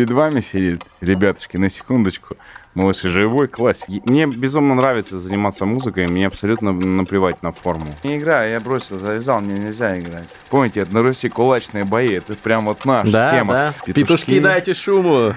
Перед 0.00 0.12
вами 0.12 0.40
сидит, 0.40 0.82
ребятушки, 1.02 1.58
на 1.58 1.68
секундочку, 1.68 2.34
малыш 2.72 3.02
живой 3.02 3.48
классик. 3.48 3.86
Мне 4.06 4.24
безумно 4.24 4.74
нравится 4.74 5.20
заниматься 5.20 5.66
музыкой, 5.66 6.06
мне 6.08 6.26
абсолютно 6.26 6.72
наплевать 6.72 7.42
на 7.42 7.52
форму. 7.52 7.84
Не 8.02 8.16
играю, 8.16 8.50
я 8.50 8.60
бросил, 8.60 8.98
завязал, 8.98 9.42
мне 9.42 9.58
нельзя 9.58 10.00
играть. 10.00 10.26
Помните, 10.48 10.86
на 10.90 11.02
Руси 11.02 11.28
кулачные 11.28 11.84
бои, 11.84 12.14
это 12.14 12.32
прям 12.32 12.64
вот 12.64 12.86
наша 12.86 13.12
Да, 13.12 13.30
тема. 13.30 13.52
да. 13.52 13.74
Петушки 13.92 14.40
дайте 14.40 14.72
шуму. 14.72 15.34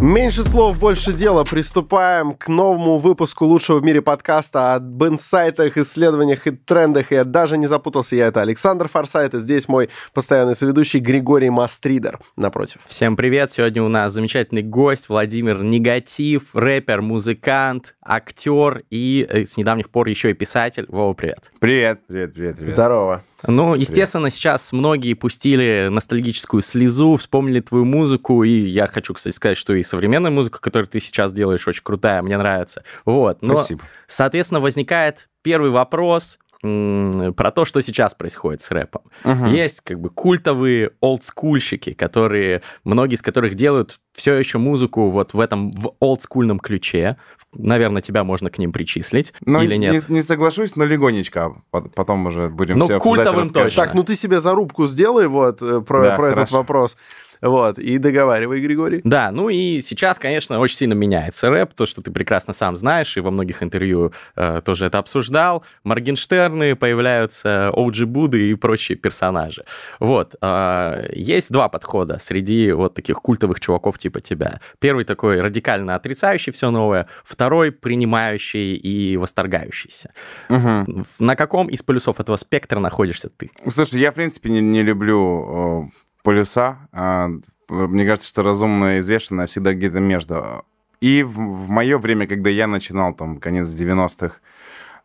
Меньше 0.00 0.44
слов, 0.44 0.78
больше 0.78 1.12
дела. 1.12 1.44
Приступаем 1.44 2.32
к 2.32 2.48
новому 2.48 2.96
выпуску 2.96 3.44
лучшего 3.44 3.80
в 3.80 3.84
мире 3.84 4.00
подкаста 4.00 4.74
об 4.74 5.04
инсайтах, 5.04 5.76
исследованиях 5.76 6.46
и 6.46 6.52
трендах. 6.52 7.10
Я 7.10 7.24
даже 7.24 7.58
не 7.58 7.66
запутался. 7.66 8.16
Я 8.16 8.28
это 8.28 8.40
Александр 8.40 8.88
Форсайт, 8.88 9.34
и 9.34 9.38
здесь 9.40 9.68
мой 9.68 9.90
постоянный 10.14 10.56
соведущий 10.56 11.00
Григорий 11.00 11.50
Мастридер 11.50 12.18
напротив. 12.34 12.80
Всем 12.86 13.14
привет! 13.14 13.50
Сегодня 13.50 13.82
у 13.82 13.88
нас 13.88 14.14
замечательный 14.14 14.62
гость 14.62 15.10
Владимир 15.10 15.62
Негатив, 15.62 16.56
рэпер, 16.56 17.02
музыкант, 17.02 17.94
актер 18.00 18.84
и 18.88 19.26
э, 19.28 19.44
с 19.44 19.58
недавних 19.58 19.90
пор 19.90 20.08
еще 20.08 20.30
и 20.30 20.34
писатель. 20.34 20.86
Вова, 20.88 21.12
привет! 21.12 21.52
Привет, 21.58 22.00
привет, 22.06 22.32
привет, 22.32 22.56
привет. 22.56 22.72
Здорово. 22.72 23.22
Ну, 23.46 23.74
естественно, 23.74 24.30
сейчас 24.30 24.72
многие 24.72 25.14
пустили 25.14 25.88
ностальгическую 25.90 26.62
слезу, 26.62 27.16
вспомнили 27.16 27.60
твою 27.60 27.84
музыку, 27.84 28.44
и 28.44 28.50
я 28.50 28.86
хочу, 28.86 29.14
кстати, 29.14 29.34
сказать, 29.34 29.58
что 29.58 29.74
и 29.74 29.82
современная 29.82 30.30
музыка, 30.30 30.60
которую 30.60 30.88
ты 30.88 31.00
сейчас 31.00 31.32
делаешь, 31.32 31.66
очень 31.66 31.82
крутая, 31.82 32.22
мне 32.22 32.36
нравится. 32.36 32.84
Вот, 33.04 33.42
но, 33.42 33.56
Спасибо. 33.56 33.82
соответственно, 34.06 34.60
возникает 34.60 35.28
первый 35.42 35.70
вопрос 35.70 36.38
про 36.62 37.50
то, 37.50 37.64
что 37.64 37.80
сейчас 37.80 38.14
происходит 38.14 38.60
с 38.60 38.70
рэпом. 38.70 39.02
Мгм. 39.24 39.46
Есть 39.46 39.80
как 39.80 39.98
бы 39.98 40.10
культовые 40.10 40.90
олдскульщики, 41.00 41.94
которые, 41.94 42.62
многие 42.84 43.14
из 43.14 43.22
которых 43.22 43.54
делают 43.54 43.98
все 44.12 44.34
еще 44.34 44.58
музыку 44.58 45.08
вот 45.08 45.32
в 45.32 45.40
этом 45.40 45.70
в 45.72 45.92
олдскульном 46.00 46.58
ключе. 46.58 47.16
Наверное, 47.54 48.02
тебя 48.02 48.24
можно 48.24 48.50
к 48.50 48.58
ним 48.58 48.72
причислить 48.72 49.32
Ну, 49.46 49.62
или 49.62 49.76
нет? 49.76 50.08
Не, 50.08 50.16
не 50.16 50.22
соглашусь, 50.22 50.76
но 50.76 50.84
легонечко. 50.84 51.54
по- 51.70 51.80
Потом 51.82 52.26
уже 52.26 52.48
будем 52.48 52.76
Ну, 52.78 52.84
все 52.84 52.98
культовым 52.98 53.48
точно. 53.50 53.84
Так, 53.84 53.94
ну 53.94 54.02
ты 54.04 54.14
себе 54.14 54.40
зарубку 54.40 54.86
сделай 54.86 55.28
вот 55.28 55.62
э, 55.62 55.80
про, 55.80 56.02
Да, 56.02 56.16
про 56.16 56.28
этот 56.30 56.50
вопрос. 56.50 56.96
Вот, 57.40 57.78
и 57.78 57.98
договаривай, 57.98 58.60
Григорий. 58.60 59.00
Да, 59.04 59.30
ну 59.30 59.48
и 59.48 59.80
сейчас, 59.80 60.18
конечно, 60.18 60.58
очень 60.60 60.76
сильно 60.76 60.92
меняется 60.94 61.48
рэп, 61.50 61.72
то, 61.74 61.86
что 61.86 62.02
ты 62.02 62.10
прекрасно 62.10 62.52
сам 62.52 62.76
знаешь, 62.76 63.16
и 63.16 63.20
во 63.20 63.30
многих 63.30 63.62
интервью 63.62 64.12
э, 64.36 64.60
тоже 64.64 64.86
это 64.86 64.98
обсуждал. 64.98 65.64
Моргенштерны 65.84 66.76
появляются, 66.76 67.70
Оуджи 67.74 68.06
Буды 68.06 68.50
и 68.50 68.54
прочие 68.54 68.96
персонажи. 68.96 69.64
Вот. 70.00 70.34
э, 70.40 71.06
есть 71.14 71.50
два 71.52 71.68
подхода 71.68 72.18
среди 72.18 72.72
вот 72.72 72.94
таких 72.94 73.16
культовых 73.16 73.60
чуваков 73.60 73.98
типа 73.98 74.20
тебя. 74.20 74.60
Первый 74.78 75.04
такой 75.04 75.40
радикально 75.40 75.94
отрицающий 75.94 76.52
все 76.52 76.70
новое, 76.70 77.06
второй 77.24 77.72
принимающий 77.72 78.74
и 78.76 79.16
восторгающийся. 79.16 80.12
В- 80.48 81.20
На 81.20 81.36
каком 81.36 81.68
из 81.68 81.82
полюсов 81.82 82.20
этого 82.20 82.36
спектра 82.36 82.78
находишься 82.80 83.28
ты? 83.30 83.50
Слушай, 83.70 84.00
я, 84.00 84.10
в 84.10 84.14
принципе, 84.14 84.50
не, 84.50 84.60
не 84.60 84.82
люблю 84.82 85.88
э, 85.88 85.90
полюса. 86.22 86.88
А, 86.92 87.30
мне 87.68 88.04
кажется, 88.04 88.28
что 88.28 88.42
разумное 88.42 88.98
и 88.98 89.00
взвешенное 89.00 89.46
всегда 89.46 89.74
где-то 89.74 90.00
между. 90.00 90.64
И 91.00 91.22
в, 91.22 91.38
мое 91.68 91.98
время, 91.98 92.26
когда 92.26 92.50
я 92.50 92.66
начинал, 92.66 93.14
там, 93.14 93.38
конец 93.38 93.68
90-х, 93.68 94.36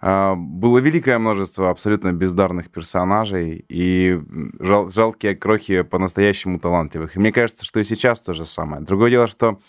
а, 0.02 0.36
было 0.36 0.80
великое 0.80 1.18
множество 1.20 1.70
абсолютно 1.70 2.12
бездарных 2.12 2.70
персонажей 2.70 3.66
и 3.70 4.20
жал- 4.60 4.90
жалкие 4.90 5.36
крохи 5.36 5.84
по-настоящему 5.84 6.60
талантливых. 6.60 7.16
И 7.16 7.20
мне 7.20 7.32
кажется, 7.32 7.66
что 7.66 7.80
и 7.80 7.84
сейчас 7.84 8.20
то 8.20 8.34
же 8.34 8.46
самое. 8.46 8.82
Другое 8.82 9.10
дело, 9.10 9.28
что 9.28 9.60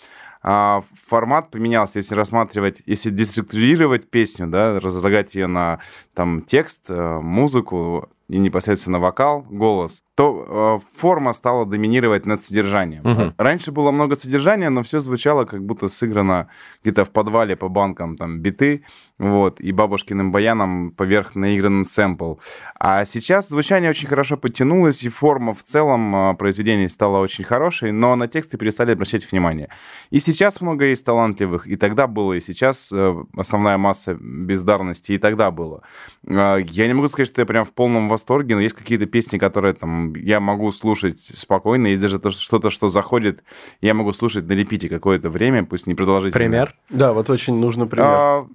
а, 0.42 0.84
формат 1.08 1.50
поменялся, 1.50 1.98
если 1.98 2.14
рассматривать, 2.14 2.82
если 2.86 3.10
деструктурировать 3.10 4.10
песню, 4.10 4.46
да, 4.46 4.78
разлагать 4.78 5.34
ее 5.34 5.46
на 5.46 5.80
там 6.14 6.42
текст, 6.42 6.86
э, 6.88 7.18
музыку 7.20 8.08
и 8.28 8.38
непосредственно 8.38 9.00
вокал, 9.00 9.42
голос, 9.48 10.02
то 10.16 10.80
э, 10.82 10.98
форма 10.98 11.34
стала 11.34 11.66
доминировать 11.66 12.24
над 12.24 12.42
содержанием. 12.42 13.02
Мгм. 13.04 13.34
Раньше 13.36 13.70
было 13.70 13.92
много 13.92 14.16
содержания, 14.16 14.70
но 14.70 14.82
все 14.82 15.00
звучало 15.00 15.44
как 15.44 15.64
будто 15.64 15.88
сыграно 15.88 16.48
где-то 16.82 17.04
в 17.04 17.10
подвале 17.10 17.54
по 17.54 17.68
банкам 17.68 18.16
там 18.16 18.40
биты, 18.40 18.82
вот, 19.18 19.60
и 19.60 19.72
бабушкиным 19.72 20.32
баяном 20.32 20.90
поверх 20.90 21.34
наигран 21.34 21.84
сэмпл. 21.84 22.36
А 22.80 23.04
сейчас 23.04 23.50
звучание 23.50 23.90
очень 23.90 24.08
хорошо 24.08 24.38
подтянулось, 24.38 25.02
и 25.02 25.10
форма 25.10 25.52
в 25.52 25.62
целом 25.62 26.16
э, 26.16 26.34
произведения 26.34 26.88
стала 26.88 27.18
очень 27.18 27.44
хорошей, 27.44 27.92
но 27.92 28.16
на 28.16 28.26
тексты 28.26 28.56
перестали 28.56 28.92
обращать 28.92 29.30
внимание. 29.30 29.68
И 30.08 30.18
сейчас 30.18 30.62
много 30.62 30.86
есть 30.86 31.04
талантливых, 31.04 31.66
и 31.66 31.76
тогда 31.76 32.06
было, 32.06 32.32
и 32.32 32.40
сейчас 32.40 32.90
э, 32.90 33.24
основная 33.36 33.76
масса 33.76 34.16
бездарности, 34.18 35.12
и 35.12 35.18
тогда 35.18 35.50
было. 35.50 35.82
Э, 36.26 36.56
Я 36.66 36.86
не 36.86 36.94
могу 36.94 37.08
сказать, 37.08 37.28
что 37.28 37.42
я 37.42 37.46
прям 37.46 37.66
в 37.66 37.74
полном 37.74 38.08
восторге, 38.08 38.54
но 38.54 38.62
есть 38.62 38.74
какие-то 38.74 39.04
песни, 39.04 39.36
которые 39.36 39.74
там 39.74 40.05
я 40.14 40.40
могу 40.40 40.70
слушать 40.72 41.20
спокойно, 41.20 41.88
есть 41.88 42.02
даже 42.02 42.18
то, 42.18 42.30
что- 42.30 42.40
что-то, 42.40 42.70
что 42.70 42.88
заходит, 42.88 43.42
я 43.80 43.94
могу 43.94 44.12
слушать 44.12 44.46
на 44.46 44.52
репите 44.52 44.88
какое-то 44.88 45.30
время, 45.30 45.64
пусть 45.64 45.86
не 45.86 45.94
продолжительно. 45.94 46.38
Пример? 46.38 46.74
Да, 46.90 47.12
вот 47.12 47.28
очень 47.30 47.58
нужно 47.58 47.86
пример. 47.86 48.06
А, 48.08 48.46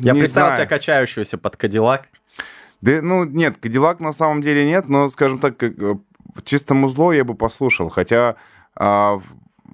Я 0.00 0.12
не 0.12 0.20
представил 0.20 0.48
знаю. 0.48 0.56
тебя 0.56 0.66
качающегося 0.66 1.38
под 1.38 1.56
Кадиллак. 1.56 2.08
Да, 2.80 3.00
ну, 3.02 3.24
нет, 3.24 3.56
Кадиллак 3.58 4.00
на 4.00 4.12
самом 4.12 4.42
деле 4.42 4.64
нет, 4.66 4.88
но, 4.88 5.08
скажем 5.08 5.38
так, 5.38 5.56
как, 5.56 5.72
э, 5.78 5.94
чисто 6.44 6.74
музло 6.74 7.12
я 7.12 7.24
бы 7.24 7.34
послушал, 7.34 7.88
хотя 7.88 8.36
а, 8.76 9.20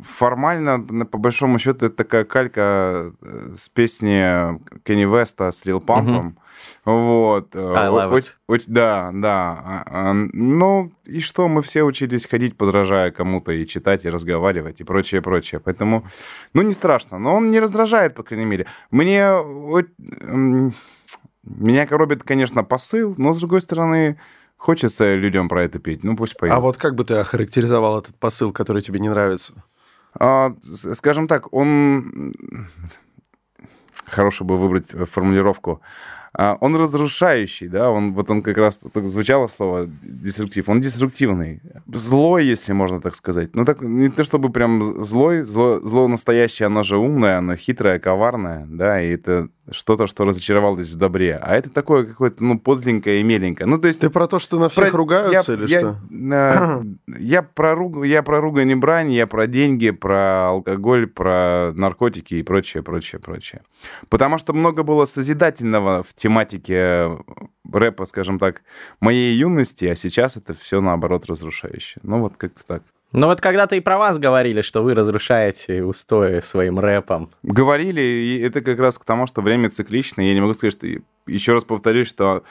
формально, 0.04 0.78
на- 0.78 1.06
по 1.06 1.18
большому 1.18 1.58
счету, 1.58 1.86
это 1.86 1.90
такая 1.96 2.24
калька 2.24 3.12
э, 3.22 3.54
с 3.56 3.68
песни 3.68 4.58
Кенни 4.84 5.04
Веста 5.04 5.50
с 5.50 5.64
Лил 5.64 5.80
Пампом. 5.80 6.36
Вот. 6.84 7.56
э, 7.56 7.58
I 7.74 7.88
love 7.88 8.12
о- 8.14 8.18
it. 8.18 8.26
оч- 8.48 8.64
да, 8.66 9.10
да. 9.14 9.62
А, 9.64 9.82
а, 9.86 10.12
Ну, 10.12 10.92
и 11.04 11.20
что, 11.20 11.48
мы 11.48 11.62
все 11.62 11.82
учились 11.84 12.26
ходить, 12.26 12.56
подражая 12.56 13.10
кому-то, 13.10 13.52
и 13.52 13.66
читать, 13.66 14.04
и 14.04 14.10
разговаривать, 14.10 14.80
и 14.80 14.84
прочее, 14.84 15.22
прочее. 15.22 15.60
Поэтому, 15.64 16.04
ну, 16.54 16.62
не 16.62 16.72
страшно. 16.72 17.18
Но 17.18 17.34
он 17.36 17.50
не 17.50 17.60
раздражает, 17.60 18.14
по 18.14 18.22
крайней 18.22 18.46
мере. 18.46 18.66
Мне... 18.90 19.26
о- 19.30 19.82
м, 20.22 20.72
Меня 21.42 21.86
коробит, 21.86 22.22
конечно, 22.22 22.62
посыл, 22.64 23.14
но, 23.16 23.32
с 23.32 23.38
другой 23.38 23.62
стороны, 23.62 24.18
хочется 24.58 25.14
людям 25.14 25.48
про 25.48 25.62
это 25.64 25.78
петь. 25.78 26.04
Ну, 26.04 26.14
пусть 26.16 26.36
поют. 26.36 26.54
А 26.54 26.60
вот 26.60 26.76
как 26.76 26.94
бы 26.94 27.04
ты 27.04 27.14
охарактеризовал 27.14 27.98
этот 27.98 28.14
посыл, 28.18 28.52
который 28.52 28.82
тебе 28.82 29.00
не 29.00 29.08
нравится? 29.08 29.54
А, 30.18 30.54
скажем 30.94 31.28
так, 31.28 31.52
он... 31.52 32.34
Хорошо 34.06 34.44
бы 34.44 34.56
выбрать 34.56 34.92
э, 34.92 35.04
формулировку. 35.04 35.80
А, 36.32 36.56
Он 36.60 36.76
разрушающий, 36.76 37.68
да, 37.68 37.90
он, 37.90 38.12
вот 38.12 38.30
он 38.30 38.42
как 38.42 38.58
раз 38.58 38.76
так 38.76 39.08
звучало 39.08 39.48
слово 39.48 39.88
деструктив, 40.02 40.68
он 40.68 40.80
деструктивный, 40.80 41.60
злой, 41.92 42.44
если 42.44 42.72
можно 42.72 43.00
так 43.00 43.16
сказать. 43.16 43.54
Ну, 43.54 43.64
так, 43.64 43.82
не 43.82 44.10
то 44.10 44.22
чтобы 44.24 44.50
прям 44.50 44.82
злой, 44.82 45.42
зло, 45.42 45.80
зло 45.80 46.08
настоящее, 46.08 46.66
оно 46.66 46.82
же 46.82 46.96
умное, 46.96 47.38
оно 47.38 47.56
хитрое, 47.56 47.98
коварное, 47.98 48.66
да, 48.68 49.00
и 49.02 49.10
это 49.10 49.48
что-то, 49.70 50.06
что 50.06 50.24
разочаровалось 50.24 50.88
в 50.88 50.96
добре. 50.96 51.36
А 51.36 51.54
это 51.54 51.70
такое 51.70 52.04
какое-то, 52.04 52.42
ну, 52.42 52.58
подленькое 52.58 53.20
и 53.20 53.22
меленькое. 53.22 53.68
Ну, 53.68 53.78
то 53.78 53.88
есть... 53.88 54.00
Ты 54.00 54.10
про 54.10 54.26
то, 54.26 54.38
что 54.38 54.58
на 54.58 54.68
всех 54.68 54.90
Про- 54.90 54.96
ругаются 54.96 55.52
я, 55.52 55.58
или 55.58 55.70
я, 55.70 55.80
что? 55.80 55.96
э, 56.10 56.82
я 57.18 57.42
про 57.42 57.74
руг- 57.74 58.04
я 58.04 58.22
про 58.22 58.40
ругань 58.40 58.70
и 58.70 58.74
брань, 58.74 59.12
я 59.12 59.26
про 59.26 59.46
деньги, 59.46 59.90
про 59.90 60.48
алкоголь, 60.48 61.06
про 61.06 61.72
наркотики 61.74 62.36
и 62.36 62.42
прочее, 62.42 62.82
прочее, 62.82 63.20
прочее. 63.20 63.62
Потому 64.08 64.38
что 64.38 64.52
много 64.52 64.82
было 64.82 65.04
созидательного 65.04 66.02
в 66.02 66.14
тематике 66.14 67.18
рэпа, 67.72 68.04
скажем 68.04 68.38
так, 68.38 68.62
моей 69.00 69.36
юности, 69.36 69.84
а 69.84 69.94
сейчас 69.94 70.36
это 70.36 70.54
все 70.54 70.80
наоборот 70.80 71.26
разрушающее. 71.26 72.00
Ну 72.02 72.20
вот 72.20 72.36
как-то 72.36 72.66
так. 72.66 72.82
Ну 73.12 73.26
вот 73.26 73.40
когда-то 73.40 73.74
и 73.74 73.80
про 73.80 73.98
вас 73.98 74.18
говорили, 74.18 74.62
что 74.62 74.82
вы 74.82 74.94
разрушаете 74.94 75.82
устои 75.82 76.40
своим 76.40 76.78
рэпом. 76.78 77.30
Говорили, 77.42 78.00
и 78.00 78.40
это 78.40 78.60
как 78.60 78.78
раз 78.78 78.98
к 78.98 79.04
тому, 79.04 79.26
что 79.26 79.42
время 79.42 79.68
цикличное. 79.70 80.26
Я 80.26 80.34
не 80.34 80.40
могу 80.40 80.54
сказать, 80.54 80.74
что... 80.74 80.86
Еще 81.26 81.52
раз 81.52 81.64
повторюсь, 81.64 82.08
что 82.08 82.44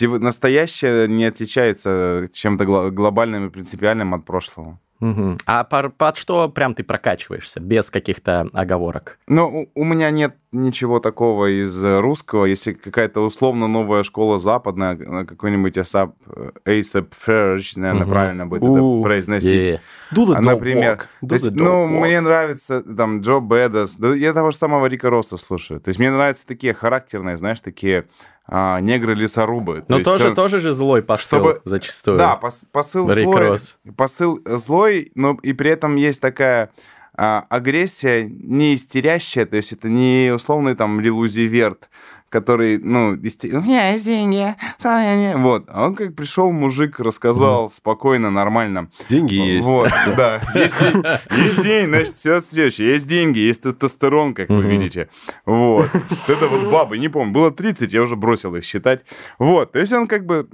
настоящее 0.00 1.08
не 1.08 1.24
отличается 1.26 2.26
чем-то 2.32 2.64
гло- 2.64 2.90
глобальным 2.90 3.46
и 3.46 3.50
принципиальным 3.50 4.14
от 4.14 4.24
прошлого. 4.24 4.78
Мгм. 5.02 5.36
А 5.46 5.64
пор- 5.64 5.90
под 5.90 6.16
что 6.16 6.48
прям 6.48 6.74
ты 6.76 6.84
прокачиваешься, 6.84 7.58
без 7.60 7.90
каких-то 7.90 8.48
оговорок? 8.52 9.18
Ну, 9.26 9.68
у 9.74 9.80
у 9.82 9.84
меня 9.84 10.10
нет 10.10 10.36
ничего 10.52 11.00
такого 11.00 11.46
из 11.50 11.84
э, 11.84 11.98
русского. 11.98 12.44
Если 12.44 12.72
какая-то 12.72 13.20
условно 13.20 13.66
новая 13.66 14.04
школа 14.04 14.38
западная, 14.38 14.94
э, 14.96 15.24
какой-нибудь 15.24 15.76
ASAP, 15.76 16.12
э, 16.26 16.50
ASAP 16.64 17.08
Ferg, 17.26 17.62
наверное, 17.74 18.02
Мгм. 18.04 18.10
правильно 18.10 18.46
будет 18.46 18.62
У, 18.62 18.98
это 19.00 19.02
произносить. 19.02 19.80
Дуда 20.12 20.36
А, 20.36 20.40
Например, 20.40 21.08
то 21.28 21.34
есть, 21.34 21.50
ну, 21.50 21.64
Док. 21.88 21.90
мне 21.90 22.20
нравится 22.20 22.80
там 22.82 23.22
Джо 23.22 23.40
Бэдас. 23.40 23.96
Да 23.96 24.14
я 24.14 24.32
того 24.32 24.52
же 24.52 24.56
самого 24.56 24.86
Рика 24.86 25.10
Росса 25.10 25.36
слушаю. 25.36 25.80
То 25.80 25.88
есть 25.88 25.98
мне 25.98 26.12
нравятся 26.12 26.46
такие 26.46 26.74
характерные, 26.74 27.36
знаешь, 27.36 27.60
такие 27.60 28.04
а, 28.46 28.80
негры-лесорубы. 28.80 29.84
Но 29.88 29.98
То 29.98 30.04
тоже, 30.04 30.24
есть, 30.24 30.36
тоже 30.36 30.60
же 30.60 30.72
злой 30.72 31.02
посыл 31.02 31.38
чтобы- 31.38 31.62
зачастую. 31.64 32.18
Да, 32.18 32.38
пос- 32.42 32.66
посыл 32.72 33.10
Рик 33.10 33.24
злой, 33.24 33.48
Росс. 33.48 33.78
посыл 33.96 34.40
злой, 34.44 35.10
но 35.14 35.38
и 35.42 35.52
при 35.52 35.70
этом 35.70 35.96
есть 35.96 36.20
такая 36.20 36.70
а, 37.14 37.44
агрессия 37.50 38.24
не 38.24 38.74
истерящая, 38.74 39.44
то 39.46 39.56
есть 39.56 39.72
это 39.72 39.88
не 39.88 40.32
условный 40.34 40.74
там 40.74 40.98
Лил 41.00 41.18
Узи 41.18 41.40
Верт, 41.42 41.90
который, 42.32 42.78
ну, 42.78 43.10
у 43.10 43.60
меня 43.60 43.90
есть 43.92 44.04
деньги, 44.04 44.54
состояние». 44.72 45.36
вот, 45.36 45.64
а 45.68 45.86
он 45.86 45.94
как 45.94 46.16
пришел 46.16 46.50
мужик, 46.50 46.98
рассказал 46.98 47.68
спокойно, 47.70 48.30
нормально. 48.30 48.90
Деньги 49.08 49.34
есть. 49.34 49.68
Вот, 49.68 49.90
да. 50.16 50.40
Есть, 50.54 50.74
день- 50.80 51.04
есть 51.44 51.62
деньги, 51.62 51.88
значит, 51.88 52.16
все 52.16 52.40
следующее. 52.40 52.88
Есть 52.92 53.06
деньги, 53.06 53.38
есть 53.38 53.62
тестостерон, 53.62 54.34
как 54.34 54.48
вы 54.48 54.62
видите. 54.62 55.08
Вот. 55.46 55.86
Это 56.28 56.46
вот 56.48 56.72
бабы, 56.72 56.98
не 56.98 57.08
помню, 57.08 57.32
было 57.32 57.50
30, 57.50 57.92
я 57.92 58.02
уже 58.02 58.16
бросил 58.16 58.56
их 58.56 58.64
считать. 58.64 59.02
Вот, 59.38 59.72
то 59.72 59.78
есть 59.78 59.92
он 59.92 60.06
как 60.06 60.26
бы... 60.26 60.48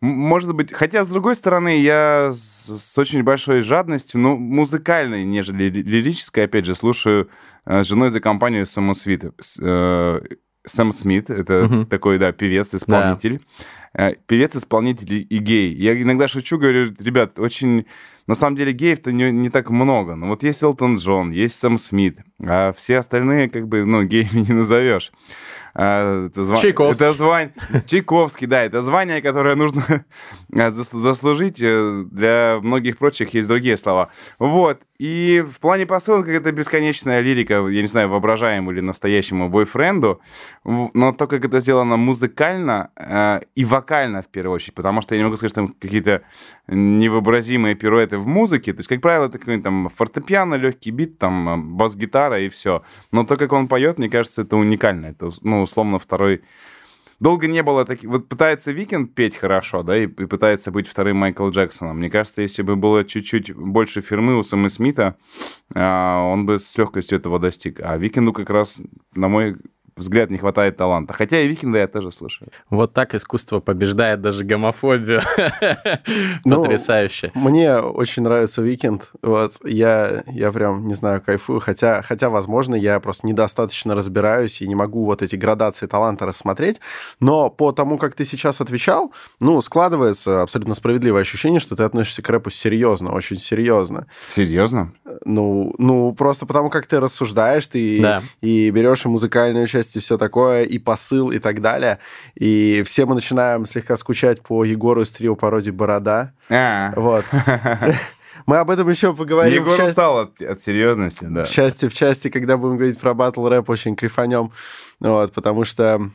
может 0.00 0.54
быть, 0.54 0.72
хотя, 0.72 1.04
с 1.04 1.08
другой 1.08 1.34
стороны, 1.36 1.80
я 1.80 2.30
с, 2.32 2.70
с 2.78 2.98
очень 2.98 3.22
большой 3.22 3.60
жадностью, 3.62 4.20
ну, 4.20 4.36
музыкальной, 4.36 5.24
нежели 5.24 5.64
ли- 5.64 5.82
лирической, 5.82 6.44
опять 6.44 6.64
же, 6.66 6.74
слушаю 6.74 7.28
э, 7.66 7.84
женой 7.84 8.10
за 8.10 8.20
компанию 8.20 8.64
Сэма 8.66 8.94
Смита. 8.94 9.32
С- 9.38 9.60
э, 9.62 10.20
Сэм 10.66 10.92
Смит, 10.92 11.30
это 11.30 11.66
Мгм. 11.70 11.86
такой, 11.86 12.18
да, 12.18 12.32
певец, 12.32 12.74
исполнитель. 12.74 13.40
Э, 13.92 14.12
Певец, 14.26 14.54
исполнитель 14.56 15.12
и- 15.14 15.22
и 15.22 15.38
гей. 15.38 15.74
Я 15.74 16.00
иногда 16.00 16.28
шучу, 16.28 16.58
говорю, 16.58 16.94
ребят, 17.00 17.38
очень... 17.38 17.86
На 18.26 18.36
самом 18.36 18.54
деле 18.56 18.72
геев-то 18.72 19.10
не, 19.10 19.32
не 19.32 19.50
так 19.50 19.70
много. 19.70 20.14
Но 20.14 20.28
вот 20.28 20.44
есть 20.44 20.62
Элтон 20.62 20.96
Джон, 20.96 21.32
есть 21.32 21.58
Сэм 21.58 21.78
Смит, 21.78 22.18
а 22.40 22.72
все 22.72 22.98
остальные, 22.98 23.50
как 23.50 23.66
бы, 23.66 23.84
ну, 23.84 24.04
геями 24.04 24.28
не 24.48 24.52
назовешь. 24.54 25.10
А, 25.74 26.26
это 26.26 26.40
зва- 26.42 26.60
Чайковский. 26.60 27.06
Это 27.06 27.14
звание... 27.16 27.54
Чайковский, 27.86 28.46
да, 28.46 28.62
это 28.62 28.82
звание, 28.82 29.22
которое 29.22 29.54
нужно 29.56 29.82
а, 30.52 30.68
зас- 30.70 30.96
заслужить. 30.98 31.60
Э, 31.62 32.04
Для 32.10 32.58
многих 32.62 32.98
прочих 32.98 33.34
есть 33.34 33.48
другие 33.48 33.76
слова. 33.76 34.10
Вот. 34.38 34.80
И 35.00 35.42
в 35.48 35.60
плане 35.60 35.86
посылок 35.86 36.28
это 36.28 36.52
бесконечная 36.52 37.20
лирика, 37.20 37.66
я 37.68 37.80
не 37.80 37.88
знаю, 37.88 38.10
воображаемому 38.10 38.72
или 38.72 38.80
настоящему 38.80 39.48
бойфренду, 39.48 40.20
но 40.62 41.12
то, 41.12 41.26
как 41.26 41.42
это 41.42 41.60
сделано 41.60 41.96
музыкально 41.96 42.90
э, 42.96 43.40
и 43.54 43.64
вокально 43.64 44.20
в 44.20 44.26
первую 44.26 44.56
очередь, 44.56 44.74
потому 44.74 45.00
что 45.00 45.14
я 45.14 45.20
не 45.20 45.24
могу 45.24 45.36
сказать, 45.36 45.52
что 45.52 45.62
там 45.62 45.74
какие-то 45.80 46.20
невообразимые 46.66 47.76
пируэты 47.76 48.18
в 48.18 48.26
музыке. 48.26 48.74
То 48.74 48.80
есть, 48.80 48.90
как 48.90 49.00
правило, 49.00 49.24
это 49.24 49.38
какой-нибудь 49.38 49.64
там 49.64 49.88
фортепиано, 49.88 50.56
легкий 50.56 50.90
бит, 50.90 51.18
там 51.18 51.48
э, 51.48 51.56
бас-гитара 51.56 52.38
и 52.38 52.50
все. 52.50 52.82
Но 53.10 53.24
то, 53.24 53.38
как 53.38 53.52
он 53.54 53.68
поет, 53.68 53.96
мне 53.96 54.10
кажется, 54.10 54.42
это 54.42 54.58
уникально. 54.58 55.06
Это, 55.06 55.30
ну, 55.40 55.62
условно, 55.62 55.98
второй 55.98 56.42
Долго 57.20 57.46
не 57.46 57.62
было 57.62 57.84
таких... 57.84 58.08
Вот 58.08 58.28
пытается 58.28 58.72
Викенд 58.72 59.14
петь 59.14 59.36
хорошо, 59.36 59.82
да, 59.82 59.96
и, 59.96 60.04
и 60.04 60.26
пытается 60.26 60.70
быть 60.70 60.88
вторым 60.88 61.18
Майкл 61.18 61.50
Джексоном. 61.50 61.98
Мне 61.98 62.08
кажется, 62.08 62.40
если 62.40 62.62
бы 62.62 62.76
было 62.76 63.04
чуть-чуть 63.04 63.54
больше 63.54 64.00
фирмы 64.00 64.38
у 64.38 64.42
Сэма 64.42 64.70
Смита, 64.70 65.16
а, 65.74 66.24
он 66.24 66.46
бы 66.46 66.58
с 66.58 66.78
легкостью 66.78 67.18
этого 67.18 67.38
достиг. 67.38 67.80
А 67.80 67.98
Викенду 67.98 68.32
как 68.32 68.48
раз, 68.48 68.80
на 69.14 69.28
мой 69.28 69.56
взгляд, 70.00 70.30
не 70.30 70.38
хватает 70.38 70.76
таланта. 70.76 71.12
Хотя 71.12 71.40
и 71.40 71.48
Викенда 71.48 71.78
я 71.78 71.86
тоже 71.86 72.10
слышу. 72.12 72.46
Вот 72.68 72.92
так 72.92 73.14
искусство 73.14 73.60
побеждает 73.60 74.20
даже 74.20 74.44
гомофобию. 74.44 75.20
Ну, 76.44 76.62
Потрясающе. 76.62 77.30
Мне 77.34 77.76
очень 77.78 78.22
нравится 78.22 78.62
Викенд. 78.62 79.10
Вот 79.22 79.54
я, 79.64 80.24
я 80.28 80.50
прям, 80.52 80.86
не 80.86 80.94
знаю, 80.94 81.20
кайфую. 81.20 81.60
Хотя, 81.60 82.02
хотя, 82.02 82.30
возможно, 82.30 82.74
я 82.74 82.98
просто 83.00 83.26
недостаточно 83.26 83.94
разбираюсь 83.94 84.60
и 84.62 84.68
не 84.68 84.74
могу 84.74 85.04
вот 85.04 85.22
эти 85.22 85.36
градации 85.36 85.86
таланта 85.86 86.26
рассмотреть. 86.26 86.80
Но 87.20 87.50
по 87.50 87.72
тому, 87.72 87.98
как 87.98 88.14
ты 88.14 88.24
сейчас 88.24 88.60
отвечал, 88.60 89.12
ну, 89.38 89.60
складывается 89.60 90.42
абсолютно 90.42 90.74
справедливое 90.74 91.22
ощущение, 91.22 91.60
что 91.60 91.76
ты 91.76 91.82
относишься 91.84 92.22
к 92.22 92.28
рэпу 92.28 92.50
серьезно, 92.50 93.12
очень 93.12 93.36
серьезно. 93.36 94.06
Серьезно? 94.30 94.92
Ну, 95.24 95.74
ну 95.78 96.12
просто 96.14 96.46
потому, 96.46 96.70
как 96.70 96.86
ты 96.86 97.00
рассуждаешь, 97.00 97.66
ты 97.66 98.00
Да. 98.00 98.22
и 98.40 98.70
берешь 98.70 99.04
и 99.04 99.08
музыкальную 99.08 99.66
часть, 99.66 99.89
и 99.96 100.00
все 100.00 100.18
такое, 100.18 100.64
и 100.64 100.78
посыл, 100.78 101.30
и 101.30 101.38
так 101.38 101.60
далее. 101.60 101.98
И 102.34 102.82
все 102.86 103.06
мы 103.06 103.14
начинаем 103.14 103.66
слегка 103.66 103.96
скучать 103.96 104.40
по 104.42 104.64
Егору 104.64 105.02
из 105.02 105.12
трио 105.12 105.36
пародии 105.36 105.70
«Борода». 105.70 106.32
А, 106.48 106.92
Вот. 106.96 107.24
Мы 108.46 108.56
об 108.56 108.70
этом 108.70 108.88
еще 108.88 109.14
поговорим. 109.14 109.62
Егор 109.62 109.76
части- 109.76 109.90
устал 109.90 110.18
от, 110.18 110.40
от 110.42 110.60
серьезности, 110.60 111.24
да. 111.26 111.44
в 111.44 111.50
части, 111.50 111.86
в 111.88 111.94
части, 111.94 112.30
когда 112.30 112.56
будем 112.56 112.78
говорить 112.78 112.98
про 112.98 113.14
батл 113.14 113.46
рэп, 113.46 113.68
очень 113.70 113.94
кайфанем. 113.94 114.50
Вот, 114.98 115.32
потому 115.32 115.64
что 115.64 116.10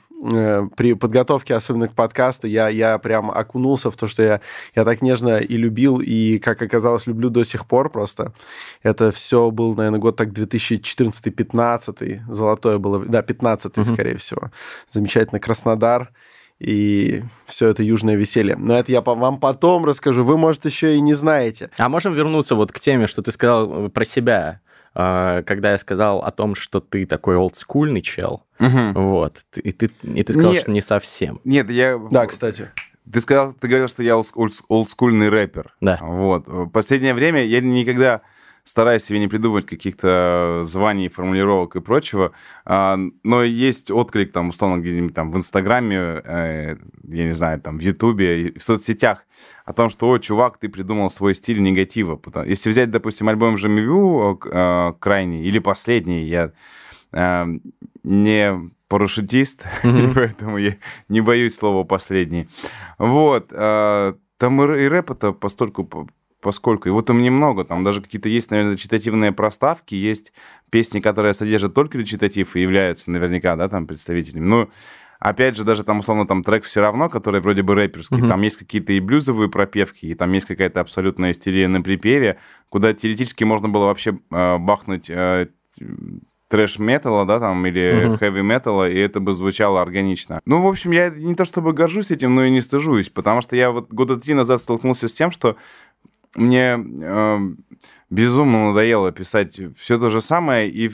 при 0.75 0.93
подготовке, 0.93 1.55
особенно 1.55 1.87
к 1.87 1.93
подкасту, 1.93 2.47
я, 2.47 2.69
я 2.69 2.97
прям 2.97 3.29
окунулся 3.31 3.91
в 3.91 3.97
то, 3.97 4.07
что 4.07 4.23
я, 4.23 4.41
я 4.75 4.85
так 4.85 5.01
нежно 5.01 5.37
и 5.37 5.57
любил, 5.57 5.99
и, 5.99 6.39
как 6.39 6.61
оказалось, 6.61 7.05
люблю 7.07 7.29
до 7.29 7.43
сих 7.43 7.67
пор 7.67 7.89
просто. 7.89 8.33
Это 8.81 9.11
все 9.11 9.51
был, 9.51 9.75
наверное, 9.75 9.99
год 9.99 10.15
так 10.15 10.29
2014-15, 10.29 12.21
золотое 12.31 12.77
было, 12.77 12.99
да, 13.05 13.21
15 13.21 13.85
скорее 13.85 14.17
всего. 14.17 14.51
Замечательно, 14.89 15.39
Краснодар 15.39 16.11
и 16.59 17.23
все 17.45 17.67
это 17.67 17.83
южное 17.83 18.15
веселье. 18.15 18.55
Но 18.55 18.77
это 18.77 18.91
я 18.91 19.01
вам 19.01 19.39
потом 19.39 19.85
расскажу. 19.85 20.23
Вы, 20.23 20.37
может, 20.37 20.65
еще 20.65 20.95
и 20.95 21.01
не 21.01 21.13
знаете. 21.13 21.69
А 21.77 21.89
можем 21.89 22.13
вернуться 22.13 22.55
вот 22.55 22.71
к 22.71 22.79
теме, 22.79 23.07
что 23.07 23.21
ты 23.21 23.31
сказал 23.31 23.87
э, 23.87 23.89
про 23.89 24.05
себя, 24.05 24.61
э, 24.63 24.64
когда 24.95 25.71
я 25.73 25.77
сказал 25.77 26.19
о 26.19 26.31
том, 26.31 26.55
что 26.55 26.79
ты 26.79 27.05
такой 27.05 27.35
олдскульный 27.35 28.01
чел. 28.01 28.43
Мгм. 28.59 28.93
Вот. 28.93 29.41
И 29.57 29.71
ты, 29.73 29.91
и 30.03 30.23
ты 30.23 30.31
сказал, 30.33 30.53
Не- 30.53 30.59
что 30.59 30.71
не 30.71 30.81
совсем. 30.81 31.41
Нет, 31.43 31.69
я... 31.69 31.97
Да, 32.11 32.25
кстати. 32.25 32.69
Ты 33.11 33.19
сказал, 33.19 33.53
ты 33.53 33.67
говорил, 33.67 33.89
что 33.89 34.01
я 34.03 34.13
олд- 34.13 34.33
олд- 34.35 34.63
олдскульный 34.69 35.29
рэпер. 35.29 35.75
Да. 35.81 35.99
Вот. 36.01 36.47
В 36.47 36.69
последнее 36.69 37.13
время 37.13 37.43
я 37.45 37.59
никогда 37.61 38.21
стараюсь 38.65 39.03
себе 39.03 39.19
не 39.19 39.27
придумывать 39.27 39.67
каких-то 39.67 40.61
званий, 40.63 41.07
формулировок 41.07 41.75
и 41.75 41.81
прочего, 41.81 42.31
а, 42.65 42.97
но 43.23 43.43
есть 43.43 43.91
отклик 43.91 44.31
там, 44.31 44.49
условно, 44.49 44.81
где-нибудь 44.81 45.13
там 45.13 45.31
в 45.31 45.37
Инстаграме, 45.37 45.97
э, 45.97 46.75
я 47.07 47.25
не 47.25 47.33
знаю, 47.33 47.61
там 47.61 47.77
в 47.77 47.81
Ютубе, 47.81 48.51
в 48.57 48.63
соцсетях 48.63 49.25
о 49.65 49.73
том, 49.73 49.89
что, 49.91 50.09
о, 50.09 50.17
чувак, 50.19 50.57
ты 50.57 50.67
придумал 50.67 51.09
свой 51.09 51.35
стиль 51.35 51.61
негатива. 51.61 52.19
Если 52.45 52.69
взять, 52.71 52.89
допустим, 52.91 53.29
альбом 53.29 53.57
Жамивю 53.57 54.39
э, 54.43 54.93
крайний 54.99 55.43
или 55.45 55.59
последний, 55.59 56.25
я 56.27 56.51
э, 57.13 57.45
не 58.03 58.71
парашютист, 58.87 59.63
поэтому 60.15 60.57
я 60.57 60.75
не 61.07 61.21
боюсь 61.21 61.55
слова 61.55 61.83
последний. 61.83 62.47
Вот. 62.97 63.47
э, 63.51 64.13
Там 64.37 64.61
и 64.61 64.65
рэ- 64.65 64.85
и 64.85 64.87
рэп 64.87 65.11
это 65.11 65.31
постольку, 65.33 65.83
по- 65.85 66.07
поскольку. 66.45 66.91
Вот 66.91 67.07
там 67.07 67.23
немного, 67.23 67.65
там 67.65 67.83
даже 67.83 68.03
какие-то 68.03 68.29
есть, 68.29 68.51
наверное, 68.51 68.73
речитативные 68.73 69.31
проставки, 69.31 69.95
есть 69.95 70.31
песни, 70.69 70.99
которые 70.99 71.33
содержат 71.33 71.73
только 71.73 71.97
речитатив 71.97 72.55
и 72.55 72.61
являются 72.61 73.09
наверняка, 73.09 73.55
да, 73.55 73.67
там 73.67 73.87
представителями. 73.87 74.45
Ну, 74.45 74.69
опять 75.19 75.55
же, 75.57 75.63
даже 75.63 75.83
там, 75.83 75.99
условно, 75.99 76.27
там 76.27 76.43
трек 76.43 76.63
все 76.63 76.81
равно, 76.81 77.09
который 77.09 77.41
вроде 77.41 77.63
бы 77.63 77.73
рэперский, 77.73 78.17
Мгм. 78.17 78.27
там 78.27 78.41
есть 78.43 78.57
какие-то 78.57 78.93
и 78.93 78.99
блюзовые 78.99 79.49
пропевки, 79.49 80.05
и 80.05 80.13
там 80.13 80.31
есть 80.33 80.45
какая-то 80.45 80.81
абсолютная 80.81 81.31
истерия 81.31 81.67
на 81.67 81.81
припеве, 81.81 82.37
куда 82.69 82.93
теоретически 82.93 83.43
можно 83.43 83.67
было 83.67 83.85
вообще 83.85 84.19
э, 84.31 84.57
бахнуть 84.59 85.09
э, 85.09 85.47
трэш-металла, 86.47 87.25
да, 87.25 87.39
там, 87.39 87.65
или 87.65 88.15
хэви-металла, 88.19 88.89
и 88.89 88.97
это 88.99 89.19
бы 89.19 89.33
звучало 89.33 89.81
органично. 89.81 90.39
Ну, 90.45 90.61
в 90.61 90.67
общем, 90.67 90.91
я 90.91 91.09
не 91.09 91.33
то 91.33 91.43
чтобы 91.43 91.73
горжусь 91.73 92.11
этим, 92.11 92.35
но 92.35 92.45
и 92.45 92.51
не 92.51 92.61
стыжусь, 92.61 93.09
потому 93.09 93.41
что 93.41 93.55
я 93.55 93.71
вот 93.71 93.91
года 93.91 94.17
три 94.17 94.35
назад 94.35 94.61
столкнулся 94.61 95.07
с 95.07 95.13
тем, 95.13 95.31
что 95.31 95.57
мне 96.35 96.77
э, 96.77 97.39
безумно 98.09 98.67
надоело 98.67 99.11
писать 99.11 99.59
все 99.77 99.97
то 99.97 100.09
же 100.09 100.21
самое, 100.21 100.69
и, 100.69 100.91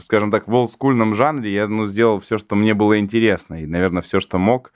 скажем 0.00 0.30
так, 0.30 0.46
в 0.48 0.54
олдскульном 0.54 1.14
жанре 1.14 1.52
я 1.52 1.68
ну, 1.68 1.86
сделал 1.86 2.20
все, 2.20 2.38
что 2.38 2.54
мне 2.56 2.74
было 2.74 2.98
интересно, 2.98 3.62
и, 3.62 3.66
наверное, 3.66 4.02
все, 4.02 4.20
что 4.20 4.38
мог. 4.38 4.72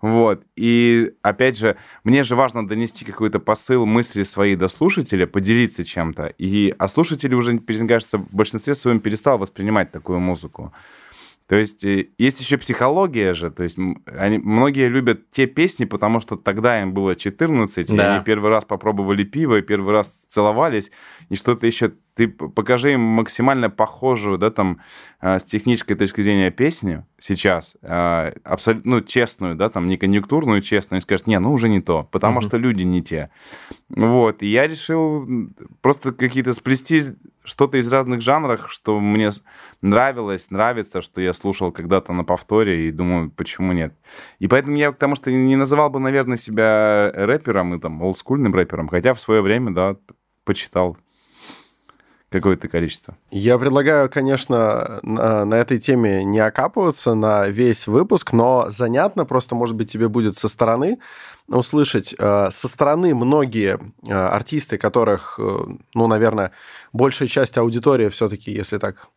Вот. 0.00 0.42
И, 0.56 1.12
опять 1.22 1.56
же, 1.56 1.76
мне 2.02 2.24
же 2.24 2.34
важно 2.34 2.66
донести 2.66 3.04
какой-то 3.04 3.38
посыл, 3.38 3.86
мысли 3.86 4.24
свои 4.24 4.56
до 4.56 4.68
слушателя, 4.68 5.26
поделиться 5.26 5.84
чем-то. 5.84 6.34
И, 6.38 6.74
а 6.76 6.88
слушатели 6.88 7.34
уже, 7.34 7.52
мне 7.52 7.88
кажется, 7.88 8.18
в 8.18 8.34
большинстве 8.34 8.74
своем 8.74 8.98
перестал 8.98 9.38
воспринимать 9.38 9.92
такую 9.92 10.18
музыку. 10.18 10.72
То 11.52 11.58
есть 11.58 11.84
э, 11.84 12.08
есть 12.16 12.40
еще 12.40 12.56
психология 12.56 13.34
же, 13.34 13.50
то 13.50 13.62
есть 13.62 13.76
они, 14.18 14.38
многие 14.38 14.88
любят 14.88 15.30
те 15.32 15.44
песни, 15.44 15.84
потому 15.84 16.18
что 16.18 16.36
тогда 16.36 16.80
им 16.80 16.94
было 16.94 17.14
14, 17.14 17.90
и 17.90 17.94
Да. 17.94 18.14
они 18.14 18.24
первый 18.24 18.48
раз 18.48 18.64
попробовали 18.64 19.22
пиво, 19.22 19.58
и 19.58 19.60
первый 19.60 19.92
раз 19.92 20.24
целовались, 20.28 20.90
и 21.28 21.34
что-то 21.34 21.66
еще 21.66 21.92
ты 22.14 22.28
покажи 22.28 22.92
им 22.92 23.00
максимально 23.00 23.70
похожую, 23.70 24.38
да, 24.38 24.50
там, 24.50 24.80
э, 25.20 25.38
с 25.38 25.44
технической 25.44 25.96
точки 25.96 26.20
зрения 26.20 26.50
песню 26.50 27.06
сейчас, 27.18 27.76
э, 27.82 28.32
абсолютно, 28.44 28.96
ну, 28.96 29.00
честную, 29.00 29.54
да, 29.54 29.70
там, 29.70 29.88
не 29.88 29.96
конъюнктурную, 29.96 30.60
честную, 30.60 31.00
и 31.00 31.02
скажешь, 31.02 31.26
не, 31.26 31.38
ну, 31.38 31.52
уже 31.52 31.68
не 31.68 31.80
то, 31.80 32.08
потому 32.10 32.40
uh-huh. 32.40 32.44
что 32.44 32.56
люди 32.58 32.82
не 32.82 33.02
те. 33.02 33.30
Вот, 33.88 34.42
и 34.42 34.46
я 34.46 34.66
решил 34.66 35.26
просто 35.80 36.12
какие-то 36.12 36.52
сплести 36.52 37.02
что-то 37.44 37.78
из 37.78 37.90
разных 37.90 38.20
жанров, 38.20 38.66
что 38.70 39.00
мне 39.00 39.30
нравилось, 39.80 40.50
нравится, 40.50 41.00
что 41.02 41.20
я 41.20 41.32
слушал 41.32 41.72
когда-то 41.72 42.12
на 42.12 42.24
повторе, 42.24 42.88
и 42.88 42.90
думаю, 42.90 43.30
почему 43.30 43.72
нет. 43.72 43.94
И 44.38 44.48
поэтому 44.48 44.76
я, 44.76 44.92
потому 44.92 45.16
что 45.16 45.32
не 45.32 45.56
называл 45.56 45.88
бы, 45.90 45.98
наверное, 45.98 46.36
себя 46.36 47.10
рэпером 47.14 47.74
и 47.74 47.80
там 47.80 48.02
олдскульным 48.02 48.54
рэпером, 48.54 48.88
хотя 48.88 49.14
в 49.14 49.20
свое 49.20 49.40
время, 49.40 49.72
да, 49.72 49.96
почитал 50.44 50.96
какое-то 52.32 52.68
количество. 52.68 53.16
Я 53.30 53.58
предлагаю, 53.58 54.10
конечно, 54.10 55.00
на, 55.02 55.44
на 55.44 55.54
этой 55.54 55.78
теме 55.78 56.24
не 56.24 56.40
окапываться 56.40 57.14
на 57.14 57.46
весь 57.46 57.86
выпуск, 57.86 58.32
но 58.32 58.66
занятно 58.68 59.24
просто, 59.24 59.54
может 59.54 59.76
быть, 59.76 59.92
тебе 59.92 60.08
будет 60.08 60.36
со 60.36 60.48
стороны 60.48 60.98
услышать. 61.48 62.14
Э, 62.18 62.48
со 62.50 62.68
стороны 62.68 63.14
многие 63.14 63.78
э, 64.08 64.12
артисты, 64.12 64.78
которых, 64.78 65.38
э, 65.38 65.58
ну, 65.94 66.06
наверное, 66.06 66.52
большая 66.92 67.28
часть 67.28 67.58
аудитории 67.58 68.08
все-таки, 68.08 68.50
если 68.50 68.78
так 68.78 69.08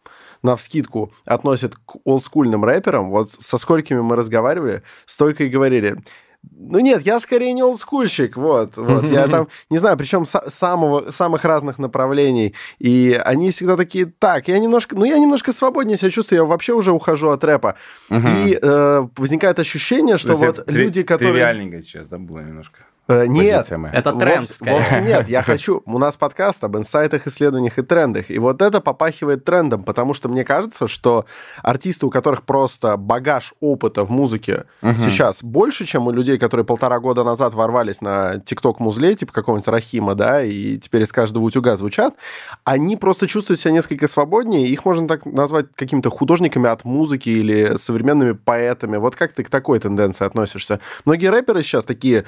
на 0.43 0.55
вскидку 0.55 1.11
относят 1.25 1.75
к 1.75 1.95
олдскульным 2.03 2.63
рэперам, 2.63 3.09
вот 3.09 3.31
со 3.31 3.57
сколькими 3.57 4.01
мы 4.01 4.15
разговаривали, 4.15 4.83
столько 5.05 5.45
и 5.45 5.49
говорили, 5.49 6.03
ну 6.51 6.79
нет, 6.79 7.03
я 7.03 7.19
скорее 7.19 7.53
не 7.53 7.63
олдскульщик, 7.63 8.37
вот, 8.37 8.77
вот. 8.77 9.03
Я 9.09 9.27
там, 9.27 9.47
не 9.69 9.77
знаю, 9.77 9.97
причем 9.97 10.25
самого, 10.25 11.11
самых 11.11 11.45
разных 11.45 11.77
направлений. 11.77 12.53
И 12.79 13.19
они 13.23 13.51
всегда 13.51 13.77
такие, 13.77 14.05
так, 14.05 14.47
я 14.47 14.59
немножко, 14.59 14.95
ну 14.95 15.05
я 15.05 15.17
немножко 15.17 15.53
свободнее 15.53 15.97
себя 15.97 16.11
чувствую, 16.11 16.41
я 16.41 16.45
вообще 16.45 16.73
уже 16.73 16.91
ухожу 16.91 17.29
от 17.29 17.43
рэпа. 17.43 17.75
И 18.09 18.57
э, 18.61 19.07
возникает 19.15 19.59
ощущение, 19.59 20.17
что 20.17 20.33
вот 20.33 20.63
люди, 20.67 21.03
которые... 21.03 21.33
Тривиальненько 21.33 21.81
сейчас 21.81 22.07
забыла 22.07 22.39
немножко. 22.39 22.85
Э, 23.07 23.25
нет, 23.27 23.69
это 23.93 24.13
тренд, 24.13 24.47
вовсе, 24.47 24.71
вовсе 24.71 25.01
нет. 25.01 25.29
Я 25.29 25.41
хочу... 25.43 25.83
У 25.85 25.99
нас 25.99 26.15
подкаст 26.15 26.63
об 26.63 26.75
инсайтах, 26.75 27.27
исследованиях 27.27 27.77
и 27.77 27.83
трендах. 27.83 28.31
И 28.31 28.39
вот 28.39 28.63
это 28.63 28.81
попахивает 28.81 29.43
трендом, 29.43 29.83
потому 29.83 30.15
что 30.15 30.27
мне 30.27 30.43
кажется, 30.43 30.87
что 30.87 31.25
артисты, 31.61 32.07
у 32.07 32.09
которых 32.09 32.43
просто 32.43 32.97
багаж 32.97 33.53
опыта 33.59 34.03
в 34.03 34.09
музыке 34.09 34.65
угу. 34.81 34.93
сейчас 34.99 35.43
больше, 35.43 35.85
чем 35.85 36.07
у 36.07 36.11
людей, 36.11 36.39
которые 36.39 36.65
полтора 36.65 36.99
года 36.99 37.23
назад 37.23 37.53
ворвались 37.53 38.01
на 38.01 38.39
ТикТок 38.39 38.79
музле, 38.79 39.15
типа 39.15 39.31
какого-нибудь 39.33 39.67
Рахима, 39.67 40.15
да, 40.15 40.41
и 40.41 40.77
теперь 40.77 41.03
из 41.03 41.11
каждого 41.11 41.43
утюга 41.43 41.75
звучат, 41.75 42.15
они 42.63 42.97
просто 42.97 43.27
чувствуют 43.27 43.59
себя 43.59 43.71
несколько 43.71 44.07
свободнее. 44.07 44.67
Их 44.67 44.83
можно 44.83 45.07
так 45.07 45.25
назвать 45.25 45.67
какими-то 45.75 46.09
художниками 46.09 46.69
от 46.69 46.83
музыки 46.83 47.29
или 47.29 47.77
современными 47.77 48.31
поэтами. 48.31 48.97
Вот 48.97 49.15
как 49.15 49.33
ты 49.33 49.43
к 49.43 49.49
такой 49.49 49.79
тенденции 49.79 50.25
относишься? 50.25 50.79
Многие 51.05 51.27
рэперы 51.27 51.61
сейчас 51.61 51.85
такие 51.85 52.25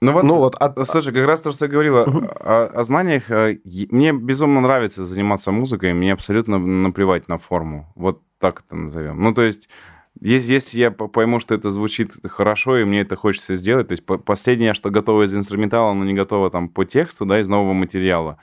ну 0.00 0.12
вот, 0.12 0.24
ну 0.24 0.34
вот, 0.34 0.54
от, 0.56 0.86
слушай, 0.86 1.12
как 1.12 1.26
раз 1.26 1.40
то, 1.40 1.52
что 1.52 1.64
я 1.64 1.70
говорила 1.70 2.04
о, 2.04 2.66
о 2.66 2.84
знаниях, 2.84 3.30
э, 3.30 3.58
мне 3.90 4.12
безумно 4.12 4.60
нравится 4.60 5.06
заниматься 5.06 5.52
музыкой, 5.52 5.94
мне 5.94 6.12
абсолютно 6.12 6.58
наплевать 6.58 7.28
на 7.28 7.38
форму. 7.38 7.90
Вот 7.94 8.20
так 8.38 8.62
это 8.66 8.76
назовем. 8.76 9.22
Ну, 9.22 9.32
то 9.32 9.42
есть, 9.42 9.70
если, 10.20 10.52
если 10.52 10.78
я 10.78 10.90
пойму, 10.90 11.40
что 11.40 11.54
это 11.54 11.70
звучит 11.70 12.12
хорошо, 12.24 12.76
и 12.78 12.84
мне 12.84 13.00
это 13.00 13.16
хочется 13.16 13.56
сделать, 13.56 13.88
то 13.88 13.92
есть 13.92 14.04
последнее, 14.04 14.74
что 14.74 14.90
готово 14.90 15.24
из 15.24 15.34
инструментала, 15.34 15.94
но 15.94 16.04
не 16.04 16.12
готово 16.12 16.50
там 16.50 16.68
по 16.68 16.84
тексту, 16.84 17.24
да, 17.24 17.40
из 17.40 17.48
нового 17.48 17.72
материала, 17.72 18.38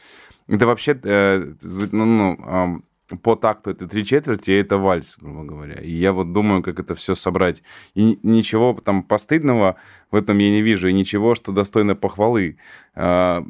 это 0.47 0.65
вообще, 0.65 0.99
э, 1.03 1.53
ну, 1.91 2.05
ну 2.05 2.83
по 3.21 3.35
такту 3.35 3.71
это 3.71 3.87
три 3.87 4.05
четверти, 4.05 4.51
и 4.51 4.61
это 4.61 4.77
вальс, 4.77 5.17
грубо 5.19 5.43
говоря. 5.43 5.75
И 5.75 5.91
я 5.91 6.11
вот 6.13 6.33
думаю, 6.33 6.63
как 6.63 6.79
это 6.79 6.95
все 6.95 7.15
собрать. 7.15 7.63
И 7.95 8.19
ничего 8.23 8.73
там 8.83 9.03
постыдного 9.03 9.75
в 10.11 10.15
этом 10.15 10.37
я 10.37 10.49
не 10.49 10.61
вижу, 10.61 10.87
и 10.87 10.93
ничего, 10.93 11.35
что 11.35 11.51
достойно 11.51 11.95
похвалы. 11.95 12.57
А, 12.95 13.43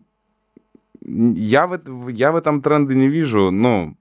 я 1.06 1.68
в, 1.68 2.08
я 2.10 2.32
в 2.32 2.36
этом 2.36 2.62
тренде 2.62 2.96
не 2.96 3.08
вижу, 3.08 3.52
ну, 3.52 3.96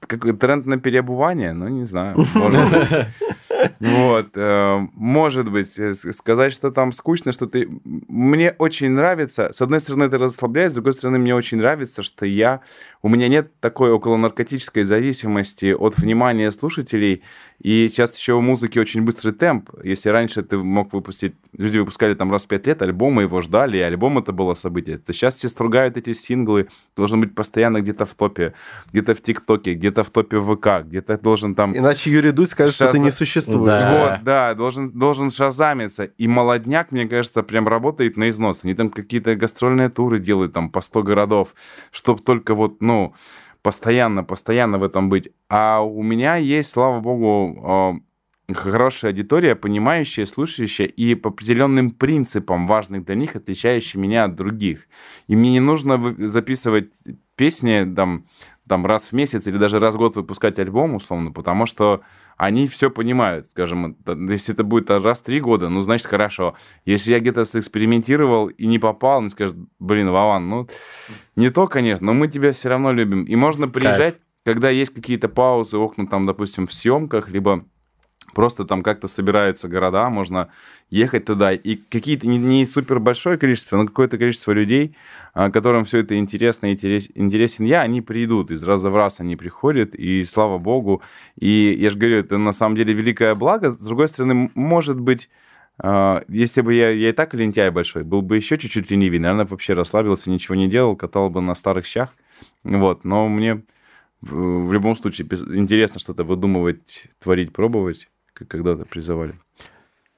какой 0.00 0.32
тренд 0.32 0.66
на 0.66 0.78
переобувание, 0.78 1.52
ну, 1.52 1.68
не 1.68 1.84
знаю. 1.84 2.16
Вот, 3.80 4.30
э, 4.34 4.86
может 4.94 5.50
быть, 5.50 5.78
э, 5.78 5.94
сказать, 5.94 6.52
что 6.52 6.70
там 6.70 6.92
скучно, 6.92 7.32
что 7.32 7.46
ты... 7.46 7.68
Мне 7.84 8.54
очень 8.58 8.90
нравится, 8.90 9.50
с 9.52 9.62
одной 9.62 9.80
стороны, 9.80 10.04
это 10.04 10.18
расслабляет, 10.18 10.72
с 10.72 10.74
другой 10.74 10.94
стороны, 10.94 11.18
мне 11.18 11.34
очень 11.34 11.58
нравится, 11.58 12.02
что 12.02 12.26
я... 12.26 12.60
У 13.02 13.08
меня 13.08 13.28
нет 13.28 13.52
такой 13.60 13.92
околонаркотической 13.92 14.82
зависимости 14.82 15.72
от 15.72 15.96
внимания 15.96 16.50
слушателей, 16.50 17.22
и 17.60 17.88
сейчас 17.88 18.18
еще 18.18 18.32
у 18.32 18.40
музыки 18.40 18.78
очень 18.80 19.02
быстрый 19.02 19.32
темп. 19.32 19.70
Если 19.84 20.08
раньше 20.08 20.42
ты 20.42 20.58
мог 20.58 20.92
выпустить... 20.92 21.34
Люди 21.56 21.78
выпускали 21.78 22.14
там 22.14 22.32
раз 22.32 22.44
в 22.44 22.48
пять 22.48 22.66
лет 22.66 22.82
альбомы, 22.82 23.22
его 23.22 23.40
ждали, 23.40 23.76
и 23.76 23.80
альбом 23.80 24.18
это 24.18 24.32
было 24.32 24.54
событие. 24.54 24.98
То 24.98 25.12
сейчас 25.12 25.36
все 25.36 25.48
стругают 25.48 25.96
эти 25.96 26.12
синглы, 26.12 26.68
должен 26.96 27.20
быть 27.20 27.34
постоянно 27.34 27.80
где-то 27.80 28.06
в 28.06 28.14
топе, 28.14 28.54
где-то 28.92 29.14
в 29.14 29.22
ТикТоке, 29.22 29.74
где-то 29.74 30.02
в 30.02 30.10
топе 30.10 30.40
ВК, 30.40 30.84
где-то 30.84 31.18
должен 31.18 31.54
там... 31.54 31.76
Иначе 31.76 32.10
Юрий 32.10 32.32
Дудь 32.32 32.50
скажет, 32.50 32.74
Шаз... 32.74 32.88
что 32.88 32.98
ты 32.98 33.04
не 33.04 33.12
существуешь. 33.12 33.67
Да. 33.68 33.98
Вот, 34.16 34.24
да, 34.24 34.54
должен, 34.54 34.90
должен 34.90 35.30
шазамиться. 35.30 36.04
И 36.04 36.28
молодняк, 36.28 36.92
мне 36.92 37.06
кажется, 37.06 37.42
прям 37.42 37.68
работает 37.68 38.16
на 38.16 38.28
износ. 38.30 38.64
Они 38.64 38.74
там 38.74 38.90
какие-то 38.90 39.36
гастрольные 39.36 39.88
туры 39.88 40.18
делают 40.18 40.52
там 40.52 40.70
по 40.70 40.80
100 40.80 41.02
городов, 41.02 41.54
чтобы 41.90 42.22
только 42.22 42.54
вот, 42.54 42.80
ну 42.80 43.14
постоянно, 43.62 44.24
постоянно 44.24 44.78
в 44.78 44.82
этом 44.82 45.08
быть. 45.08 45.28
А 45.48 45.80
у 45.82 46.02
меня 46.02 46.36
есть, 46.36 46.70
слава 46.70 47.00
богу, 47.00 48.00
э, 48.48 48.54
хорошая 48.54 49.10
аудитория, 49.10 49.54
понимающая, 49.54 50.24
слушающая 50.24 50.86
и 50.86 51.14
по 51.14 51.28
определенным 51.28 51.90
принципам, 51.90 52.66
важных 52.66 53.04
для 53.04 53.14
них, 53.14 53.36
отличающие 53.36 54.00
меня 54.00 54.24
от 54.24 54.36
других. 54.36 54.86
И 55.26 55.36
мне 55.36 55.52
не 55.52 55.60
нужно 55.60 56.14
записывать 56.18 56.90
песни 57.36 57.90
там, 57.94 58.26
там 58.66 58.86
раз 58.86 59.06
в 59.06 59.12
месяц 59.12 59.46
или 59.46 59.58
даже 59.58 59.78
раз 59.78 59.94
в 59.94 59.98
год 59.98 60.16
выпускать 60.16 60.58
альбом, 60.58 60.94
условно, 60.94 61.30
потому 61.30 61.66
что 61.66 62.00
они 62.38 62.68
все 62.68 62.88
понимают, 62.88 63.50
скажем, 63.50 63.96
если 64.06 64.54
это 64.54 64.62
будет 64.62 64.90
раз 64.90 65.20
в 65.20 65.24
три 65.24 65.40
года, 65.40 65.68
ну, 65.68 65.82
значит, 65.82 66.06
хорошо. 66.06 66.54
Если 66.84 67.10
я 67.10 67.18
где-то 67.18 67.44
сэкспериментировал 67.44 68.46
и 68.46 68.66
не 68.66 68.78
попал, 68.78 69.20
они 69.20 69.30
скажут, 69.30 69.56
блин, 69.80 70.10
Вован, 70.10 70.48
ну, 70.48 70.68
не 71.34 71.50
то, 71.50 71.66
конечно, 71.66 72.06
но 72.06 72.14
мы 72.14 72.28
тебя 72.28 72.52
все 72.52 72.68
равно 72.68 72.92
любим. 72.92 73.24
И 73.24 73.34
можно 73.34 73.66
приезжать, 73.66 74.14
Кайф. 74.14 74.26
когда 74.44 74.70
есть 74.70 74.94
какие-то 74.94 75.28
паузы, 75.28 75.78
окна 75.78 76.06
там, 76.06 76.26
допустим, 76.26 76.68
в 76.68 76.72
съемках, 76.72 77.28
либо 77.28 77.64
Просто 78.38 78.64
там 78.64 78.84
как-то 78.84 79.08
собираются 79.08 79.66
города, 79.66 80.08
можно 80.10 80.48
ехать 80.90 81.24
туда. 81.24 81.52
И 81.52 81.74
какие-то 81.74 82.28
не, 82.28 82.38
не 82.38 82.66
супер 82.66 83.00
большое 83.00 83.36
количество, 83.36 83.76
но 83.76 83.84
какое-то 83.84 84.16
количество 84.16 84.52
людей, 84.52 84.94
а, 85.34 85.50
которым 85.50 85.84
все 85.84 85.98
это 85.98 86.16
интересно 86.16 86.66
и 86.66 86.74
интерес, 86.74 87.08
интересен 87.16 87.64
я, 87.64 87.80
они 87.80 88.00
придут. 88.00 88.52
Из 88.52 88.62
раза 88.62 88.90
в 88.90 88.96
раз 88.96 89.18
они 89.18 89.34
приходят, 89.34 89.96
и 89.96 90.24
слава 90.24 90.58
богу. 90.58 91.02
И 91.36 91.76
я 91.80 91.90
же 91.90 91.98
говорю, 91.98 92.18
это 92.18 92.38
на 92.38 92.52
самом 92.52 92.76
деле 92.76 92.94
великое 92.94 93.34
благо. 93.34 93.72
С 93.72 93.76
другой 93.78 94.06
стороны, 94.06 94.52
может 94.54 95.00
быть, 95.00 95.30
а, 95.76 96.22
если 96.28 96.60
бы 96.60 96.74
я, 96.74 96.90
я 96.90 97.08
и 97.08 97.12
так 97.12 97.34
лентяй 97.34 97.70
большой, 97.70 98.04
был 98.04 98.22
бы 98.22 98.36
еще 98.36 98.56
чуть-чуть 98.56 98.88
ленивый, 98.88 99.18
наверное, 99.18 99.46
вообще 99.46 99.72
расслабился, 99.72 100.30
ничего 100.30 100.54
не 100.54 100.68
делал, 100.68 100.94
катал 100.94 101.28
бы 101.28 101.40
на 101.40 101.56
старых 101.56 101.86
щах. 101.86 102.10
Вот, 102.62 103.04
но 103.04 103.28
мне 103.28 103.64
в 104.20 104.72
любом 104.72 104.96
случае 104.96 105.26
интересно 105.26 105.98
что-то 105.98 106.22
выдумывать, 106.22 107.08
творить, 107.18 107.52
пробовать 107.52 108.08
когда-то 108.44 108.84
призывали. 108.84 109.34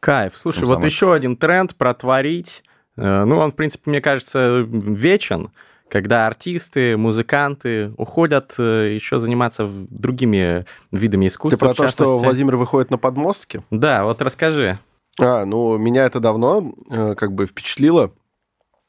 Кайф. 0.01 0.37
Слушай, 0.37 0.65
вот 0.65 0.85
еще 0.85 1.13
один 1.13 1.37
тренд 1.37 1.77
про 1.77 1.95
творить. 1.95 2.63
Э, 2.97 3.25
ну, 3.25 3.39
он, 3.39 3.53
в 3.53 3.57
принципе, 3.57 3.91
мне 3.91 4.01
кажется, 4.01 4.65
вечен 4.67 5.51
когда 5.91 6.27
артисты, 6.27 6.97
музыканты 6.97 7.93
уходят 7.97 8.55
э, 8.59 8.95
еще 8.95 9.19
заниматься 9.19 9.69
другими 9.69 10.65
видами 10.93 11.27
искусства. 11.27 11.69
Ты 11.69 11.75
про 11.75 11.87
то, 11.87 11.89
что 11.89 12.19
Владимир 12.19 12.57
выходит 12.57 12.91
на 12.91 12.97
подмостки? 12.97 13.63
Да, 13.71 14.05
вот 14.05 14.23
расскажи. 14.23 14.79
А, 15.21 15.45
ну, 15.45 15.77
меня 15.79 16.05
это 16.07 16.21
давно 16.21 16.73
э, 16.89 17.15
как 17.17 17.33
бы 17.33 17.47
впечатлило. 17.47 18.13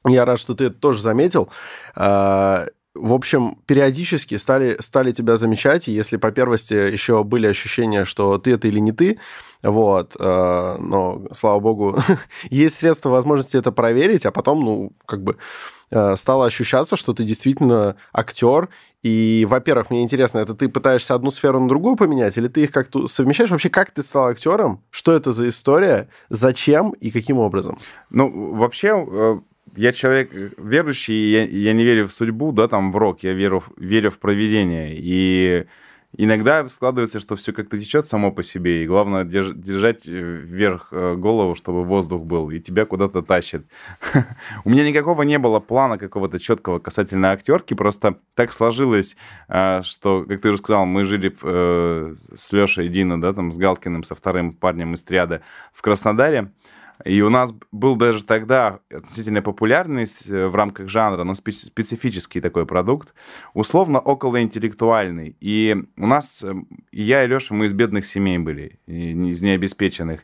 Я 0.08 0.26
рад, 0.26 0.40
что 0.40 0.54
ты 0.54 0.66
это 0.66 0.76
тоже 0.76 1.02
заметил. 1.02 1.50
В 2.94 3.14
общем, 3.14 3.58
периодически 3.68 4.36
стали, 4.36 4.76
стали 4.82 5.14
тебя 5.14 5.38
замечать, 5.38 5.88
и 5.88 5.94
если 5.94 6.18
по 6.18 6.30
первости 6.32 6.74
еще 6.74 7.24
были 7.24 7.48
ощущения, 7.48 8.04
что 8.04 8.38
ты 8.38 8.52
это 8.52 8.68
или 8.68 8.80
не 8.80 8.92
ты, 8.92 9.18
вот, 9.64 10.18
э, 10.20 10.76
но, 10.78 11.22
слава 11.32 11.62
богу, 11.62 11.98
есть 12.50 12.76
средства, 12.76 13.10
возможности 13.10 13.56
это 13.56 13.72
проверить, 13.72 14.26
а 14.26 14.32
потом, 14.32 14.60
ну, 14.60 14.92
как 15.06 15.24
бы 15.24 15.38
э, 15.90 16.16
стало 16.18 16.48
ощущаться, 16.48 16.98
что 16.98 17.14
ты 17.14 17.24
действительно 17.24 17.96
актер, 18.12 18.68
и, 19.04 19.48
во-первых, 19.50 19.90
мне 19.90 20.04
интересно, 20.04 20.40
это 20.40 20.54
ты 20.54 20.68
пытаешься 20.68 21.16
одну 21.16 21.32
сферу 21.32 21.62
на 21.62 21.70
другую 21.70 21.96
поменять, 21.96 22.38
или 22.38 22.50
ты 22.50 22.64
их 22.64 22.72
как-то 22.72 23.08
совмещаешь? 23.08 23.52
Вообще, 23.52 23.70
как 23.70 23.92
ты 23.92 24.04
стал 24.04 24.28
актером? 24.28 24.84
Что 24.90 25.14
это 25.14 25.32
за 25.32 25.48
история? 25.48 26.10
Зачем 26.30 26.92
и 26.92 27.10
каким 27.10 27.38
образом? 27.38 27.78
Ну, 28.10 28.54
вообще, 28.54 29.06
э, 29.08 29.40
я 29.76 29.94
человек 29.94 30.32
верующий, 30.58 31.32
я, 31.32 31.44
я 31.46 31.74
не 31.74 31.84
верю 31.84 32.08
в 32.08 32.14
судьбу, 32.14 32.52
да, 32.52 32.68
там, 32.68 32.92
в 32.92 32.98
рок, 32.98 33.24
я 33.24 33.34
верю, 33.34 33.64
верю 33.78 34.12
в 34.12 34.20
проведение. 34.20 34.92
И 34.94 35.66
иногда 36.18 36.68
складывается, 36.68 37.20
что 37.20 37.36
все 37.36 37.54
как-то 37.54 37.80
течет 37.80 38.06
само 38.06 38.32
по 38.32 38.44
себе, 38.44 38.84
и 38.84 38.88
главное 38.88 39.24
держ, 39.24 39.54
держать 39.54 40.08
э, 40.08 40.12
вверх 40.12 40.90
э, 40.92 41.16
голову, 41.16 41.56
чтобы 41.56 41.84
воздух 41.84 42.24
был, 42.24 42.50
и 42.50 42.60
тебя 42.60 42.86
куда-то 42.86 43.22
тащит. 43.22 43.66
У 44.66 44.70
меня 44.70 44.88
никакого 44.88 45.24
не 45.24 45.40
было 45.40 45.60
плана 45.60 45.98
какого-то 45.98 46.40
четкого 46.40 46.80
касательно 46.80 47.32
актерки, 47.32 47.74
просто 47.74 48.18
так 48.36 48.52
сложилось, 48.52 49.16
э, 49.48 49.82
что, 49.84 50.26
как 50.28 50.42
ты 50.42 50.50
уже 50.50 50.58
сказал, 50.58 50.86
мы 50.86 51.06
жили 51.06 51.34
с 51.42 52.52
Лешей 52.52 52.90
Дина, 52.90 53.20
да, 53.22 53.34
там, 53.34 53.52
с 53.52 53.58
Галкиным, 53.58 54.04
со 54.04 54.16
вторым 54.16 54.54
парнем 54.54 54.94
из 54.94 55.04
триады 55.04 55.42
в 55.74 55.82
Краснодаре, 55.82 56.52
и 57.06 57.22
у 57.22 57.30
нас 57.30 57.54
был 57.72 57.96
даже 57.96 58.24
тогда 58.24 58.80
относительно 58.94 59.42
популярность 59.42 60.30
э, 60.30 60.48
в 60.48 60.56
рамках 60.56 60.90
жанра, 60.90 61.24
но 61.24 61.36
специфический 61.36 62.42
такой 62.42 62.66
продукт, 62.66 63.14
условно 63.54 64.00
околоинтеллектуальный. 64.00 65.36
И 65.40 65.76
у 65.98 66.08
нас, 66.08 66.44
э, 66.44 66.54
и 66.92 67.02
я 67.02 67.24
и 67.24 67.28
Леша, 67.28 67.54
мы 67.54 67.66
из 67.66 67.74
бедных 67.74 68.06
семей 68.06 68.38
были, 68.38 68.80
из 68.88 69.42
необеспеченных. 69.42 70.22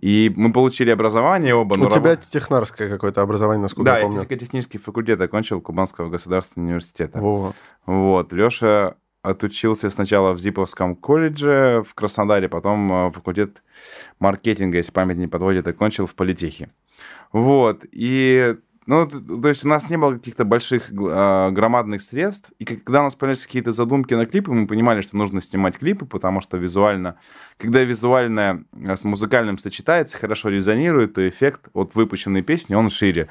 И 0.00 0.32
мы 0.36 0.52
получили 0.52 0.90
образование 0.90 1.54
оба. 1.54 1.74
У 1.74 1.90
тебя 1.90 2.10
раб... 2.10 2.20
технарское 2.20 2.88
какое-то 2.88 3.20
образование, 3.20 3.62
насколько 3.62 3.90
да, 3.90 3.98
я 3.98 4.04
помню. 4.04 4.18
Да, 4.18 4.24
физико-технический 4.24 4.78
факультет 4.78 5.20
окончил 5.20 5.60
Кубанского 5.60 6.08
государственного 6.08 6.68
университета. 6.68 7.20
Во. 7.20 7.52
Вот. 7.86 8.32
Леша 8.32 8.94
отучился 9.22 9.90
сначала 9.90 10.32
в 10.32 10.38
Зиповском 10.38 10.96
колледже 10.96 11.84
в 11.86 11.94
Краснодаре, 11.94 12.48
потом 12.48 12.92
э, 12.92 13.10
факультет 13.12 13.62
маркетинга, 14.18 14.78
если 14.78 14.92
память 14.92 15.16
не 15.16 15.26
подводит, 15.26 15.66
окончил 15.66 16.06
в 16.06 16.14
политехе. 16.14 16.70
Вот. 17.32 17.84
И 17.92 18.56
ну, 18.88 19.06
то 19.06 19.48
есть 19.48 19.66
у 19.66 19.68
нас 19.68 19.90
не 19.90 19.98
было 19.98 20.14
каких-то 20.14 20.46
больших 20.46 20.90
э, 20.90 21.50
громадных 21.50 22.00
средств, 22.00 22.52
и 22.58 22.64
когда 22.64 23.00
у 23.00 23.02
нас 23.02 23.14
появились 23.14 23.44
какие-то 23.44 23.70
задумки 23.70 24.14
на 24.14 24.24
клипы, 24.24 24.50
мы 24.50 24.66
понимали, 24.66 25.02
что 25.02 25.14
нужно 25.18 25.42
снимать 25.42 25.76
клипы, 25.76 26.06
потому 26.06 26.40
что 26.40 26.56
визуально, 26.56 27.18
когда 27.58 27.82
визуальное 27.82 28.64
э, 28.72 28.96
с 28.96 29.04
музыкальным 29.04 29.58
сочетается, 29.58 30.16
хорошо 30.16 30.48
резонирует, 30.48 31.12
то 31.12 31.28
эффект 31.28 31.68
от 31.74 31.94
выпущенной 31.94 32.40
песни, 32.40 32.74
он 32.74 32.88
шире. 32.88 33.28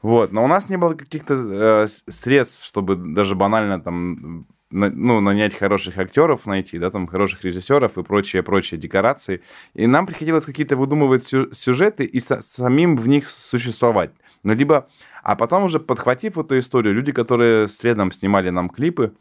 Вот. 0.00 0.32
Но 0.32 0.42
у 0.42 0.46
нас 0.46 0.70
не 0.70 0.78
было 0.78 0.94
каких-то 0.94 1.34
э, 1.34 1.86
средств, 1.86 2.64
чтобы 2.64 2.96
даже 2.96 3.34
банально 3.34 3.80
там 3.80 4.46
ну, 4.74 5.20
нанять 5.20 5.54
хороших 5.54 5.98
актеров, 5.98 6.46
найти, 6.46 6.78
да, 6.78 6.90
там, 6.90 7.06
хороших 7.06 7.44
режиссеров 7.44 7.96
и 7.96 8.02
прочие-прочие 8.02 8.80
декорации. 8.80 9.40
И 9.74 9.86
нам 9.86 10.06
приходилось 10.06 10.44
какие-то 10.44 10.76
выдумывать 10.76 11.24
сюжеты 11.52 12.04
и 12.04 12.20
самим 12.20 12.96
в 12.96 13.08
них 13.08 13.28
существовать. 13.28 14.10
Ну, 14.42 14.54
либо... 14.54 14.88
А 15.22 15.36
потом 15.36 15.64
уже, 15.64 15.78
подхватив 15.78 16.36
эту 16.36 16.58
историю, 16.58 16.92
люди, 16.94 17.12
которые 17.12 17.68
следом 17.68 18.12
снимали 18.12 18.50
нам 18.50 18.68
клипы, 18.68 19.14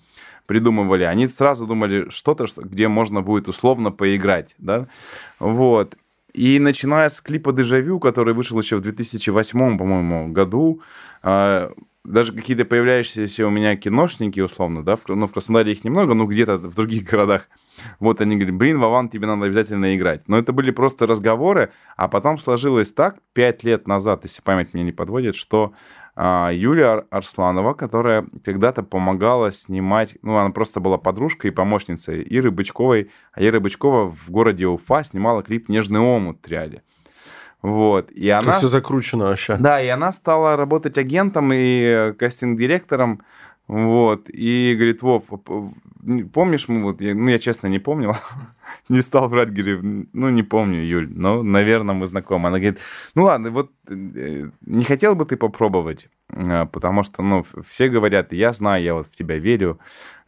придумывали, 0.48 1.04
они 1.04 1.28
сразу 1.28 1.66
думали 1.66 2.10
что-то, 2.10 2.48
что, 2.48 2.64
где 2.64 2.88
можно 2.88 3.22
будет 3.22 3.48
условно 3.48 3.92
поиграть, 3.92 4.56
да, 4.58 4.88
вот. 5.40 5.96
И 6.34 6.60
начиная 6.60 7.10
с 7.10 7.22
клипа 7.22 7.54
«Дежавю», 7.54 8.00
который 8.00 8.34
вышел 8.34 8.60
еще 8.60 8.76
в 8.76 8.82
2008, 8.82 9.78
по-моему, 9.78 10.30
году, 10.34 10.82
а, 11.22 11.72
даже 12.04 12.34
какие-то 12.34 12.66
появляющиеся 12.66 13.48
у 13.48 13.50
меня 13.50 13.76
киношники, 13.78 14.40
условно, 14.42 14.84
да, 14.84 14.96
в, 14.96 15.08
ну, 15.08 15.26
в 15.26 15.32
Краснодаре 15.32 15.72
их 15.72 15.84
немного, 15.84 16.14
но 16.14 16.26
где-то 16.26 16.58
в 16.58 16.76
других 16.76 17.04
городах. 17.10 17.48
Вот 18.00 18.20
они 18.22 18.36
говорят, 18.36 18.56
блин, 18.56 18.80
Вован, 18.80 19.10
тебе 19.10 19.28
надо 19.28 19.46
обязательно 19.46 19.96
играть. 19.96 20.28
Но 20.28 20.38
это 20.38 20.52
были 20.52 20.72
просто 20.72 21.08
разговоры, 21.08 21.72
а 21.96 22.08
потом 22.08 22.38
сложилось 22.38 22.92
так, 22.92 23.18
пять 23.34 23.64
лет 23.64 23.88
назад, 23.88 24.24
если 24.24 24.42
память 24.42 24.74
меня 24.74 24.84
не 24.84 24.92
подводит, 24.92 25.36
что 25.36 25.74
а, 26.16 26.52
Юлия 26.54 27.06
Арсланова, 27.10 27.74
которая 27.74 28.28
когда-то 28.44 28.84
помогала 28.84 29.52
снимать, 29.52 30.16
ну, 30.22 30.36
она 30.36 30.52
просто 30.52 30.80
была 30.80 30.98
подружкой 30.98 31.52
и 31.52 31.54
помощницей 31.54 32.22
Иры 32.22 32.52
Бычковой, 32.52 33.12
а 33.32 33.44
Ира 33.44 33.60
Бычкова 33.60 34.12
в 34.12 34.30
городе 34.30 34.68
Уфа 34.68 35.04
снимала 35.04 35.42
клип 35.42 35.70
«Нежный 35.70 36.02
омут» 36.02 36.42
триаде. 36.42 36.84
Вот. 37.64 38.12
И 38.12 38.30
она... 38.30 38.46
Как 38.46 38.58
все 38.58 38.68
закручено 38.68 39.26
вообще. 39.26 39.56
Да, 39.58 39.82
и 39.82 39.88
она 39.88 40.12
стала 40.12 40.56
работать 40.56 40.98
агентом 40.98 41.50
и 41.54 42.14
кастинг-директором. 42.20 43.24
Вот. 43.68 44.30
И 44.30 44.76
говорит, 44.76 45.02
Вов, 45.02 45.24
помнишь, 46.34 46.68
мы 46.68 46.84
вот, 46.84 47.02
я, 47.02 47.16
ну, 47.16 47.30
я 47.30 47.40
честно 47.40 47.68
не 47.68 47.80
помнил, 47.80 48.16
не 48.90 49.02
стал 49.02 49.30
врать, 49.30 49.54
говорю, 49.54 50.08
ну, 50.14 50.30
не 50.30 50.44
помню, 50.44 50.82
Юль, 50.82 51.10
но, 51.10 51.44
наверное, 51.44 51.96
мы 51.96 52.06
знакомы. 52.06 52.50
Она 52.50 52.60
говорит, 52.60 52.80
ну, 53.16 53.24
ладно, 53.24 53.52
вот 53.52 53.72
э, 53.88 54.50
не 54.66 54.84
хотел 54.84 55.16
бы 55.16 55.26
ты 55.26 55.38
попробовать, 55.38 56.10
а, 56.30 56.66
потому 56.66 57.04
что, 57.04 57.24
ну, 57.24 57.46
все 57.66 57.88
говорят, 57.88 58.34
я 58.34 58.52
знаю, 58.52 58.84
я 58.84 58.94
вот 58.94 59.08
в 59.08 59.16
тебя 59.16 59.38
верю, 59.38 59.80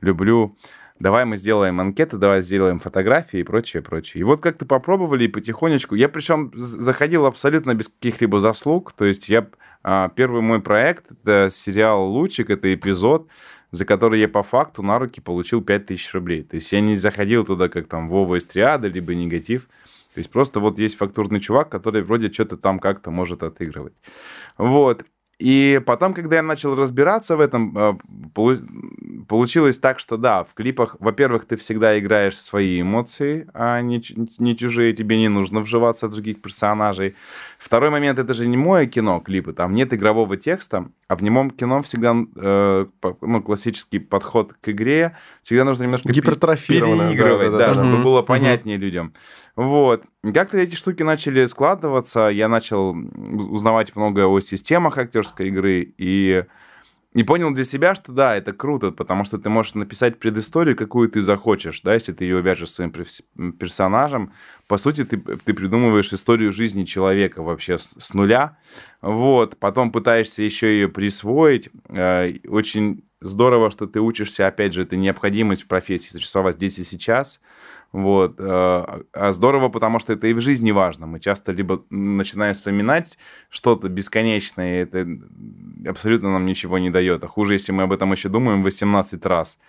люблю 0.02 0.56
давай 1.00 1.26
мы 1.26 1.38
сделаем 1.38 1.80
анкеты, 1.80 2.18
давай 2.18 2.42
сделаем 2.42 2.80
фотографии 2.80 3.40
и 3.40 3.44
прочее, 3.44 3.84
прочее. 3.84 4.22
И 4.22 4.24
вот 4.24 4.42
как-то 4.42 4.66
попробовали 4.66 5.26
и 5.26 5.28
потихонечку. 5.28 5.96
Я 5.96 6.10
причем 6.10 6.52
заходил 6.56 7.26
абсолютно 7.26 7.74
без 7.74 7.90
каких-либо 7.90 8.40
заслуг. 8.40 8.94
То 8.94 9.06
есть 9.06 9.30
я 9.30 9.48
а, 9.84 10.10
первый 10.10 10.42
мой 10.42 10.62
проект, 10.62 11.12
это 11.12 11.50
сериал 11.52 12.10
«Лучик», 12.10 12.50
это 12.50 12.74
эпизод, 12.74 13.28
за 13.72 13.86
который 13.86 14.20
я 14.20 14.30
по 14.30 14.44
факту 14.44 14.84
на 14.84 15.00
руки 15.00 15.22
получил 15.22 15.62
5000 15.62 16.14
рублей. 16.14 16.44
То 16.44 16.56
есть 16.56 16.72
я 16.72 16.80
не 16.80 16.96
заходил 16.96 17.46
туда 17.46 17.70
как 17.70 17.88
там 17.88 18.08
Вова 18.08 18.36
из 18.36 18.46
триады, 18.46 18.88
либо 18.88 19.14
негатив. 19.14 19.68
То 20.14 20.20
есть 20.20 20.32
просто 20.32 20.62
вот 20.62 20.80
есть 20.80 20.96
фактурный 20.96 21.42
чувак, 21.42 21.70
который 21.70 22.02
вроде 22.02 22.32
что-то 22.32 22.56
там 22.56 22.80
как-то 22.80 23.12
может 23.12 23.44
отыгрывать. 23.44 23.94
Вот. 24.58 25.04
И 25.38 25.82
потом, 25.86 26.14
когда 26.14 26.38
я 26.38 26.44
начал 26.44 26.76
разбираться 26.76 27.36
в 27.36 27.42
этом, 27.42 27.78
э, 27.78 27.94
получилось 29.28 29.78
так, 29.78 30.00
что 30.00 30.16
да, 30.16 30.44
в 30.46 30.54
клипах, 30.54 30.96
во-первых, 31.00 31.46
ты 31.46 31.58
всегда 31.58 32.00
играешь 32.00 32.40
свои 32.40 32.82
эмоции, 32.82 33.48
а 33.54 33.82
не, 33.82 34.02
не 34.38 34.56
чужие, 34.56 34.94
тебе 34.94 35.18
не 35.18 35.28
нужно 35.28 35.60
вживаться 35.60 36.08
в 36.08 36.12
других 36.12 36.42
персонажей. 36.42 37.16
Второй 37.58 37.90
момент, 37.90 38.18
это 38.18 38.34
же 38.34 38.48
не 38.48 38.56
мое 38.56 38.86
кино, 38.86 39.20
клипы, 39.20 39.52
там 39.52 39.74
нет 39.74 39.94
игрового 39.94 40.38
текста, 40.38 40.90
а 41.10 41.16
в 41.18 41.24
немом 41.24 41.52
кино 41.52 41.82
всегда 41.82 42.16
э, 42.36 42.86
ну, 43.22 43.44
классический 43.44 44.00
подход 44.00 44.54
к 44.54 44.70
игре, 44.70 45.18
всегда 45.44 45.66
нужно 45.66 45.84
немножко 45.84 46.14
переигрывать, 46.14 47.52
да, 47.52 47.58
да, 47.58 47.58
да, 47.58 47.68
да, 47.68 47.74
чтобы 47.74 48.04
было 48.04 48.22
понятнее 48.22 48.78
людям. 48.78 49.14
Вот. 49.56 50.04
Как-то 50.34 50.58
эти 50.58 50.76
штуки 50.76 51.04
начали 51.04 51.46
складываться, 51.46 52.30
я 52.30 52.48
начал 52.48 52.96
узнавать 52.96 53.96
многое 53.96 54.26
о 54.26 54.40
системах 54.40 54.98
актерской 54.98 55.48
игры 55.50 55.94
и 55.98 56.44
и 57.16 57.24
понял 57.24 57.52
для 57.52 57.64
себя, 57.64 57.96
что 57.96 58.12
да, 58.12 58.36
это 58.36 58.52
круто, 58.52 58.92
потому 58.92 59.24
что 59.24 59.38
ты 59.38 59.50
можешь 59.50 59.74
написать 59.74 60.20
предысторию, 60.20 60.76
какую 60.76 61.10
ты 61.10 61.22
захочешь, 61.22 61.80
да, 61.80 61.94
если 61.94 62.12
ты 62.12 62.26
ее 62.26 62.42
вяжешь 62.42 62.72
своим 62.72 62.92
персонажем. 62.92 64.34
По 64.68 64.78
сути, 64.78 65.06
ты, 65.06 65.18
ты 65.18 65.54
придумываешь 65.54 66.12
историю 66.12 66.52
жизни 66.52 66.84
человека 66.84 67.42
вообще 67.42 67.78
с, 67.78 67.96
с 67.98 68.14
нуля. 68.14 68.58
Вот, 69.02 69.58
потом 69.58 69.94
пытаешься 69.94 70.44
еще 70.44 70.68
ее 70.68 70.90
присвоить. 70.90 71.70
Э, 71.88 72.34
очень 72.50 73.06
здорово, 73.22 73.72
что 73.72 73.88
ты 73.88 74.02
учишься, 74.02 74.46
опять 74.46 74.74
же, 74.74 74.82
это 74.84 74.98
необходимость 74.98 75.64
в 75.64 75.68
профессии 75.68 76.10
существовать 76.10 76.56
здесь 76.56 76.80
и 76.80 76.84
сейчас. 76.84 77.42
Вот. 77.96 78.36
Э, 78.40 79.04
а 79.14 79.32
здорово, 79.32 79.70
потому 79.70 80.00
что 80.00 80.12
это 80.12 80.28
и 80.28 80.34
в 80.34 80.42
жизни 80.42 80.72
важно. 80.72 81.08
Мы 81.08 81.22
часто 81.22 81.54
либо 81.54 81.82
начинаем 81.90 82.54
вспоминать 82.54 83.18
что-то 83.50 83.88
бесконечное, 83.88 84.82
и 84.82 84.84
это 84.84 85.08
абсолютно 85.88 86.34
нам 86.34 86.46
ничего 86.46 86.78
не 86.78 86.90
дает. 86.90 87.24
А 87.24 87.28
хуже, 87.28 87.54
если 87.54 87.72
мы 87.72 87.84
об 87.84 87.94
этом 87.94 88.12
еще 88.12 88.28
думаем 88.28 88.64
18 88.64 89.26
раз. 89.26 89.60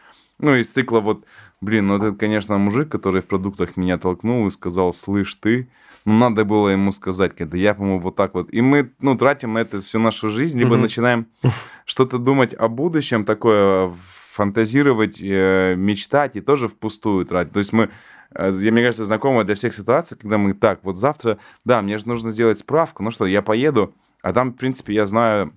Ну, 0.41 0.57
из 0.57 0.69
цикла 0.73 0.99
вот, 0.99 1.25
блин, 1.61 1.87
ну 1.87 1.99
это, 1.99 2.11
конечно, 2.17 2.59
мужик, 2.59 2.89
который 2.89 3.23
в 3.23 3.29
продуктах 3.29 3.77
меня 3.77 3.97
толкнул 3.97 4.49
и 4.49 4.51
сказал, 4.51 4.93
слышь, 4.93 5.37
ты, 5.37 5.71
ну, 6.05 6.15
надо 6.15 6.45
было 6.45 6.71
ему 6.71 6.91
сказать, 6.91 7.37
когда 7.37 7.57
я, 7.57 7.75
по-моему, 7.75 8.01
вот 8.01 8.17
так 8.17 8.35
вот. 8.35 8.53
И 8.53 8.61
мы, 8.61 8.93
ну, 8.99 9.17
тратим 9.17 9.53
на 9.53 9.59
это 9.59 9.81
всю 9.81 10.01
нашу 10.01 10.31
жизнь, 10.31 10.59
либо 10.59 10.75
mm-hmm. 10.75 10.81
начинаем 10.81 11.27
что-то 11.85 12.19
думать 12.19 12.55
о 12.55 12.67
будущем, 12.67 13.25
такое 13.25 13.93
фантазировать, 14.37 15.19
э, 15.21 15.75
мечтать 15.77 16.37
и 16.37 16.41
тоже 16.41 16.69
впустую 16.69 17.25
тратить. 17.25 17.53
То 17.53 17.59
есть 17.61 17.73
мы 17.73 17.89
я, 18.38 18.72
мне 18.72 18.83
кажется, 18.83 19.05
знакомо 19.05 19.44
для 19.44 19.55
всех 19.55 19.75
ситуаций, 19.75 20.16
когда 20.16 20.38
мы 20.38 20.55
так, 20.55 20.81
вот 20.83 20.96
завтра, 20.96 21.38
да, 21.64 21.83
мне 21.83 21.99
же 21.99 22.09
нужно 22.09 22.31
сделать 22.31 22.59
справку, 22.59 23.03
ну 23.03 23.11
что, 23.11 23.27
я 23.27 23.42
поеду, 23.42 23.94
а 24.22 24.33
там, 24.33 24.53
в 24.53 24.57
принципе, 24.57 24.94
я 24.94 25.07
знаю 25.07 25.53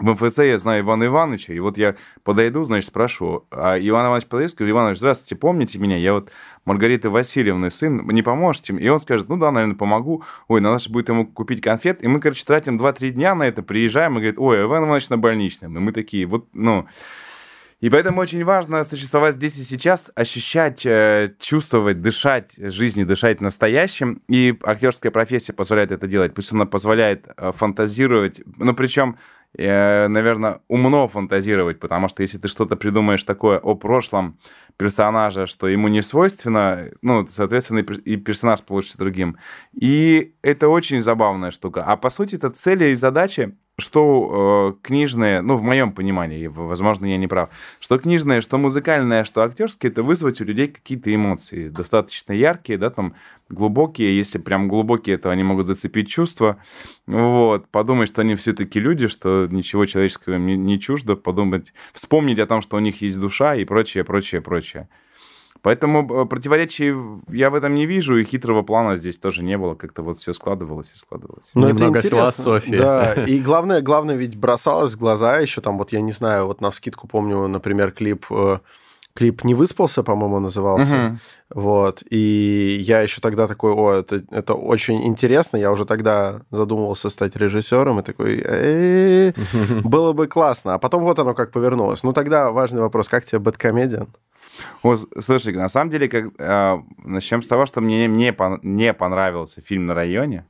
в 0.00 0.12
МФЦ 0.12 0.38
я 0.38 0.58
знаю 0.58 0.82
Ивана 0.84 1.06
Ивановича, 1.06 1.52
и 1.52 1.58
вот 1.58 1.76
я 1.78 1.96
подойду, 2.22 2.64
значит, 2.64 2.88
спрошу, 2.88 3.46
а 3.50 3.78
Иван 3.78 4.06
Иванович 4.06 4.26
подойдет, 4.26 4.52
скажу, 4.52 4.70
Иван 4.70 4.82
Иванович, 4.84 4.98
здравствуйте, 4.98 5.36
помните 5.36 5.78
меня? 5.78 5.96
Я 5.96 6.14
вот 6.14 6.30
Маргариты 6.64 7.10
Васильевны 7.10 7.70
сын, 7.70 8.06
не 8.06 8.22
поможете? 8.22 8.74
И 8.74 8.88
он 8.88 9.00
скажет, 9.00 9.28
ну 9.28 9.36
да, 9.36 9.50
наверное, 9.50 9.76
помогу. 9.76 10.22
Ой, 10.46 10.60
надо 10.60 10.78
же 10.78 10.90
будет 10.90 11.08
ему 11.08 11.26
купить 11.26 11.60
конфет. 11.60 12.02
И 12.04 12.08
мы, 12.08 12.20
короче, 12.20 12.44
тратим 12.44 12.78
2-3 12.78 13.10
дня 13.10 13.34
на 13.34 13.44
это, 13.44 13.62
приезжаем 13.62 14.12
и 14.12 14.16
говорит, 14.16 14.38
ой, 14.38 14.62
Иван 14.62 14.84
Иванович 14.84 15.08
на 15.08 15.18
больничном. 15.18 15.76
И 15.76 15.80
мы 15.80 15.92
такие, 15.92 16.26
вот, 16.26 16.48
ну... 16.52 16.86
И 17.80 17.90
поэтому 17.90 18.20
очень 18.20 18.44
важно 18.44 18.82
существовать 18.82 19.36
здесь 19.36 19.56
и 19.58 19.62
сейчас, 19.62 20.10
ощущать, 20.16 20.84
э, 20.84 21.34
чувствовать, 21.38 22.02
дышать 22.02 22.54
жизнью, 22.56 23.06
дышать 23.06 23.40
настоящим. 23.40 24.20
И 24.28 24.58
актерская 24.64 25.12
профессия 25.12 25.52
позволяет 25.52 25.92
это 25.92 26.08
делать. 26.08 26.34
Пусть 26.34 26.52
она 26.52 26.66
позволяет 26.66 27.28
э, 27.36 27.52
фантазировать. 27.52 28.40
Но 28.56 28.74
причем 28.74 29.16
э, 29.56 30.08
наверное, 30.08 30.60
умно 30.66 31.06
фантазировать, 31.06 31.78
потому 31.78 32.08
что 32.08 32.22
если 32.22 32.38
ты 32.38 32.48
что-то 32.48 32.74
придумаешь 32.74 33.22
такое 33.22 33.58
о 33.58 33.76
прошлом 33.76 34.38
персонажа, 34.76 35.46
что 35.46 35.68
ему 35.68 35.86
не 35.86 36.02
свойственно, 36.02 36.90
ну, 37.00 37.26
соответственно, 37.28 37.78
и 37.80 38.16
персонаж 38.16 38.62
получится 38.62 38.98
другим. 38.98 39.36
И 39.72 40.34
это 40.42 40.68
очень 40.68 41.00
забавная 41.00 41.52
штука. 41.52 41.84
А 41.84 41.96
по 41.96 42.10
сути, 42.10 42.34
это 42.34 42.50
цели 42.50 42.90
и 42.90 42.94
задачи 42.94 43.56
что 43.78 44.76
э, 44.80 44.86
книжные, 44.86 45.40
ну, 45.40 45.56
в 45.56 45.62
моем 45.62 45.92
понимании, 45.92 46.48
возможно, 46.48 47.06
я 47.06 47.16
не 47.16 47.28
прав, 47.28 47.48
что 47.80 47.98
книжное, 47.98 48.40
что 48.40 48.58
музыкальное, 48.58 49.22
что 49.22 49.42
актерское, 49.42 49.90
это 49.90 50.02
вызвать 50.02 50.40
у 50.40 50.44
людей 50.44 50.66
какие-то 50.66 51.14
эмоции, 51.14 51.68
достаточно 51.68 52.32
яркие, 52.32 52.76
да, 52.76 52.90
там, 52.90 53.14
глубокие, 53.48 54.18
если 54.18 54.38
прям 54.38 54.68
глубокие, 54.68 55.16
то 55.16 55.30
они 55.30 55.44
могут 55.44 55.66
зацепить 55.66 56.08
чувства, 56.08 56.58
вот, 57.06 57.68
подумать, 57.68 58.08
что 58.08 58.22
они 58.22 58.34
все-таки 58.34 58.80
люди, 58.80 59.06
что 59.06 59.46
ничего 59.48 59.86
человеческого 59.86 60.36
не, 60.36 60.56
не 60.56 60.80
чуждо, 60.80 61.14
подумать, 61.14 61.72
вспомнить 61.92 62.40
о 62.40 62.46
том, 62.46 62.62
что 62.62 62.76
у 62.76 62.80
них 62.80 63.00
есть 63.00 63.20
душа 63.20 63.54
и 63.54 63.64
прочее, 63.64 64.02
прочее, 64.02 64.40
прочее. 64.40 64.88
Поэтому 65.62 66.22
э, 66.22 66.26
противоречий 66.26 66.94
я 67.28 67.50
в 67.50 67.54
этом 67.54 67.74
не 67.74 67.86
вижу, 67.86 68.16
и 68.16 68.24
хитрого 68.24 68.62
плана 68.62 68.96
здесь 68.96 69.18
тоже 69.18 69.42
не 69.42 69.58
было. 69.58 69.74
Как-то 69.74 70.02
вот 70.02 70.18
все 70.18 70.32
складывалось 70.32 70.92
и 70.94 70.98
складывалось. 70.98 71.46
Ну, 71.54 71.68
Немного 71.68 71.98
это 71.98 72.08
философии. 72.08 72.76
Да, 72.76 73.14
и 73.26 73.38
главное, 73.40 73.80
главное 73.80 74.16
ведь 74.16 74.36
бросалось 74.36 74.94
в 74.94 74.98
глаза 74.98 75.38
еще 75.38 75.60
там, 75.60 75.78
вот 75.78 75.92
я 75.92 76.00
не 76.00 76.12
знаю, 76.12 76.46
вот 76.46 76.60
на 76.60 76.70
скидку 76.70 77.08
помню, 77.08 77.48
например, 77.48 77.92
клип 77.92 78.26
э, 78.30 78.58
клип 79.18 79.44
«Не 79.44 79.54
выспался», 79.54 80.04
по-моему, 80.04 80.38
назывался. 80.38 80.94
Угу. 80.94 81.60
Вот. 81.60 82.04
И 82.08 82.78
я 82.80 83.00
еще 83.00 83.20
тогда 83.20 83.48
такой, 83.48 83.72
о, 83.72 83.92
это, 83.94 84.22
это 84.30 84.54
очень 84.54 85.04
интересно. 85.06 85.56
Я 85.56 85.72
уже 85.72 85.86
тогда 85.86 86.42
задумывался 86.52 87.10
стать 87.10 87.34
режиссером 87.34 87.98
и 87.98 88.02
такой, 88.04 88.36
было 89.82 90.12
бы 90.12 90.28
классно. 90.28 90.74
А 90.74 90.78
потом 90.78 91.02
вот 91.02 91.18
оно 91.18 91.34
как 91.34 91.50
повернулось. 91.50 92.04
Ну, 92.04 92.12
тогда 92.12 92.52
важный 92.52 92.80
вопрос, 92.80 93.08
как 93.08 93.24
тебе 93.24 93.40
«Бэткомедиан»? 93.40 94.08
Вот, 94.82 95.00
слушай, 95.20 95.54
на 95.54 95.68
самом 95.68 95.90
деле, 95.90 96.08
как, 96.08 96.26
э, 96.38 96.78
начнем 97.04 97.42
с 97.42 97.48
того, 97.48 97.66
что 97.66 97.80
мне, 97.80 98.08
мне 98.08 98.34
не 98.62 98.92
понравился 98.92 99.60
фильм 99.60 99.86
«На 99.86 99.94
районе». 99.94 100.44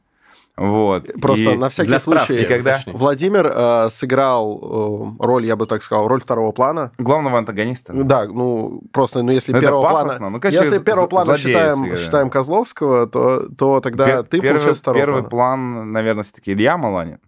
Вот. 0.59 1.09
Просто 1.21 1.51
и 1.53 1.57
на 1.57 1.69
всякий 1.69 1.89
для 1.89 2.01
случай, 2.01 2.35
и 2.35 2.45
когда 2.45 2.83
Владимир 2.87 3.47
э, 3.47 3.89
сыграл 3.91 5.17
э, 5.21 5.25
роль, 5.25 5.47
я 5.47 5.55
бы 5.55 5.67
так 5.67 5.85
сказал, 5.85 6.09
роль 6.09 6.21
второго 6.21 6.51
плана. 6.51 6.91
Главного 6.99 7.39
антагониста. 7.39 7.93
Да, 7.93 8.27
ну 8.27 8.83
просто, 8.93 9.23
ну 9.23 9.31
если 9.31 9.53
ну, 9.53 9.61
первого 9.61 9.83
плана, 9.83 10.31
ну, 10.31 10.41
конечно, 10.41 10.65
если 10.65 10.83
первого 10.83 11.07
плана 11.07 11.37
считаем, 11.37 11.95
считаем 11.95 12.29
Козловского, 12.29 13.07
то, 13.07 13.49
то 13.57 13.81
тогда 13.81 14.07
Пер, 14.07 14.23
ты 14.25 14.41
первый, 14.41 14.57
получаешь 14.57 14.79
второго 14.79 15.01
Первый 15.01 15.23
плана. 15.23 15.29
план, 15.29 15.93
наверное, 15.93 16.25
все-таки 16.25 16.53
Илья 16.53 16.77
Маланин. 16.77 17.21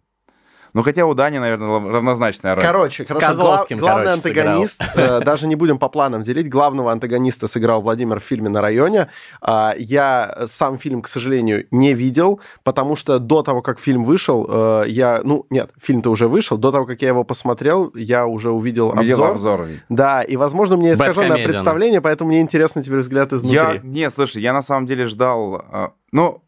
Ну, 0.73 0.83
хотя 0.83 1.07
у 1.07 1.15
Дани, 1.15 1.39
наверное, 1.39 1.69
равнозначная 1.69 2.55
роль. 2.55 2.65
Короче, 2.65 3.05
С 3.05 3.09
короче 3.09 3.35
гла- 3.35 3.65
главный 3.69 4.05
короче, 4.05 4.11
антагонист, 4.11 4.83
э, 4.95 5.21
даже 5.25 5.47
не 5.47 5.57
будем 5.57 5.79
по 5.79 5.89
планам 5.89 6.23
делить, 6.23 6.49
главного 6.49 6.93
антагониста 6.93 7.49
сыграл 7.49 7.83
Владимир 7.83 8.21
в 8.21 8.23
фильме 8.23 8.49
«На 8.49 8.61
районе». 8.61 9.09
Э, 9.43 9.73
я 9.79 10.45
сам 10.47 10.79
фильм, 10.79 11.03
к 11.03 11.09
сожалению, 11.09 11.67
не 11.71 11.95
видел, 11.95 12.41
потому 12.63 12.97
что 12.97 13.19
до 13.19 13.43
того, 13.43 13.63
как 13.63 13.81
фильм 13.81 14.05
вышел, 14.05 14.47
э, 14.49 14.85
я... 14.89 15.21
Ну, 15.25 15.47
нет, 15.51 15.71
фильм-то 15.81 16.11
уже 16.11 16.29
вышел. 16.29 16.57
До 16.59 16.73
того, 16.73 16.87
как 16.87 17.03
я 17.03 17.09
его 17.09 17.25
посмотрел, 17.25 17.91
я 17.95 18.27
уже 18.27 18.51
увидел 18.51 18.91
обзор. 18.91 19.05
Видел 19.05 19.25
обзор. 19.25 19.69
Да, 19.89 20.23
и, 20.23 20.37
возможно, 20.37 20.77
мне 20.77 20.95
искаженное 20.95 21.45
представление, 21.45 22.01
поэтому 22.01 22.31
мне 22.31 22.41
интересно 22.41 22.83
теперь 22.83 22.99
взгляд 22.99 23.33
изнутри. 23.33 23.57
Я... 23.59 23.81
Нет, 23.83 24.13
слушай, 24.15 24.43
я 24.43 24.53
на 24.53 24.63
самом 24.63 24.87
деле 24.87 25.07
ждал... 25.07 25.65
Э, 25.73 25.89
ну, 26.13 26.43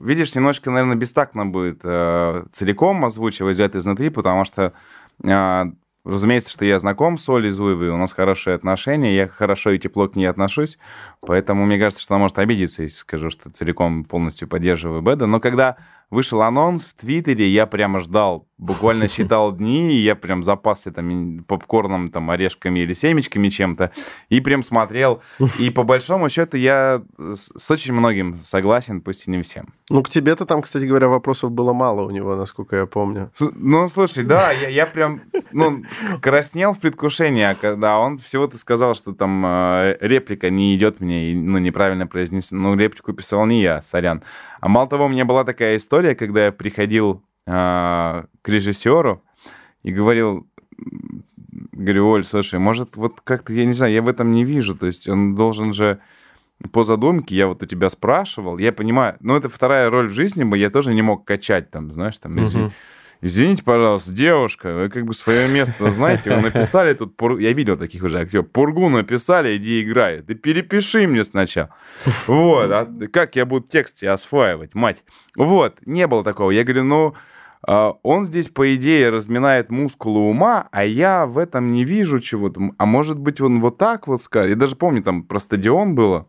видишь, 0.00 0.34
немножко, 0.34 0.70
наверное, 0.70 0.96
бестактно 0.96 1.46
будет 1.46 1.80
э, 1.84 2.44
целиком 2.52 3.04
озвучивать 3.04 3.56
взять 3.56 3.76
изнутри, 3.76 4.10
потому 4.10 4.44
что, 4.44 4.72
э, 5.24 5.64
разумеется, 6.04 6.50
что 6.50 6.64
я 6.64 6.78
знаком 6.78 7.18
с 7.18 7.28
Олей 7.28 7.50
Зуевой, 7.50 7.90
у 7.90 7.96
нас 7.96 8.12
хорошие 8.12 8.54
отношения, 8.54 9.14
я 9.14 9.28
хорошо 9.28 9.70
и 9.70 9.78
тепло 9.78 10.08
к 10.08 10.16
ней 10.16 10.26
отношусь, 10.26 10.78
поэтому 11.20 11.66
мне 11.66 11.78
кажется, 11.78 12.02
что 12.02 12.14
она 12.14 12.22
может 12.22 12.38
обидеться, 12.38 12.82
если 12.82 12.96
скажу, 12.96 13.30
что 13.30 13.50
целиком 13.50 14.04
полностью 14.04 14.48
поддерживаю 14.48 15.02
Беда. 15.02 15.26
Но 15.26 15.40
когда 15.40 15.76
вышел 16.10 16.42
анонс 16.42 16.84
в 16.84 16.94
Твиттере, 16.94 17.48
я 17.48 17.66
прямо 17.66 18.00
ждал, 18.00 18.48
буквально 18.62 19.08
считал 19.12 19.52
дни, 19.52 19.92
и 19.92 20.02
я 20.02 20.14
прям 20.14 20.42
запасся 20.42 20.92
там 20.92 21.44
попкорном, 21.46 22.10
там, 22.10 22.30
орешками 22.30 22.80
или 22.80 22.94
семечками 22.94 23.48
чем-то, 23.48 23.90
и 24.28 24.40
прям 24.40 24.62
смотрел. 24.62 25.20
И 25.58 25.70
по 25.70 25.82
большому 25.82 26.28
счету 26.28 26.56
я 26.56 27.02
с 27.18 27.70
очень 27.70 27.92
многим 27.92 28.36
согласен, 28.36 29.00
пусть 29.00 29.26
и 29.26 29.30
не 29.30 29.42
всем. 29.42 29.74
Ну, 29.90 30.02
к 30.02 30.08
тебе-то 30.08 30.46
там, 30.46 30.62
кстати 30.62 30.84
говоря, 30.84 31.08
вопросов 31.08 31.50
было 31.50 31.72
мало 31.72 32.02
у 32.02 32.10
него, 32.10 32.36
насколько 32.36 32.76
я 32.76 32.86
помню. 32.86 33.30
Ну, 33.40 33.88
слушай, 33.88 34.24
да, 34.24 34.52
я, 34.52 34.68
я 34.68 34.86
прям, 34.86 35.22
ну, 35.52 35.82
краснел 36.20 36.72
в 36.72 36.78
предвкушении, 36.78 37.42
а 37.42 37.54
когда 37.54 37.98
он 37.98 38.16
всего-то 38.16 38.56
сказал, 38.58 38.94
что 38.94 39.12
там 39.12 39.44
э, 39.44 39.96
реплика 40.00 40.50
не 40.50 40.74
идет 40.76 41.00
мне, 41.00 41.34
ну, 41.34 41.58
неправильно 41.58 42.06
произнес, 42.06 42.52
ну, 42.52 42.76
реплику 42.76 43.12
писал 43.12 43.46
не 43.46 43.60
я, 43.62 43.82
сорян. 43.82 44.22
А 44.60 44.68
мало 44.68 44.86
того, 44.86 45.06
у 45.06 45.08
меня 45.08 45.24
была 45.24 45.44
такая 45.44 45.76
история, 45.76 46.14
когда 46.14 46.46
я 46.46 46.52
приходил 46.52 47.22
э, 47.46 48.24
к 48.42 48.48
режиссеру 48.48 49.22
и 49.82 49.92
говорил, 49.92 50.46
говорю, 51.72 52.08
Оль, 52.08 52.24
слушай, 52.24 52.58
может, 52.58 52.96
вот 52.96 53.20
как-то, 53.22 53.52
я 53.52 53.64
не 53.64 53.72
знаю, 53.72 53.92
я 53.92 54.02
в 54.02 54.08
этом 54.08 54.32
не 54.32 54.44
вижу, 54.44 54.74
то 54.74 54.86
есть 54.86 55.08
он 55.08 55.34
должен 55.34 55.72
же 55.72 56.00
по 56.72 56.84
задумке, 56.84 57.34
я 57.34 57.48
вот 57.48 57.62
у 57.62 57.66
тебя 57.66 57.90
спрашивал, 57.90 58.58
я 58.58 58.72
понимаю, 58.72 59.16
ну, 59.20 59.36
это 59.36 59.48
вторая 59.48 59.90
роль 59.90 60.08
в 60.08 60.12
жизни, 60.12 60.56
я 60.56 60.70
тоже 60.70 60.94
не 60.94 61.02
мог 61.02 61.24
качать 61.24 61.70
там, 61.70 61.92
знаешь, 61.92 62.18
там, 62.18 62.38
извини, 62.40 62.66
uh-huh. 62.66 62.72
Извините, 63.24 63.62
пожалуйста, 63.62 64.12
девушка, 64.12 64.74
вы 64.74 64.88
как 64.88 65.04
бы 65.04 65.14
свое 65.14 65.46
место 65.46 65.92
знаете, 65.92 66.34
вы 66.34 66.42
написали 66.42 66.92
тут, 66.92 67.16
пур... 67.16 67.38
я 67.38 67.52
видел 67.52 67.76
таких 67.76 68.02
уже 68.02 68.18
актеров, 68.18 68.50
пургу 68.50 68.88
написали, 68.88 69.56
иди 69.56 69.80
играй, 69.82 70.22
ты 70.22 70.34
перепиши 70.34 71.06
мне 71.06 71.22
сначала. 71.22 71.70
Вот, 72.26 72.68
а 72.72 72.88
как 73.12 73.36
я 73.36 73.46
буду 73.46 73.64
текст 73.68 74.02
осваивать, 74.02 74.74
мать? 74.74 75.04
Вот, 75.36 75.76
не 75.86 76.08
было 76.08 76.24
такого. 76.24 76.50
Я 76.50 76.64
говорю, 76.64 76.82
ну, 76.82 77.14
а, 77.14 77.31
он 77.66 78.24
здесь, 78.24 78.48
по 78.48 78.74
идее, 78.74 79.10
разминает 79.10 79.70
мускулы 79.70 80.20
ума, 80.20 80.68
а 80.72 80.84
я 80.84 81.26
в 81.26 81.38
этом 81.38 81.72
не 81.72 81.84
вижу 81.84 82.18
чего-то. 82.18 82.72
А 82.76 82.86
может 82.86 83.18
быть, 83.18 83.40
он 83.40 83.60
вот 83.60 83.78
так 83.78 84.08
вот 84.08 84.20
скажет? 84.22 84.50
Я 84.50 84.56
даже 84.56 84.76
помню, 84.76 85.02
там 85.02 85.22
про 85.22 85.38
стадион 85.38 85.94
было. 85.94 86.26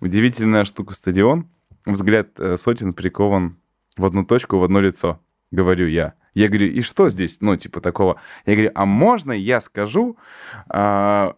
Удивительная 0.00 0.64
штука 0.64 0.94
стадион. 0.94 1.48
Взгляд 1.84 2.38
э, 2.38 2.56
сотен 2.56 2.92
прикован 2.92 3.58
в 3.96 4.04
одну 4.04 4.24
точку, 4.24 4.58
в 4.58 4.64
одно 4.64 4.80
лицо, 4.80 5.20
говорю 5.50 5.88
я. 5.88 6.14
Я 6.34 6.48
говорю, 6.48 6.68
и 6.68 6.82
что 6.82 7.10
здесь, 7.10 7.40
ну, 7.40 7.56
типа 7.56 7.80
такого? 7.80 8.20
Я 8.46 8.54
говорю, 8.54 8.70
а 8.74 8.86
можно 8.86 9.32
я 9.32 9.60
скажу, 9.60 10.16
а, 10.68 11.34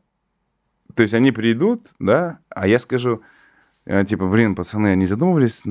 то 0.94 1.02
есть 1.02 1.14
они 1.14 1.32
придут, 1.32 1.86
да, 1.98 2.40
а 2.50 2.66
я 2.66 2.78
скажу, 2.78 3.22
э, 3.86 4.04
типа, 4.04 4.26
блин, 4.26 4.54
пацаны, 4.54 4.88
они 4.88 5.06
задумывались 5.06 5.62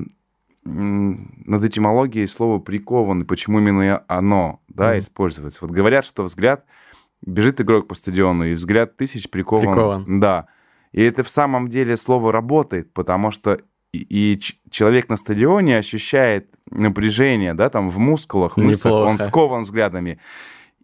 над 0.63 1.63
этимологией 1.63 2.28
слова 2.28 2.60
прикован, 2.60 3.26
почему 3.26 3.60
именно 3.60 4.04
оно, 4.08 4.62
да, 4.67 4.95
mm-hmm. 4.95 5.00
используется. 5.00 5.60
Вот 5.62 5.72
говорят, 5.72 6.06
что 6.06 6.24
взгляд, 6.24 6.65
бежит 7.26 7.62
игрок 7.62 7.88
по 7.88 7.95
стадиону, 7.95 8.45
и 8.45 8.54
взгляд 8.54 8.98
тысяч 8.98 9.30
прикован. 9.30 9.67
Прикован. 9.67 10.19
Да. 10.19 10.48
И 10.91 11.02
это 11.02 11.24
в 11.24 11.30
самом 11.30 11.69
деле 11.69 11.98
слово 11.98 12.32
работает, 12.32 12.93
потому 12.93 13.32
что 13.32 13.60
и, 13.91 14.06
и 14.10 14.39
человек 14.69 15.10
на 15.10 15.15
стадионе 15.15 15.78
ощущает 15.78 16.50
напряжение, 16.69 17.54
да, 17.54 17.69
там 17.69 17.89
в 17.89 17.98
мускулах, 17.98 18.58
мышцах, 18.58 18.91
он 18.91 19.17
скован 19.17 19.63
взглядами. 19.63 20.19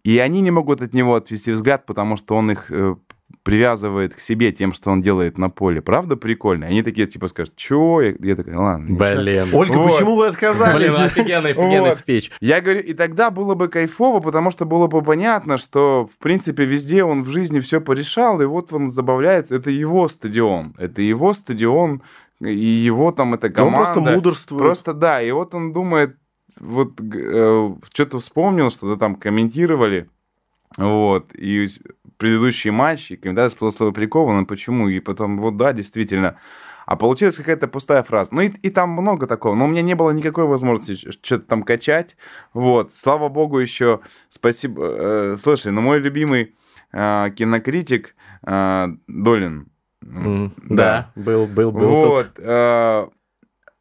И 0.03 0.19
они 0.19 0.41
не 0.41 0.51
могут 0.51 0.81
от 0.81 0.93
него 0.93 1.15
отвести 1.15 1.51
взгляд, 1.51 1.85
потому 1.85 2.15
что 2.15 2.35
он 2.35 2.51
их 2.51 2.67
э, 2.69 2.95
привязывает 3.43 4.15
к 4.15 4.19
себе 4.19 4.51
тем, 4.51 4.73
что 4.73 4.89
он 4.89 5.01
делает 5.01 5.37
на 5.37 5.49
поле. 5.49 5.81
Правда 5.81 6.15
прикольно? 6.15 6.65
Они 6.65 6.81
такие, 6.81 7.07
типа, 7.07 7.27
скажут, 7.27 7.55
чё? 7.55 8.01
Я, 8.01 8.15
я 8.19 8.35
такая, 8.35 8.57
ладно. 8.57 8.95
Блин. 8.95 9.49
Ольга, 9.53 9.77
вот. 9.77 9.91
почему 9.91 10.15
вы 10.15 10.27
отказались? 10.27 10.75
Блин, 10.75 10.93
офигенный, 10.95 11.51
офигенный 11.51 11.89
вот. 11.89 11.97
спич. 11.97 12.31
Я 12.39 12.61
говорю, 12.61 12.81
и 12.81 12.93
тогда 12.93 13.29
было 13.29 13.55
бы 13.55 13.67
кайфово, 13.67 14.19
потому 14.19 14.51
что 14.51 14.65
было 14.65 14.87
бы 14.87 15.01
понятно, 15.01 15.57
что, 15.57 16.09
в 16.13 16.21
принципе, 16.21 16.65
везде 16.65 17.03
он 17.03 17.23
в 17.23 17.29
жизни 17.29 17.59
все 17.59 17.81
порешал, 17.81 18.41
и 18.41 18.45
вот 18.45 18.73
он 18.73 18.89
забавляется. 18.89 19.55
Это 19.55 19.69
его 19.69 20.07
стадион. 20.07 20.73
Это 20.77 21.01
его 21.01 21.33
стадион, 21.33 22.01
и 22.41 22.55
его 22.55 23.11
там 23.11 23.33
эта 23.35 23.49
команда... 23.49 23.77
Он 23.77 23.83
просто 23.83 24.01
мудрствует. 24.01 24.61
Просто, 24.61 24.93
да, 24.93 25.21
и 25.21 25.31
вот 25.31 25.53
он 25.53 25.71
думает, 25.71 26.17
вот 26.59 26.99
э, 26.99 27.75
что-то 27.93 28.19
вспомнил, 28.19 28.69
что-то 28.69 28.97
там 28.97 29.15
комментировали, 29.15 30.09
вот, 30.77 31.33
и 31.33 31.67
предыдущие 32.17 32.71
матчи, 32.71 33.15
комментатор 33.15 33.57
просто 33.57 33.91
прикован, 33.91 34.45
почему, 34.45 34.89
и 34.89 34.99
потом, 34.99 35.39
вот 35.39 35.57
да, 35.57 35.73
действительно, 35.73 36.37
а 36.85 36.95
получилась 36.95 37.37
какая-то 37.37 37.67
пустая 37.67 38.03
фраза. 38.03 38.33
Ну 38.33 38.41
и, 38.41 38.49
и 38.49 38.69
там 38.69 38.91
много 38.91 39.25
такого. 39.25 39.55
Но 39.55 39.65
у 39.65 39.67
меня 39.67 39.81
не 39.81 39.95
было 39.95 40.11
никакой 40.11 40.45
возможности 40.45 41.09
что-то 41.09 41.45
там 41.45 41.63
качать. 41.63 42.15
Вот. 42.53 42.93
Слава 42.93 43.27
богу, 43.27 43.57
еще 43.57 44.01
спасибо. 44.29 44.83
Э, 44.85 45.37
слушай, 45.41 45.71
ну 45.71 45.81
мой 45.81 45.99
любимый 45.99 46.55
э, 46.93 47.31
кинокритик 47.35 48.15
э, 48.45 48.87
Долин, 49.07 49.69
Mm, 50.05 50.51
да. 50.57 51.11
да, 51.15 51.21
был, 51.21 51.47
был, 51.47 51.71
был. 51.71 51.87
Вот. 51.87 52.31
Э, 52.37 53.07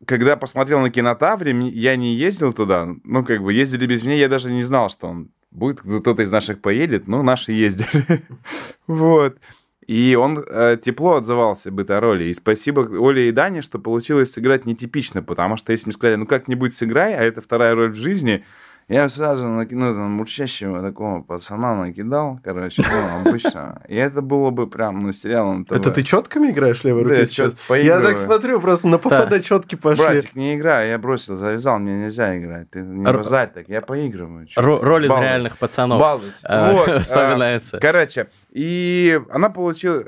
когда 0.07 0.37
посмотрел 0.37 0.81
на 0.81 0.91
кинотавре, 0.91 1.53
я 1.69 1.97
не 1.97 2.15
ездил 2.15 2.53
туда, 2.53 2.89
ну, 3.05 3.25
как 3.25 3.43
бы 3.43 3.53
ездили 3.53 3.87
без 3.87 4.03
меня, 4.03 4.15
я 4.15 4.29
даже 4.29 4.51
не 4.51 4.63
знал, 4.63 4.89
что 4.89 5.09
он 5.09 5.31
будет 5.55 5.81
кто-то 5.81 6.23
из 6.23 6.31
наших 6.31 6.61
поедет, 6.61 7.07
ну, 7.09 7.23
наши 7.23 7.53
ездили. 7.53 8.23
вот. 8.87 9.39
И 9.87 10.17
он 10.19 10.39
э, 10.39 10.79
тепло 10.83 11.17
отзывался 11.17 11.71
бы 11.71 11.83
о 11.83 12.01
роли. 12.01 12.25
И 12.25 12.35
спасибо 12.35 12.81
Оле 12.81 13.29
и 13.29 13.33
Дане, 13.33 13.63
что 13.63 13.79
получилось 13.79 14.33
сыграть 14.33 14.65
нетипично, 14.65 15.23
потому 15.23 15.57
что 15.57 15.73
если 15.73 15.87
мне 15.87 15.93
сказали, 15.93 16.17
ну 16.17 16.27
как-нибудь 16.27 16.75
сыграй, 16.75 17.15
а 17.15 17.23
это 17.23 17.43
вторая 17.43 17.75
роль 17.75 17.93
в 17.93 17.97
жизни, 17.97 18.45
я 18.89 19.09
сразу 19.09 19.47
накинул 19.47 19.95
там 19.95 20.11
мурчащего 20.11 20.83
такого 20.83 21.23
пацана 21.23 21.75
накидал, 21.75 22.39
короче, 22.45 22.83
ну, 22.83 23.29
обычно. 23.31 23.83
И 23.89 23.97
это 23.97 24.21
было 24.21 24.51
бы 24.51 24.67
прям, 24.67 25.01
ну, 25.01 25.13
сериалом 25.13 25.67
Это 25.71 25.91
ты 25.91 26.03
четками 26.03 26.51
играешь 26.51 26.85
левой 26.85 27.05
да, 27.05 27.11
рукой 27.11 27.27
сейчас? 27.27 27.55
Я 27.71 28.01
так 28.01 28.19
смотрю, 28.19 28.61
просто 28.61 28.89
на 28.89 28.99
ПФД 28.99 29.29
да. 29.31 29.41
четки 29.41 29.75
пошли. 29.75 30.05
Братик, 30.05 30.35
не 30.35 30.57
играй, 30.57 30.91
я 30.91 30.99
бросил, 30.99 31.37
завязал, 31.37 31.79
мне 31.79 32.05
нельзя 32.05 32.37
играть. 32.37 32.71
Ты 32.71 32.81
не 32.81 33.07
Р... 33.07 33.17
базарь 33.17 33.51
так, 33.53 33.69
я 33.69 33.81
поигрываю. 33.81 34.47
Р- 34.57 34.81
роль 34.81 35.07
из 35.07 35.11
реальных 35.11 35.57
пацанов 35.57 36.01
Балдость. 36.01 36.45
Э, 36.47 36.73
вот, 36.73 37.03
вспоминается. 37.03 37.79
Короче, 37.81 38.29
и 38.51 39.21
она 39.31 39.49
получила... 39.49 40.05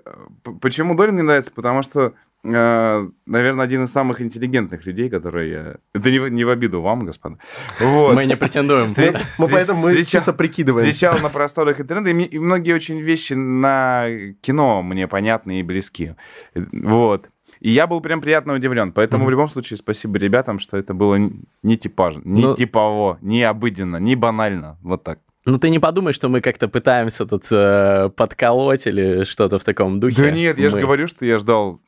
Почему 0.61 0.95
Дори 0.95 1.13
мне 1.13 1.23
нравится? 1.23 1.51
Потому 1.53 1.83
что 1.83 2.13
наверное, 2.47 3.65
один 3.65 3.85
из 3.85 3.93
самых 3.93 4.21
интеллигентных 4.21 4.87
людей, 4.87 5.09
которые 5.09 5.51
я... 5.51 5.77
Это 5.95 6.11
не 6.11 6.19
в, 6.19 6.29
не 6.29 6.45
в 6.45 6.51
обиду 6.51 6.81
вам, 6.81 7.05
господа. 7.05 7.39
Вот. 7.81 8.15
Мы 8.15 8.27
не 8.27 8.37
претендуем. 8.37 8.89
Встр... 8.89 9.19
Мы 9.39 9.49
поэтому 9.49 9.83
мы 9.83 9.91
встречал, 9.91 10.21
чисто 10.21 10.33
прикидываем. 10.33 10.91
Встречал 10.91 11.19
на 11.21 11.29
просторах 11.29 11.81
интернета, 11.81 12.11
и, 12.11 12.23
и 12.23 12.39
многие 12.39 12.75
очень 12.75 13.01
вещи 13.01 13.35
на 13.35 14.07
кино 14.41 14.83
мне 14.83 15.09
понятны 15.09 15.61
и 15.61 15.63
близки. 15.63 16.15
Вот. 16.55 17.29
И 17.61 17.71
я 17.71 17.87
был 17.87 18.01
прям 18.01 18.21
приятно 18.21 18.55
удивлен. 18.55 18.93
Поэтому 18.93 19.25
mm-hmm. 19.25 19.27
в 19.27 19.31
любом 19.31 19.49
случае 19.49 19.77
спасибо 19.77 20.19
ребятам, 20.19 20.59
что 20.59 20.77
это 20.77 20.95
было 20.95 21.19
не 21.63 21.77
типажно, 21.77 22.23
не 22.25 22.43
ну... 22.43 22.55
типово, 22.55 23.19
не 23.23 23.43
обыденно, 23.43 23.97
не 23.97 24.15
банально. 24.15 24.79
Вот 24.83 25.05
так. 25.05 25.21
Ну, 25.49 25.61
ты 25.61 25.71
не 25.71 25.79
подумай, 25.79 26.13
что 26.13 26.29
мы 26.29 26.41
как-то 26.41 26.67
пытаемся 26.67 27.25
тут 27.25 27.45
э, 27.53 28.11
подколоть 28.17 28.89
или 28.89 29.23
что-то 29.23 29.61
в 29.61 29.65
таком 29.65 30.01
духе. 30.01 30.21
Да 30.21 30.31
нет, 30.33 30.59
я 30.59 30.65
мы... 30.65 30.71
же 30.73 30.81
говорю, 30.81 31.07
что 31.07 31.25
я 31.25 31.39
ждал 31.39 31.81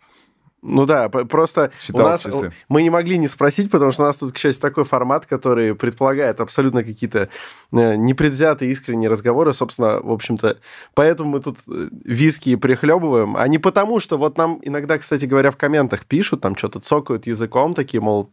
ну 0.63 0.87
да, 0.87 1.09
просто 1.09 1.71
Считал 1.79 2.07
у 2.07 2.09
нас 2.09 2.23
часы. 2.23 2.53
мы 2.69 2.83
не 2.83 2.91
могли 2.91 3.17
не 3.17 3.29
спросить, 3.29 3.71
потому 3.71 3.93
что 3.93 4.03
у 4.03 4.07
нас 4.07 4.19
тут, 4.19 4.33
к 4.33 4.39
счастью, 4.39 4.61
такой 4.61 4.85
формат, 4.85 5.25
который 5.25 5.75
предполагает 5.75 6.41
абсолютно 6.41 6.83
какие-то 6.83 7.29
э, 7.73 7.95
непредвзятые 7.95 8.73
искренние 8.73 9.09
разговоры, 9.09 9.55
собственно, 9.55 10.01
в 10.01 10.11
общем-то, 10.11 10.59
поэтому 10.95 11.31
мы 11.31 11.41
тут 11.41 11.59
э, 11.69 11.89
виски 12.05 12.57
прихлебываем, 12.57 13.37
а 13.37 13.47
не 13.47 13.59
потому, 13.59 14.01
что 14.01 14.19
вот 14.19 14.37
нам 14.37 14.59
иногда, 14.63 14.99
кстати 14.99 15.27
говоря, 15.27 15.53
в 15.53 15.57
комментах 15.57 16.05
пишут, 16.07 16.41
там 16.41 16.57
что-то 16.57 16.81
цокают 16.81 17.27
языком, 17.27 17.75
такие, 17.75 18.01
мол, 18.01 18.29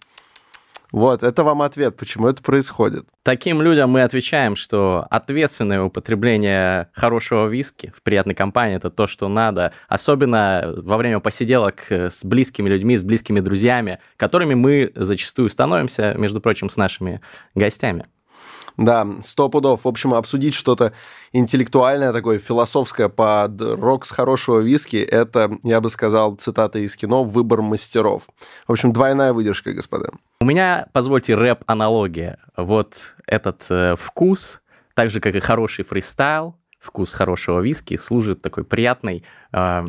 вот, 0.96 1.24
это 1.24 1.44
вам 1.44 1.62
ответ, 1.62 1.98
почему 1.98 2.30
это 2.30 2.42
происходит. 2.42 3.06
Таким 3.22 3.62
людям 3.62 3.90
мы 3.90 4.04
отвечаем, 4.04 4.56
что 4.56 5.06
ответственное 5.10 5.82
употребление 5.82 6.88
хорошего 6.94 7.48
виски 7.48 7.92
в 7.94 8.02
приятной 8.02 8.34
компании– 8.34 8.76
это 8.78 8.90
то, 8.90 9.06
что 9.06 9.28
надо, 9.28 9.74
особенно 9.90 10.74
во 10.78 10.96
время 10.96 11.20
посиделок 11.20 11.92
с 11.92 12.24
близкими 12.24 12.70
людьми, 12.70 12.98
с 12.98 13.04
близкими 13.04 13.42
друзьями, 13.42 14.00
которыми 14.16 14.54
мы 14.54 14.94
зачастую 14.96 15.50
становимся, 15.50 16.14
между 16.18 16.40
прочим, 16.40 16.70
с 16.70 16.78
нашими 16.78 17.20
гостями. 17.56 18.06
Да, 18.78 19.06
сто 19.22 19.50
пудов. 19.50 19.84
В 19.84 19.88
общем, 19.90 20.14
обсудить 20.14 20.54
что-то 20.54 20.94
интеллектуальное, 21.34 22.14
такое 22.14 22.40
философское 22.40 23.10
под 23.10 23.62
рок 23.62 24.06
с 24.06 24.12
хорошего 24.12 24.60
виски, 24.60 24.98
это, 24.98 25.58
я 25.64 25.82
бы 25.82 25.90
сказал, 25.90 26.36
цитата 26.36 26.80
из 26.80 26.96
кино 26.96 27.26
«Выбор 27.26 27.62
мастеров». 27.62 28.24
В 28.68 28.72
общем, 28.72 28.94
двойная 28.94 29.34
выдержка, 29.34 29.74
господа. 29.74 30.12
У 30.46 30.48
меня, 30.48 30.86
позвольте, 30.94 31.34
рэп-аналогия. 31.34 32.38
Вот 32.56 33.16
этот 33.26 33.66
э, 33.72 33.96
вкус, 33.98 34.62
так 34.94 35.10
же, 35.10 35.20
как 35.20 35.34
и 35.34 35.40
хороший 35.40 35.84
фристайл, 35.84 36.56
вкус 36.80 37.14
хорошего 37.14 37.62
виски, 37.62 37.98
служит 37.98 38.44
такой 38.44 38.64
приятной, 38.64 39.24
э, 39.52 39.86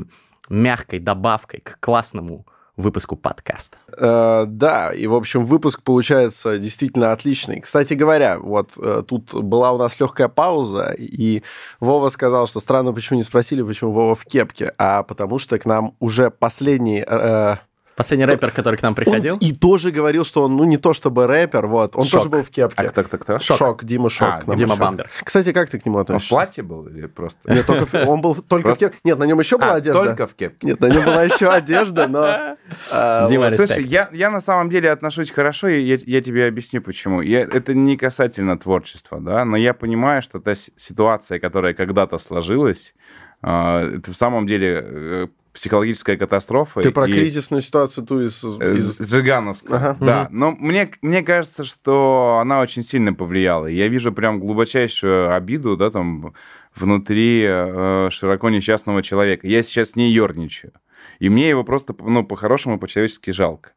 мягкой 0.48 1.00
добавкой 1.00 1.60
к 1.60 1.78
классному 1.78 2.46
выпуску 2.74 3.16
подкаста. 3.16 3.76
Э, 3.98 4.44
да, 4.48 4.94
и, 4.94 5.06
в 5.06 5.14
общем, 5.14 5.44
выпуск 5.44 5.82
получается 5.82 6.56
действительно 6.56 7.12
отличный. 7.12 7.60
Кстати 7.60 7.92
говоря, 7.92 8.38
вот 8.38 8.78
э, 8.78 9.02
тут 9.06 9.34
была 9.34 9.72
у 9.72 9.76
нас 9.76 10.00
легкая 10.00 10.28
пауза, 10.28 10.94
и 10.96 11.42
Вова 11.80 12.08
сказал, 12.08 12.46
что 12.46 12.60
странно, 12.60 12.94
почему 12.94 13.18
не 13.18 13.24
спросили, 13.24 13.60
почему 13.60 13.92
Вова 13.92 14.14
в 14.14 14.24
кепке, 14.24 14.72
а 14.78 15.02
потому 15.02 15.38
что 15.38 15.58
к 15.58 15.66
нам 15.66 15.96
уже 16.00 16.30
последний... 16.30 17.04
Э, 17.06 17.56
Последний 17.96 18.26
рэпер, 18.26 18.50
который 18.50 18.76
к 18.76 18.82
нам 18.82 18.94
приходил. 18.94 19.34
Он 19.34 19.40
и 19.40 19.52
тоже 19.52 19.90
говорил, 19.90 20.24
что 20.26 20.42
он, 20.42 20.56
ну, 20.56 20.64
не 20.64 20.76
то 20.76 20.92
чтобы 20.92 21.26
рэпер, 21.26 21.66
вот, 21.66 21.96
он 21.96 22.04
Шок. 22.04 22.20
тоже 22.20 22.28
был 22.28 22.42
в 22.42 22.50
кепке. 22.50 22.74
А 22.76 22.84
кто, 22.84 23.02
кто, 23.02 23.16
кто? 23.16 23.38
Шок. 23.38 23.56
Шок, 23.56 23.84
Дима 23.84 24.10
Шок. 24.10 24.42
А, 24.46 24.54
Дима 24.54 24.74
Шок. 24.74 24.78
Бамбер. 24.78 25.10
Кстати, 25.24 25.52
как 25.52 25.70
ты 25.70 25.78
к 25.78 25.86
нему 25.86 25.98
относишься? 25.98 26.34
Он 26.34 26.40
в 26.40 26.44
платье 26.44 26.62
был 26.62 26.86
или 26.88 27.06
просто? 27.06 27.50
Нет, 27.50 27.66
только, 27.66 28.04
он 28.06 28.20
был 28.20 28.34
только 28.34 28.74
в 28.74 28.78
кепке. 28.78 28.98
Нет, 29.02 29.18
на 29.18 29.24
нем 29.24 29.38
еще 29.38 29.56
была 29.56 29.72
а, 29.72 29.76
одежда. 29.76 30.04
только 30.04 30.26
в 30.26 30.34
кепке? 30.34 30.66
Нет, 30.66 30.80
на 30.80 30.86
нем 30.86 31.04
была 31.06 31.22
еще 31.24 31.48
одежда, 31.48 32.06
но... 32.06 32.56
А, 32.90 33.26
Дима, 33.28 33.54
Слушай, 33.54 33.84
я, 33.84 34.10
я 34.12 34.30
на 34.30 34.42
самом 34.42 34.68
деле 34.68 34.90
отношусь 34.90 35.30
хорошо, 35.30 35.68
и 35.68 35.80
я, 35.80 36.20
тебе 36.20 36.46
объясню, 36.48 36.82
почему. 36.82 37.22
Это 37.22 37.72
не 37.72 37.96
касательно 37.96 38.58
творчества, 38.58 39.20
да, 39.20 39.46
но 39.46 39.56
я 39.56 39.72
понимаю, 39.72 40.20
что 40.20 40.38
та 40.38 40.54
ситуация, 40.54 41.38
которая 41.38 41.72
когда-то 41.72 42.18
сложилась, 42.18 42.94
а, 43.40 43.88
это 43.88 44.12
в 44.12 44.16
самом 44.16 44.46
деле 44.46 44.84
э, 44.84 45.26
психологическая 45.56 46.18
катастрофа. 46.18 46.82
Ты 46.82 46.90
про 46.90 47.08
и... 47.08 47.12
кризисную 47.12 47.62
ситуацию 47.62 48.06
ту 48.06 48.20
из... 48.20 48.44
Э, 48.44 48.76
из... 48.76 48.98
Жигановского, 48.98 49.76
ага. 49.78 49.96
да. 50.00 50.22
Угу. 50.24 50.36
Но 50.36 50.52
мне, 50.52 50.90
мне 51.00 51.22
кажется, 51.22 51.64
что 51.64 52.38
она 52.42 52.60
очень 52.60 52.82
сильно 52.82 53.14
повлияла. 53.14 53.66
Я 53.66 53.88
вижу 53.88 54.12
прям 54.12 54.38
глубочайшую 54.38 55.34
обиду, 55.34 55.78
да, 55.78 55.88
там, 55.90 56.34
внутри 56.74 57.42
э, 57.48 58.08
широко 58.10 58.50
несчастного 58.50 59.02
человека. 59.02 59.46
Я 59.46 59.62
сейчас 59.62 59.96
не 59.96 60.12
ерничаю. 60.12 60.72
И 61.20 61.30
мне 61.30 61.48
его 61.48 61.64
просто, 61.64 61.94
ну, 61.98 62.22
по-хорошему, 62.22 62.78
по-человечески 62.78 63.30
жалко. 63.30 63.70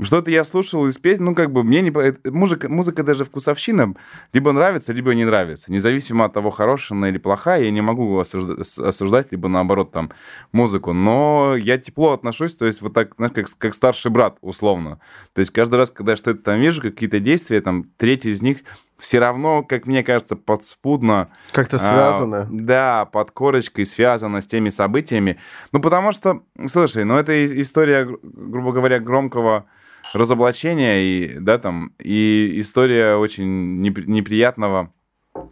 Что-то 0.00 0.30
я 0.30 0.44
слушал 0.44 0.88
из 0.88 0.98
песен, 0.98 1.24
ну, 1.24 1.34
как 1.36 1.52
бы, 1.52 1.62
мне 1.62 1.80
не... 1.80 1.92
Музыка, 2.28 2.68
музыка 2.68 3.04
даже 3.04 3.24
вкусовщина 3.24 3.94
либо 4.32 4.50
нравится, 4.52 4.92
либо 4.92 5.14
не 5.14 5.24
нравится. 5.24 5.72
Независимо 5.72 6.24
от 6.24 6.32
того, 6.32 6.50
хорошая 6.50 6.98
она 6.98 7.08
или 7.08 7.18
плохая, 7.18 7.62
я 7.62 7.70
не 7.70 7.80
могу 7.80 8.18
осуждать, 8.18 8.58
осуждать, 8.78 9.30
либо 9.30 9.48
наоборот, 9.48 9.92
там, 9.92 10.10
музыку. 10.50 10.92
Но 10.92 11.54
я 11.56 11.78
тепло 11.78 12.12
отношусь, 12.12 12.56
то 12.56 12.66
есть 12.66 12.82
вот 12.82 12.92
так, 12.92 13.14
знаешь, 13.16 13.32
как, 13.32 13.46
как 13.56 13.74
старший 13.74 14.10
брат, 14.10 14.36
условно. 14.40 14.98
То 15.32 15.40
есть 15.40 15.52
каждый 15.52 15.76
раз, 15.76 15.90
когда 15.90 16.12
я 16.12 16.16
что-то 16.16 16.42
там 16.42 16.60
вижу, 16.60 16.82
какие-то 16.82 17.20
действия, 17.20 17.60
там, 17.60 17.84
третий 17.96 18.30
из 18.30 18.42
них 18.42 18.58
все 18.98 19.18
равно, 19.18 19.62
как 19.62 19.86
мне 19.86 20.02
кажется, 20.02 20.34
подспудно... 20.34 21.28
Как-то 21.52 21.78
связано. 21.78 22.42
А, 22.42 22.48
да, 22.50 23.04
под 23.04 23.30
корочкой 23.30 23.86
связано 23.86 24.40
с 24.40 24.46
теми 24.46 24.70
событиями. 24.70 25.38
Ну, 25.72 25.80
потому 25.80 26.10
что, 26.10 26.42
слушай, 26.66 27.04
ну, 27.04 27.16
это 27.16 27.44
история, 27.60 28.08
грубо 28.22 28.72
говоря, 28.72 28.98
громкого 28.98 29.66
разоблачения 30.12 31.02
и, 31.02 31.38
да, 31.38 31.58
там, 31.58 31.92
и 31.98 32.54
история 32.56 33.16
очень 33.16 33.80
неприятного, 33.80 34.92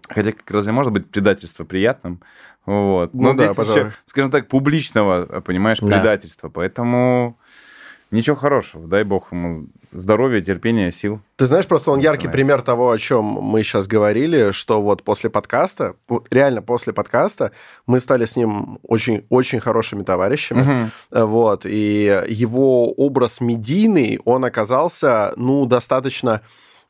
хотя 0.09 0.33
как 0.33 0.51
разве 0.51 0.73
может 0.73 0.93
быть 0.93 1.11
предательство 1.11 1.65
приятным? 1.65 2.21
Вот. 2.67 3.13
Ну, 3.15 3.23
Но 3.23 3.35
да, 3.35 3.47
здесь 3.49 3.69
еще, 3.69 3.93
скажем 4.07 4.31
так, 4.31 4.49
публичного, 4.49 5.41
понимаешь, 5.41 5.81
предательства. 5.81 6.49
Да. 6.49 6.53
Поэтому 6.55 7.39
ничего 8.11 8.37
хорошего. 8.37 8.87
Дай 8.87 9.05
бог 9.05 9.33
ему 9.33 9.67
здоровья, 9.93 10.41
терпения, 10.41 10.91
сил. 10.91 11.21
Ты 11.37 11.47
знаешь, 11.47 11.67
просто 11.67 11.91
он 11.91 12.01
яркий 12.01 12.29
пример 12.29 12.63
того, 12.63 12.91
о 12.91 12.99
чем 12.99 13.25
мы 13.25 13.63
сейчас 13.63 13.87
говорили, 13.87 14.51
что 14.51 14.81
вот 14.81 15.03
после 15.03 15.31
подкаста, 15.31 15.95
реально 16.31 16.63
после 16.63 16.93
подкаста, 16.93 17.53
мы 17.87 18.01
стали 18.01 18.25
с 18.25 18.37
ним 18.37 18.79
очень-очень 18.83 19.61
хорошими 19.61 20.03
товарищами. 20.03 20.63
Угу. 21.11 21.27
Вот. 21.27 21.67
И 21.67 22.25
его 22.29 22.93
образ 22.93 23.41
медийный, 23.41 24.19
он 24.25 24.45
оказался, 24.45 25.33
ну, 25.37 25.67
достаточно 25.67 26.43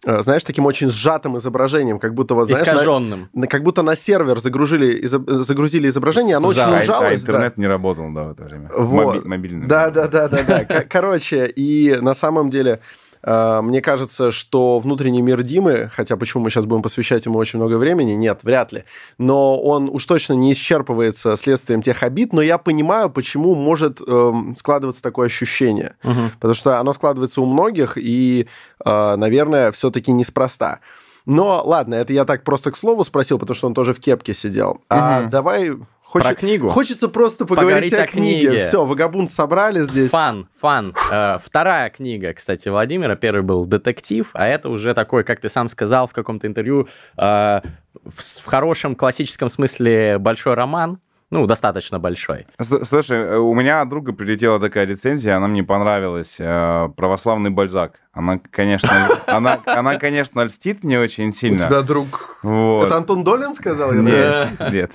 знаешь, 0.05 0.45
таким 0.45 0.67
очень 0.67 0.91
сжатым 0.91 1.37
изображением, 1.37 1.99
как 1.99 2.15
будто 2.15 2.35
вот, 2.35 2.49
знаешь, 2.49 2.67
Искаженным. 2.67 3.29
На, 3.33 3.47
как 3.47 3.63
будто 3.63 3.83
на 3.83 3.95
сервер 3.97 4.41
загрузили, 4.41 5.05
изоб, 5.05 5.29
загрузили 5.31 5.89
изображение, 5.89 6.37
оно 6.37 6.53
Сжалось, 6.53 6.83
очень 6.83 6.91
ужалось. 6.91 7.13
А 7.13 7.15
интернет 7.15 7.55
да. 7.57 7.63
не 7.63 7.67
работал, 7.69 8.13
да, 8.13 8.25
в 8.25 8.31
это 8.33 8.45
время. 8.45 8.71
Вот. 8.77 9.17
Моби- 9.17 9.29
мобильный. 9.29 9.67
Да, 9.67 9.91
да, 9.91 10.09
да, 10.09 10.29
да, 10.29 10.43
да. 10.43 10.65
Короче, 10.89 11.47
и 11.47 11.97
на 12.01 12.15
самом 12.15 12.51
деле 12.51 12.81
мне 13.25 13.81
кажется, 13.81 14.33
что 14.33 14.79
внутренний 14.79 15.23
мир 15.23 15.43
Димы, 15.43 15.91
хотя 15.93 16.17
почему 16.17 16.43
мы 16.43 16.51
сейчас 16.51 16.65
будем 16.67 16.83
посвящать 16.83 17.25
ему 17.27 17.39
очень 17.39 17.59
много 17.59 17.77
времени, 17.77 18.13
нет, 18.13 18.43
вряд 18.43 18.73
ли, 18.73 18.85
но 19.19 19.61
он 19.61 19.89
уж 19.89 20.05
точно 20.07 20.33
не 20.33 20.53
исчерпывается 20.53 21.37
следствием 21.37 21.83
тех 21.83 22.03
обид, 22.03 22.33
но 22.33 22.43
я 22.43 22.59
понимаю, 22.59 23.11
почему 23.11 23.55
может 23.55 24.01
э, 24.07 24.33
складываться 24.57 25.03
такое 25.03 25.27
ощущение. 25.27 25.95
Угу. 26.05 26.31
Потому 26.41 26.55
что 26.55 26.81
оно 26.81 26.93
складывается 26.93 27.41
у 27.41 27.47
многих, 27.47 27.97
и, 27.97 28.49
э, 28.85 29.17
наверное, 29.17 29.73
все-таки 29.73 30.13
неспроста. 30.13 30.81
Но 31.25 31.63
ладно, 31.65 31.95
это 31.95 32.13
я 32.13 32.25
так 32.25 32.43
просто 32.43 32.73
к 32.73 32.77
слову 32.77 33.05
спросил, 33.05 33.39
потому 33.39 33.55
что 33.55 33.69
он 33.69 33.75
тоже 33.75 33.93
в 33.93 34.01
кепке 34.01 34.35
сидел. 34.35 34.81
А 34.89 35.21
угу. 35.21 35.31
давай 35.31 35.73
Хочет, 36.13 36.29
Про 36.29 36.35
книгу? 36.35 36.69
Хочется 36.69 37.09
просто 37.09 37.47
поговорить, 37.47 37.91
поговорить 37.91 37.93
о, 37.95 38.03
о 38.03 38.07
книге. 38.07 38.49
книге. 38.49 38.59
Все, 38.67 38.85
вагабунд 38.85 39.33
собрали 39.33 39.83
здесь. 39.85 40.11
Фан, 40.11 40.47
фан. 40.55 40.95
Э, 41.11 41.39
вторая 41.43 41.89
книга, 41.89 42.35
кстати, 42.35 42.69
Владимира. 42.69 43.17
Первый 43.17 43.41
был 43.41 43.65
детектив, 43.65 44.29
а 44.35 44.47
это 44.47 44.69
уже 44.69 44.93
такой, 44.93 45.25
как 45.25 45.41
ты 45.41 45.49
сам 45.49 45.71
сказал 45.71 46.07
в 46.07 46.13
каком-то 46.13 46.47
интервью, 46.47 46.87
э, 47.17 47.61
в, 48.05 48.19
в 48.19 48.45
хорошем 48.45 48.95
классическом 48.95 49.49
смысле 49.49 50.19
большой 50.19 50.53
роман, 50.53 50.99
ну, 51.31 51.47
достаточно 51.47 51.99
большой. 51.99 52.47
Слушай, 52.61 53.21
э, 53.21 53.37
у 53.39 53.55
меня 53.55 53.81
от 53.81 53.89
друга 53.89 54.13
прилетела 54.13 54.61
такая 54.61 54.85
рецензия, 54.85 55.35
она 55.35 55.49
мне 55.49 55.65
понравилась. 55.65 56.37
Э, 56.39 56.91
Православный 56.95 57.49
Бальзак. 57.49 58.01
Она, 58.13 58.39
конечно, 58.51 59.19
она, 59.27 59.59
она, 59.65 59.97
конечно, 59.97 60.43
льстит 60.43 60.85
мне 60.85 61.01
очень 61.01 61.33
сильно. 61.33 61.65
У 61.65 61.69
тебя 61.69 61.81
друг... 61.81 62.37
Вот. 62.43 62.85
Это 62.85 62.99
Антон 62.99 63.25
Долин 63.25 63.55
сказал? 63.55 63.95
Нет, 63.95 64.49
нет. 64.71 64.93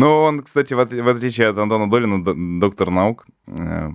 Ну, 0.00 0.22
он, 0.22 0.42
кстати, 0.42 0.74
в, 0.74 0.84
в 0.84 1.08
отличие 1.08 1.48
от 1.48 1.58
Антона 1.58 1.90
Долина, 1.90 2.22
доктор 2.60 2.90
наук, 2.90 3.26
э, 3.46 3.90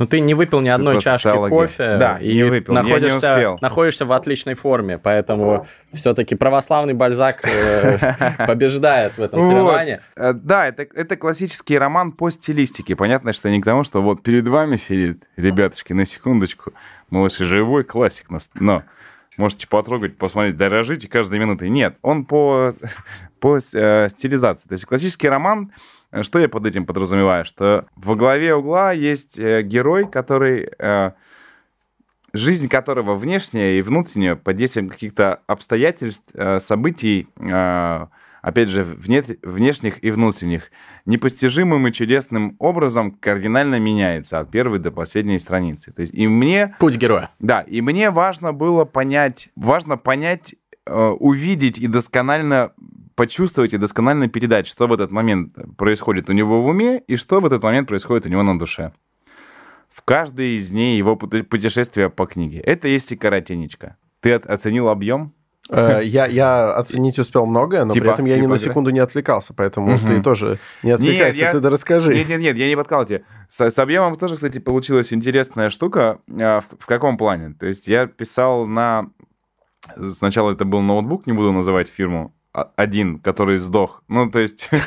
ну, 0.00 0.06
ты 0.06 0.20
не 0.20 0.32
выпил 0.32 0.60
ни 0.60 0.70
одной 0.70 0.98
чашки 0.98 1.28
кофе. 1.28 1.98
Да, 1.98 2.16
и 2.16 2.32
не 2.34 2.44
выпил, 2.44 2.72
находишься, 2.72 3.26
я 3.26 3.34
не 3.34 3.38
успел. 3.38 3.58
находишься 3.60 4.06
в 4.06 4.12
отличной 4.12 4.54
форме, 4.54 4.96
поэтому 4.96 5.66
все-таки 5.92 6.36
православный 6.36 6.94
Бальзак 6.94 7.44
э, 7.46 7.98
побеждает 8.46 9.18
в 9.18 9.22
этом 9.22 9.42
соревновании. 9.42 10.00
Э, 10.16 10.32
да, 10.32 10.66
это, 10.66 10.86
это 10.94 11.16
классический 11.18 11.76
роман 11.76 12.12
по 12.12 12.30
стилистике. 12.30 12.96
Понятно, 12.96 13.34
что 13.34 13.50
не 13.50 13.60
к 13.60 13.64
тому, 13.66 13.84
что 13.84 14.00
вот 14.00 14.22
перед 14.22 14.48
вами 14.48 14.76
сидит, 14.76 15.24
ребятушки, 15.36 15.92
на 15.92 16.06
секундочку, 16.06 16.72
малыш 17.10 17.36
живой 17.36 17.84
классик, 17.84 18.28
но 18.54 18.84
можете 19.40 19.66
потрогать, 19.66 20.16
посмотреть, 20.16 20.56
дорожите 20.56 21.08
каждой 21.08 21.40
минутой. 21.40 21.68
Нет, 21.68 21.96
он 22.02 22.24
по, 22.24 22.74
по 23.40 23.58
э, 23.58 24.08
стилизации. 24.10 24.68
То 24.68 24.74
есть 24.74 24.84
классический 24.84 25.28
роман 25.28 25.72
Э, 26.10 26.22
что 26.22 26.38
я 26.38 26.48
под 26.48 26.66
этим 26.66 26.86
подразумеваю? 26.86 27.44
Что 27.44 27.86
во 27.96 28.16
главе 28.16 28.54
угла 28.54 28.92
есть 28.92 29.38
э, 29.38 29.62
герой, 29.62 30.08
который... 30.08 30.70
Э, 30.78 31.12
жизнь 32.32 32.68
которого 32.68 33.16
внешняя 33.16 33.76
и 33.76 33.82
внутренняя 33.82 34.36
под 34.36 34.54
действием 34.54 34.88
каких-то 34.88 35.40
обстоятельств, 35.48 36.32
событий, 36.60 37.26
опять 38.42 38.68
же, 38.68 38.84
внешних 38.84 40.04
и 40.04 40.10
внутренних, 40.10 40.70
непостижимым 41.06 41.86
и 41.86 41.92
чудесным 41.92 42.56
образом 42.58 43.12
кардинально 43.12 43.78
меняется 43.78 44.40
от 44.40 44.50
первой 44.50 44.78
до 44.78 44.90
последней 44.90 45.38
страницы. 45.38 45.92
То 45.92 46.02
есть 46.02 46.14
и 46.14 46.26
мне... 46.26 46.74
Путь 46.78 46.96
героя. 46.96 47.30
Да, 47.38 47.60
и 47.60 47.80
мне 47.80 48.10
важно 48.10 48.52
было 48.52 48.84
понять, 48.84 49.48
важно 49.56 49.96
понять, 49.96 50.54
увидеть 50.86 51.78
и 51.78 51.86
досконально 51.86 52.72
почувствовать 53.14 53.74
и 53.74 53.76
досконально 53.76 54.28
передать, 54.28 54.66
что 54.66 54.86
в 54.86 54.92
этот 54.94 55.10
момент 55.12 55.54
происходит 55.76 56.30
у 56.30 56.32
него 56.32 56.62
в 56.62 56.66
уме 56.66 57.02
и 57.06 57.16
что 57.16 57.40
в 57.40 57.46
этот 57.46 57.62
момент 57.62 57.86
происходит 57.86 58.24
у 58.24 58.30
него 58.30 58.42
на 58.42 58.58
душе. 58.58 58.92
В 59.90 60.02
каждой 60.02 60.56
из 60.56 60.70
дней 60.70 60.96
его 60.96 61.16
путешествия 61.16 62.08
по 62.08 62.24
книге. 62.26 62.60
Это 62.60 62.88
есть 62.88 63.12
и 63.12 63.16
коротенечко. 63.16 63.96
Ты 64.20 64.32
оценил 64.32 64.88
объем? 64.88 65.34
Э, 65.70 66.00
я, 66.04 66.26
я 66.26 66.74
оценить 66.74 67.18
успел 67.18 67.46
многое, 67.46 67.84
но 67.84 67.92
типа, 67.92 68.04
при 68.04 68.12
этом 68.12 68.24
я 68.26 68.34
типа, 68.36 68.46
ни 68.46 68.50
на 68.50 68.58
секунду 68.58 68.90
не 68.90 69.00
отвлекался, 69.00 69.54
поэтому 69.54 69.94
угу. 69.94 70.06
ты 70.06 70.22
тоже 70.22 70.58
не 70.82 70.90
отвлекайся, 70.90 71.38
нет, 71.38 71.46
я... 71.46 71.52
ты 71.52 71.60
да 71.60 71.70
расскажи. 71.70 72.14
Нет, 72.14 72.28
нет, 72.28 72.40
нет, 72.40 72.56
я 72.56 72.68
не 72.68 72.76
подкал 72.76 73.04
тебе. 73.06 73.24
С, 73.48 73.70
с 73.70 73.78
объемом 73.78 74.16
тоже, 74.16 74.36
кстати, 74.36 74.58
получилась 74.58 75.12
интересная 75.12 75.70
штука. 75.70 76.18
А, 76.40 76.60
в, 76.60 76.82
в 76.82 76.86
каком 76.86 77.16
плане? 77.16 77.54
То 77.58 77.66
есть 77.66 77.88
я 77.88 78.06
писал 78.06 78.66
на... 78.66 79.10
Сначала 80.10 80.52
это 80.52 80.64
был 80.64 80.82
ноутбук, 80.82 81.26
не 81.26 81.32
буду 81.32 81.52
называть 81.52 81.88
фирму, 81.88 82.34
один, 82.52 83.18
который 83.18 83.58
сдох. 83.58 84.02
Ну, 84.08 84.30
то 84.30 84.38
есть... 84.38 84.70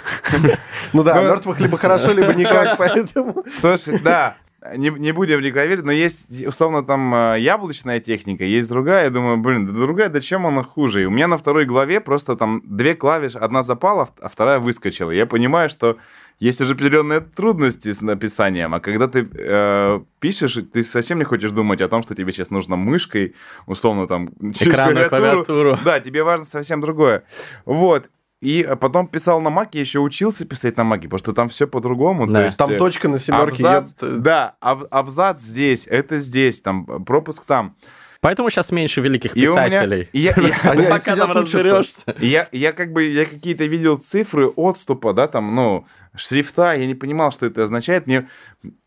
Ну 0.94 1.04
да, 1.04 1.22
мертвых 1.24 1.60
либо 1.60 1.78
хорошо, 1.78 2.12
либо 2.12 2.34
никак, 2.34 2.78
поэтому... 2.78 3.44
Слушай, 3.56 4.00
да, 4.00 4.38
не, 4.76 4.90
не 4.90 5.12
будем 5.12 5.40
рекламировать, 5.40 5.86
но 5.86 5.92
есть, 5.92 6.46
условно, 6.48 6.84
там 6.84 7.14
э, 7.14 7.40
яблочная 7.40 8.00
техника, 8.00 8.44
есть 8.44 8.70
другая. 8.70 9.06
Я 9.06 9.10
думаю, 9.10 9.38
блин, 9.38 9.66
да 9.66 9.74
другая, 9.74 10.10
да 10.10 10.22
чем 10.22 10.48
она 10.48 10.64
хуже? 10.64 11.04
И 11.04 11.06
у 11.06 11.12
меня 11.12 11.28
на 11.28 11.38
второй 11.38 11.66
главе 11.66 12.00
просто 12.00 12.36
там 12.36 12.62
две 12.66 12.94
клавиши, 12.94 13.38
одна 13.38 13.64
запала, 13.64 14.10
а 14.22 14.30
вторая 14.30 14.60
выскочила. 14.60 15.12
Я 15.12 15.26
понимаю, 15.26 15.70
что 15.70 15.98
есть 16.40 16.62
уже 16.62 16.74
определенные 16.74 17.22
трудности 17.22 17.92
с 17.92 18.02
написанием, 18.02 18.74
а 18.74 18.80
когда 18.80 19.08
ты 19.08 19.28
э, 19.34 20.00
пишешь, 20.20 20.58
ты 20.72 20.84
совсем 20.84 21.18
не 21.20 21.26
хочешь 21.26 21.52
думать 21.52 21.82
о 21.82 21.88
том, 21.88 22.04
что 22.04 22.16
тебе 22.16 22.32
сейчас 22.32 22.50
нужно 22.50 22.76
мышкой, 22.76 23.36
условно 23.66 24.08
там, 24.08 24.30
через 24.54 24.76
клавиатуру. 24.76 25.10
клавиатуру. 25.10 25.78
Да, 25.84 26.00
тебе 26.00 26.24
важно 26.24 26.46
совсем 26.46 26.82
другое. 26.82 27.24
Вот. 27.66 28.10
И 28.44 28.68
потом 28.80 29.08
писал 29.08 29.40
на 29.40 29.50
маке, 29.50 29.80
еще 29.80 30.00
учился 30.00 30.46
писать 30.46 30.76
на 30.76 30.84
маке, 30.84 31.04
потому 31.04 31.20
что 31.20 31.34
там 31.34 31.48
все 31.48 31.66
по-другому. 31.66 32.28
Да. 32.28 32.40
То 32.42 32.46
есть, 32.46 32.58
там 32.58 32.72
э, 32.72 32.78
точка 32.78 33.08
на 33.08 33.18
семерке. 33.18 33.66
Абзац, 33.66 33.94
я... 34.02 34.08
Да, 34.10 34.56
аб, 34.60 34.84
абзац 34.92 35.42
здесь, 35.42 35.88
это 35.88 36.20
здесь, 36.20 36.60
там 36.60 37.06
пропуск 37.06 37.46
там. 37.46 37.78
Поэтому 38.20 38.50
сейчас 38.50 38.74
меньше 38.74 39.00
великих 39.00 39.34
писателей. 39.34 40.10
И 40.12 40.30
у 40.30 40.42
меня, 40.42 40.54
я, 40.62 40.74
я, 40.74 40.90
пока 40.90 41.16
там 41.16 41.32
разберешься. 41.32 42.16
Я, 42.20 42.50
я 42.52 42.74
как 42.74 42.92
бы, 42.92 43.06
я 43.06 43.24
какие-то 43.24 43.66
видел 43.66 43.96
цифры 43.96 44.48
отступа, 44.48 45.14
да, 45.14 45.28
там, 45.28 45.56
ну, 45.56 45.86
шрифта, 46.16 46.74
я 46.74 46.86
не 46.86 46.96
понимал, 46.96 47.32
что 47.32 47.46
это 47.46 47.64
означает. 47.64 48.08
Мне, 48.08 48.28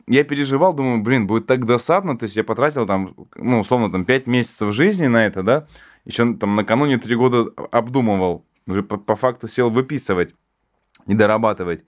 я 0.07 0.23
переживал, 0.25 0.75
думаю, 0.75 1.03
блин, 1.03 1.27
будет 1.27 1.47
так 1.47 1.65
досадно, 1.65 2.19
то 2.19 2.25
есть 2.25 2.37
я 2.37 2.45
потратил 2.45 2.87
там, 2.87 3.15
ну, 3.37 3.61
условно, 3.61 3.91
там, 3.91 4.05
5 4.05 4.27
месяцев 4.27 4.75
жизни 4.75 5.07
на 5.07 5.27
это, 5.27 5.43
да, 5.43 5.67
еще 6.05 6.35
там 6.35 6.57
накануне 6.57 6.99
3 6.99 7.17
года 7.17 7.47
обдумывал, 7.73 8.45
уже 8.67 8.83
по, 8.83 8.97
по 8.97 9.17
факту 9.17 9.49
сел 9.49 9.71
выписывать 9.71 10.35
и 11.07 11.15
дорабатывать. 11.15 11.85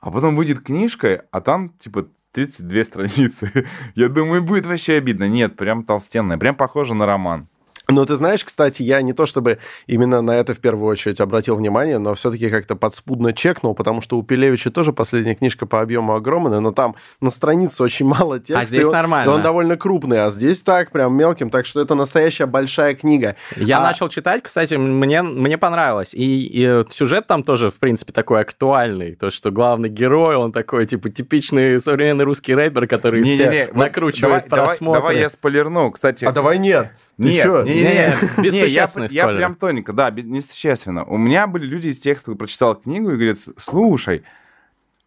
А 0.00 0.10
потом 0.10 0.36
выйдет 0.36 0.60
книжка, 0.60 1.24
а 1.30 1.40
там, 1.40 1.70
типа, 1.78 2.08
32 2.32 2.84
страницы. 2.84 3.66
Я 3.94 4.08
думаю, 4.08 4.42
будет 4.42 4.66
вообще 4.66 4.94
обидно. 4.94 5.28
Нет, 5.28 5.56
прям 5.56 5.84
толстенная, 5.84 6.38
прям 6.38 6.56
похоже 6.56 6.94
на 6.94 7.06
роман. 7.06 7.48
Но 7.92 8.04
ты 8.04 8.16
знаешь, 8.16 8.44
кстати, 8.44 8.82
я 8.82 9.02
не 9.02 9.12
то 9.12 9.26
чтобы 9.26 9.58
именно 9.86 10.22
на 10.22 10.32
это 10.32 10.54
в 10.54 10.58
первую 10.58 10.90
очередь 10.90 11.20
обратил 11.20 11.56
внимание, 11.56 11.98
но 11.98 12.14
все-таки 12.14 12.48
как-то 12.48 12.76
подспудно 12.76 13.32
чекнул, 13.32 13.74
потому 13.74 14.00
что 14.00 14.18
у 14.18 14.22
Пелевича 14.22 14.70
тоже 14.70 14.92
последняя 14.92 15.34
книжка 15.34 15.66
по 15.66 15.80
объему 15.80 16.14
огромная, 16.14 16.60
но 16.60 16.70
там 16.70 16.96
на 17.20 17.30
странице 17.30 17.82
очень 17.82 18.06
мало 18.06 18.38
текста. 18.38 18.60
А 18.60 18.64
здесь 18.64 18.86
он, 18.86 18.92
нормально. 18.92 19.32
он 19.32 19.42
довольно 19.42 19.76
крупный, 19.76 20.24
а 20.24 20.30
здесь 20.30 20.62
так, 20.62 20.90
прям 20.90 21.14
мелким, 21.14 21.50
так 21.50 21.66
что 21.66 21.80
это 21.80 21.94
настоящая 21.94 22.46
большая 22.46 22.94
книга. 22.94 23.36
Я 23.56 23.78
а... 23.78 23.82
начал 23.82 24.08
читать, 24.08 24.42
кстати, 24.42 24.74
мне, 24.74 25.22
мне 25.22 25.58
понравилось. 25.58 26.14
И, 26.14 26.46
и 26.46 26.84
сюжет 26.90 27.26
там 27.26 27.42
тоже, 27.42 27.70
в 27.70 27.78
принципе, 27.78 28.12
такой 28.12 28.40
актуальный. 28.40 29.14
То, 29.14 29.30
что 29.30 29.50
главный 29.50 29.88
герой, 29.88 30.36
он 30.36 30.52
такой, 30.52 30.86
типа, 30.86 31.10
типичный 31.10 31.80
современный 31.80 32.24
русский 32.24 32.54
рэпер, 32.54 32.86
который 32.86 33.22
не, 33.22 33.34
все 33.34 33.50
не, 33.50 33.56
не. 33.56 33.78
накручивает 33.78 34.44
давай, 34.48 34.66
просмотры. 34.66 35.00
Давай, 35.00 35.14
давай 35.14 35.22
я 35.22 35.28
спойлерну, 35.28 35.90
кстати. 35.90 36.24
А 36.24 36.32
давай 36.32 36.58
нет. 36.58 36.90
Ты 37.18 37.24
нет, 37.24 37.46
не, 37.66 37.74
не, 37.74 37.80
не, 38.42 38.50
не, 38.50 38.66
я, 38.68 38.88
я 39.10 39.26
прям 39.28 39.54
тоненько, 39.54 39.92
да, 39.92 40.10
несущественно. 40.10 41.04
У 41.04 41.18
меня 41.18 41.46
были 41.46 41.66
люди 41.66 41.88
из 41.88 41.98
тех, 41.98 42.18
кто 42.18 42.34
прочитал 42.34 42.74
книгу 42.74 43.10
и 43.10 43.16
говорят, 43.16 43.38
слушай, 43.58 44.24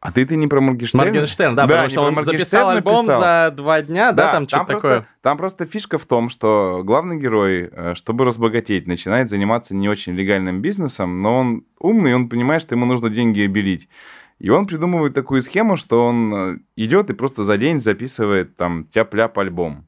а 0.06 0.12
ты 0.12 0.24
ты 0.24 0.36
не 0.36 0.46
про 0.46 0.62
Моргенштерна? 0.62 1.06
Моргенштерн, 1.06 1.56
да, 1.56 1.66
да 1.66 1.68
потому 1.68 1.90
что 1.90 2.02
он 2.02 2.24
записал 2.24 2.70
альбом 2.70 3.06
написал. 3.08 3.22
за 3.22 3.54
два 3.56 3.82
дня, 3.82 4.12
да, 4.12 4.26
да 4.26 4.32
там 4.34 4.48
что-то 4.48 4.74
такое. 4.74 5.08
Там 5.22 5.36
просто 5.36 5.66
фишка 5.66 5.98
в 5.98 6.06
том, 6.06 6.30
что 6.30 6.82
главный 6.84 7.18
герой, 7.18 7.70
э, 7.72 7.94
чтобы 7.96 8.24
разбогатеть, 8.24 8.86
начинает 8.86 9.32
заниматься 9.32 9.74
не 9.74 9.90
очень 9.90 10.14
легальным 10.14 10.62
бизнесом, 10.62 11.24
но 11.24 11.40
он 11.40 11.66
умный, 11.80 12.14
он 12.14 12.30
понимает, 12.30 12.62
что 12.62 12.76
ему 12.76 12.86
нужно 12.86 13.10
деньги 13.10 13.42
обелить. 13.42 13.90
И 14.38 14.50
он 14.50 14.68
придумывает 14.68 15.16
такую 15.16 15.42
схему, 15.42 15.76
что 15.76 16.06
он 16.06 16.36
э, 16.36 16.58
идет 16.76 17.10
и 17.10 17.14
просто 17.14 17.44
за 17.44 17.58
день 17.58 17.80
записывает 17.80 18.56
там 18.56 18.86
тяп-ляп 18.86 19.40
альбом. 19.40 19.88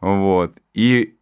Вот. 0.00 0.58
И 0.72 1.17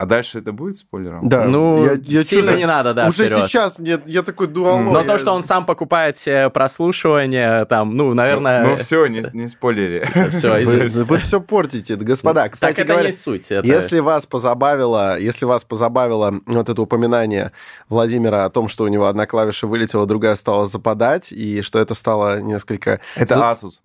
а 0.00 0.06
дальше 0.06 0.38
это 0.38 0.52
будет 0.52 0.78
спойлером? 0.78 1.28
Да. 1.28 1.44
Ну, 1.44 1.84
я, 1.84 1.92
я 1.92 1.98
сильно 1.98 2.24
чувствую, 2.24 2.56
не 2.56 2.66
надо, 2.66 2.94
да, 2.94 3.08
Уже 3.08 3.26
вперед. 3.26 3.48
сейчас 3.48 3.78
мне, 3.78 3.98
я 4.06 4.22
такой 4.22 4.46
думал... 4.46 4.78
Но 4.78 5.00
я... 5.00 5.06
то, 5.06 5.18
что 5.18 5.32
он 5.32 5.44
сам 5.44 5.66
покупает 5.66 6.16
себе 6.16 6.48
прослушивание, 6.48 7.66
там, 7.66 7.92
ну, 7.92 8.14
наверное... 8.14 8.64
Ну, 8.64 8.70
ну 8.70 8.76
все, 8.78 9.06
не, 9.08 9.22
не 9.34 9.46
спойлери. 9.46 10.02
Все, 10.30 10.64
вы, 10.64 10.88
вы 10.88 11.18
все 11.18 11.38
портите, 11.38 11.96
господа. 11.96 12.48
Кстати 12.48 12.78
так 12.78 12.86
говоря, 12.86 13.10
не 13.10 13.12
суть. 13.14 13.50
Это... 13.50 13.66
Если 13.66 13.98
вас 13.98 14.24
позабавило, 14.24 15.18
если 15.18 15.44
вас 15.44 15.64
позабавило 15.64 16.40
вот 16.46 16.70
это 16.70 16.80
упоминание 16.80 17.52
Владимира 17.90 18.46
о 18.46 18.50
том, 18.50 18.68
что 18.68 18.84
у 18.84 18.88
него 18.88 19.04
одна 19.06 19.26
клавиша 19.26 19.66
вылетела, 19.66 20.06
другая 20.06 20.36
стала 20.36 20.64
западать, 20.64 21.30
и 21.30 21.60
что 21.60 21.78
это 21.78 21.94
стало 21.94 22.40
несколько... 22.40 23.00
Это 23.16 23.34
За... 23.34 23.52
Asus. 23.52 23.80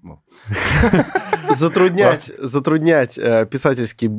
Затруднять, 1.49 2.31
затруднять 2.39 3.17
э, 3.17 3.45
писательский 3.45 4.09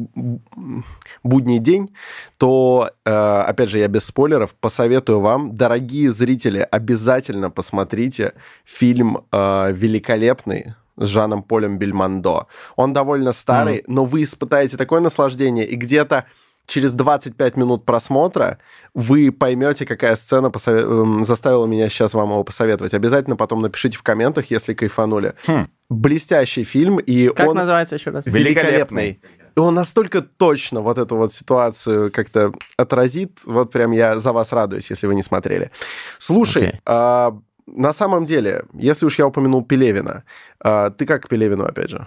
будний 1.27 1.59
день, 1.59 1.95
то, 2.39 2.91
э, 3.05 3.11
опять 3.11 3.69
же, 3.69 3.79
я 3.79 3.89
без 3.89 4.05
спойлеров, 4.05 4.55
посоветую 4.55 5.21
вам, 5.21 5.57
дорогие 5.57 6.11
зрители, 6.11 6.67
обязательно 6.71 7.51
посмотрите 7.51 8.35
фильм 8.65 9.25
э, 9.33 9.73
«Великолепный», 9.73 10.75
с 10.99 11.09
Жаном 11.09 11.43
Полем 11.43 11.79
Бельмондо. 11.79 12.47
Он 12.75 12.95
довольно 12.95 13.35
старый, 13.35 13.81
mm. 13.81 13.85
но 13.87 14.07
вы 14.07 14.23
испытаете 14.23 14.79
такое 14.79 15.01
наслаждение, 15.01 15.67
и 15.67 15.77
где-то 15.77 16.25
через 16.67 16.95
25 16.95 17.57
минут 17.57 17.85
просмотра 17.85 18.59
вы 18.95 19.31
поймете, 19.31 19.87
какая 19.87 20.17
сцена 20.17 20.51
посове... 20.51 20.81
Эм, 20.81 21.25
заставила 21.25 21.67
меня 21.67 21.89
сейчас 21.89 22.15
вам 22.15 22.31
его 22.31 22.45
посоветовать. 22.45 22.93
Обязательно 22.95 23.37
потом 23.37 23.61
напишите 23.61 23.97
в 23.97 24.03
комментах, 24.03 24.51
если 24.51 24.75
кайфанули. 24.75 25.35
Хм. 25.47 25.69
Блестящий 25.89 26.65
фильм, 26.65 26.99
и 26.99 27.29
как 27.29 27.49
он... 27.49 27.57
называется 27.57 27.95
еще 27.95 28.11
раз? 28.11 28.27
Великолепный. 28.27 29.21
И 29.57 29.61
он 29.61 29.75
настолько 29.75 30.21
точно 30.21 30.83
вот 30.83 30.99
эту 30.99 31.17
вот 31.17 31.33
ситуацию 31.33 32.13
как-то 32.13 32.53
отразит. 32.77 33.41
Вот 33.47 33.73
прям 33.73 33.93
я 33.93 34.19
за 34.19 34.33
вас 34.33 34.53
радуюсь, 34.53 34.91
если 34.91 35.07
вы 35.07 35.15
не 35.15 35.23
смотрели. 35.23 35.71
Слушай, 36.19 36.69
Окей. 36.69 36.81
а, 36.85 37.39
на 37.67 37.93
самом 37.93 38.27
деле, 38.27 38.65
если 38.75 39.07
уж 39.07 39.19
я 39.19 39.27
упомянул 39.27 39.65
Пелевина, 39.65 40.25
а, 40.61 40.91
ты 40.91 41.07
как 41.07 41.23
к 41.23 41.29
Пелевину, 41.29 41.65
опять 41.65 41.91
же? 41.91 42.07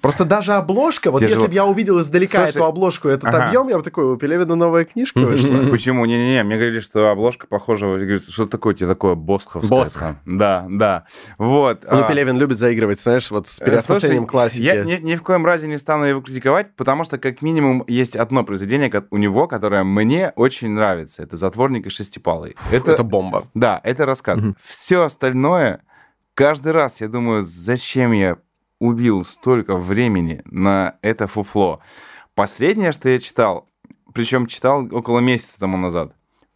Просто 0.00 0.24
даже 0.24 0.54
обложка, 0.54 1.10
вот 1.10 1.20
Тяжело. 1.20 1.40
если 1.40 1.48
бы 1.48 1.54
я 1.54 1.66
увидел 1.66 2.00
издалека 2.00 2.38
Слушай, 2.38 2.50
эту 2.50 2.64
обложку, 2.64 3.08
этот 3.08 3.28
ага. 3.28 3.48
объем, 3.48 3.68
я 3.68 3.76
бы 3.76 3.82
такой, 3.82 4.04
у 4.04 4.16
Пелевина 4.16 4.54
новая 4.54 4.84
книжка 4.84 5.18
вышла. 5.18 5.68
Почему? 5.70 6.06
Не-не-не, 6.06 6.42
мне 6.42 6.56
говорили, 6.56 6.80
что 6.80 7.10
обложка 7.10 7.46
похожа. 7.46 7.86
Я 7.86 7.98
говорю, 7.98 8.20
что 8.20 8.46
такое 8.46 8.74
у 8.74 8.76
тебя 8.76 8.88
такое 8.88 9.14
босховское? 9.14 9.68
Босх. 9.68 10.02
Да, 10.24 10.66
да. 10.70 11.04
Вот. 11.38 11.84
Ну, 11.90 12.00
а, 12.00 12.08
Пелевин 12.08 12.38
любит 12.38 12.58
заигрывать, 12.58 13.00
знаешь, 13.00 13.30
вот 13.30 13.46
с 13.46 13.60
э, 13.60 13.64
переосмыслением 13.64 14.26
классики. 14.26 14.62
Я 14.62 14.84
ни, 14.84 14.96
ни 14.96 15.16
в 15.16 15.22
коем 15.22 15.44
разе 15.44 15.66
не 15.66 15.78
стану 15.78 16.04
его 16.04 16.20
критиковать, 16.20 16.74
потому 16.76 17.04
что 17.04 17.18
как 17.18 17.42
минимум 17.42 17.84
есть 17.86 18.16
одно 18.16 18.42
произведение 18.42 18.90
у 19.10 19.16
него, 19.18 19.46
которое 19.46 19.84
мне 19.84 20.32
очень 20.36 20.70
нравится. 20.70 21.22
Это 21.22 21.36
«Затворник 21.36 21.86
и 21.86 21.90
шестипалый». 21.90 22.56
Это, 22.72 22.92
Это 22.92 23.02
бомба. 23.02 23.46
Да, 23.54 23.80
это 23.84 24.06
рассказ. 24.06 24.40
Все 24.62 25.02
остальное, 25.02 25.82
каждый 26.34 26.72
раз 26.72 27.00
я 27.00 27.08
думаю, 27.08 27.44
зачем 27.44 28.12
я 28.12 28.38
убил 28.80 29.22
столько 29.24 29.76
времени 29.76 30.42
на 30.46 30.96
это 31.02 31.26
фуфло. 31.28 31.80
Последнее, 32.34 32.90
что 32.92 33.08
я 33.08 33.20
читал, 33.20 33.68
причем 34.12 34.46
читал 34.46 34.88
около 34.90 35.20
месяца 35.20 35.60
тому 35.60 35.76
назад, 35.76 36.12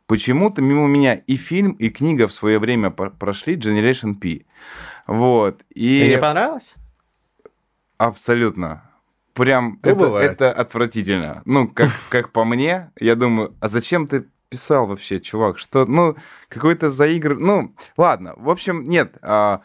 почему-то 0.07 0.62
мимо 0.62 0.89
меня 0.89 1.14
и 1.14 1.37
фильм, 1.37 1.72
и 1.72 1.91
книга 1.91 2.27
в 2.27 2.33
свое 2.33 2.59
время 2.59 2.91
прошли 2.91 3.57
Generation 3.57 4.14
P. 4.14 4.47
Вот. 5.07 5.62
И 5.75 5.99
Тебе 5.99 6.09
не 6.11 6.18
понравилось? 6.18 6.75
абсолютно. 7.99 8.91
Прям 9.35 9.81
Ну, 9.83 9.91
это, 9.91 9.95
бывает. 9.99 10.33
это 10.33 10.53
отвратительно. 10.53 11.43
Ну, 11.45 11.68
как, 11.68 11.91
как 12.09 12.31
по 12.33 12.45
мне, 12.45 12.91
я 13.01 13.16
думаю, 13.16 13.55
а 13.61 13.68
зачем 13.68 14.07
ты 14.07 14.27
писал 14.49 14.87
вообще, 14.87 15.18
чувак? 15.18 15.59
Что, 15.59 15.87
ну, 15.87 16.16
какой-то 16.49 16.89
заигр... 16.89 17.37
Ну, 17.39 17.75
ладно. 17.97 18.35
В 18.37 18.49
общем, 18.49 18.85
нет. 18.85 19.16
а, 19.22 19.62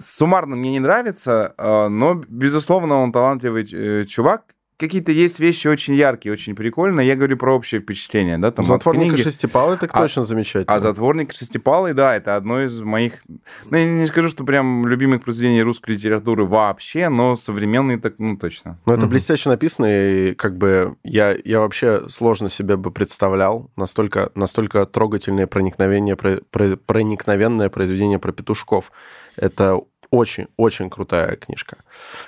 суммарно 0.00 0.56
мне 0.56 0.70
не 0.72 0.80
нравится, 0.80 1.54
а, 1.58 1.88
но, 1.88 2.14
безусловно, 2.28 2.96
он 3.02 3.12
талантливый 3.12 3.68
э, 3.72 4.04
чувак. 4.06 4.42
Какие-то 4.78 5.12
есть 5.12 5.38
вещи 5.38 5.68
очень 5.68 5.94
яркие, 5.94 6.32
очень 6.32 6.56
прикольные. 6.56 7.06
Я 7.06 7.14
говорю 7.14 7.36
про 7.36 7.54
общее 7.54 7.80
впечатление, 7.80 8.36
да, 8.38 8.50
там 8.50 8.64
Затворник 8.64 9.16
шестипалый, 9.16 9.78
так 9.78 9.90
А- 9.92 10.00
точно 10.00 10.24
замечательно. 10.24 10.74
А 10.74 10.80
«Затворник 10.80 11.32
шестипалый», 11.32 11.94
да, 11.94 12.16
это 12.16 12.34
одно 12.34 12.64
из 12.64 12.80
моих... 12.80 13.22
Ну, 13.70 13.76
я 13.76 13.84
не 13.84 14.06
скажу, 14.08 14.28
что 14.28 14.42
прям 14.44 14.88
любимых 14.88 15.22
произведений 15.22 15.62
русской 15.62 15.92
литературы 15.92 16.44
вообще, 16.46 17.10
но 17.10 17.36
современные 17.36 17.98
так, 17.98 18.14
ну, 18.18 18.36
точно. 18.36 18.76
Ну, 18.84 18.92
это 18.92 19.06
блестяще 19.06 19.50
написано, 19.50 19.86
и 19.88 20.34
как 20.34 20.56
бы 20.58 20.96
я, 21.04 21.36
я 21.44 21.60
вообще 21.60 22.08
сложно 22.08 22.48
себе 22.48 22.76
бы 22.76 22.90
представлял 22.90 23.70
настолько, 23.76 24.32
настолько 24.34 24.84
трогательное 24.84 25.46
проникновение, 25.46 26.16
про- 26.16 26.40
про- 26.50 26.76
проникновенное 26.76 27.68
произведение 27.68 28.18
про 28.18 28.32
петушков. 28.32 28.90
Это 29.36 29.80
очень-очень 30.10 30.90
крутая 30.90 31.36
книжка. 31.36 31.78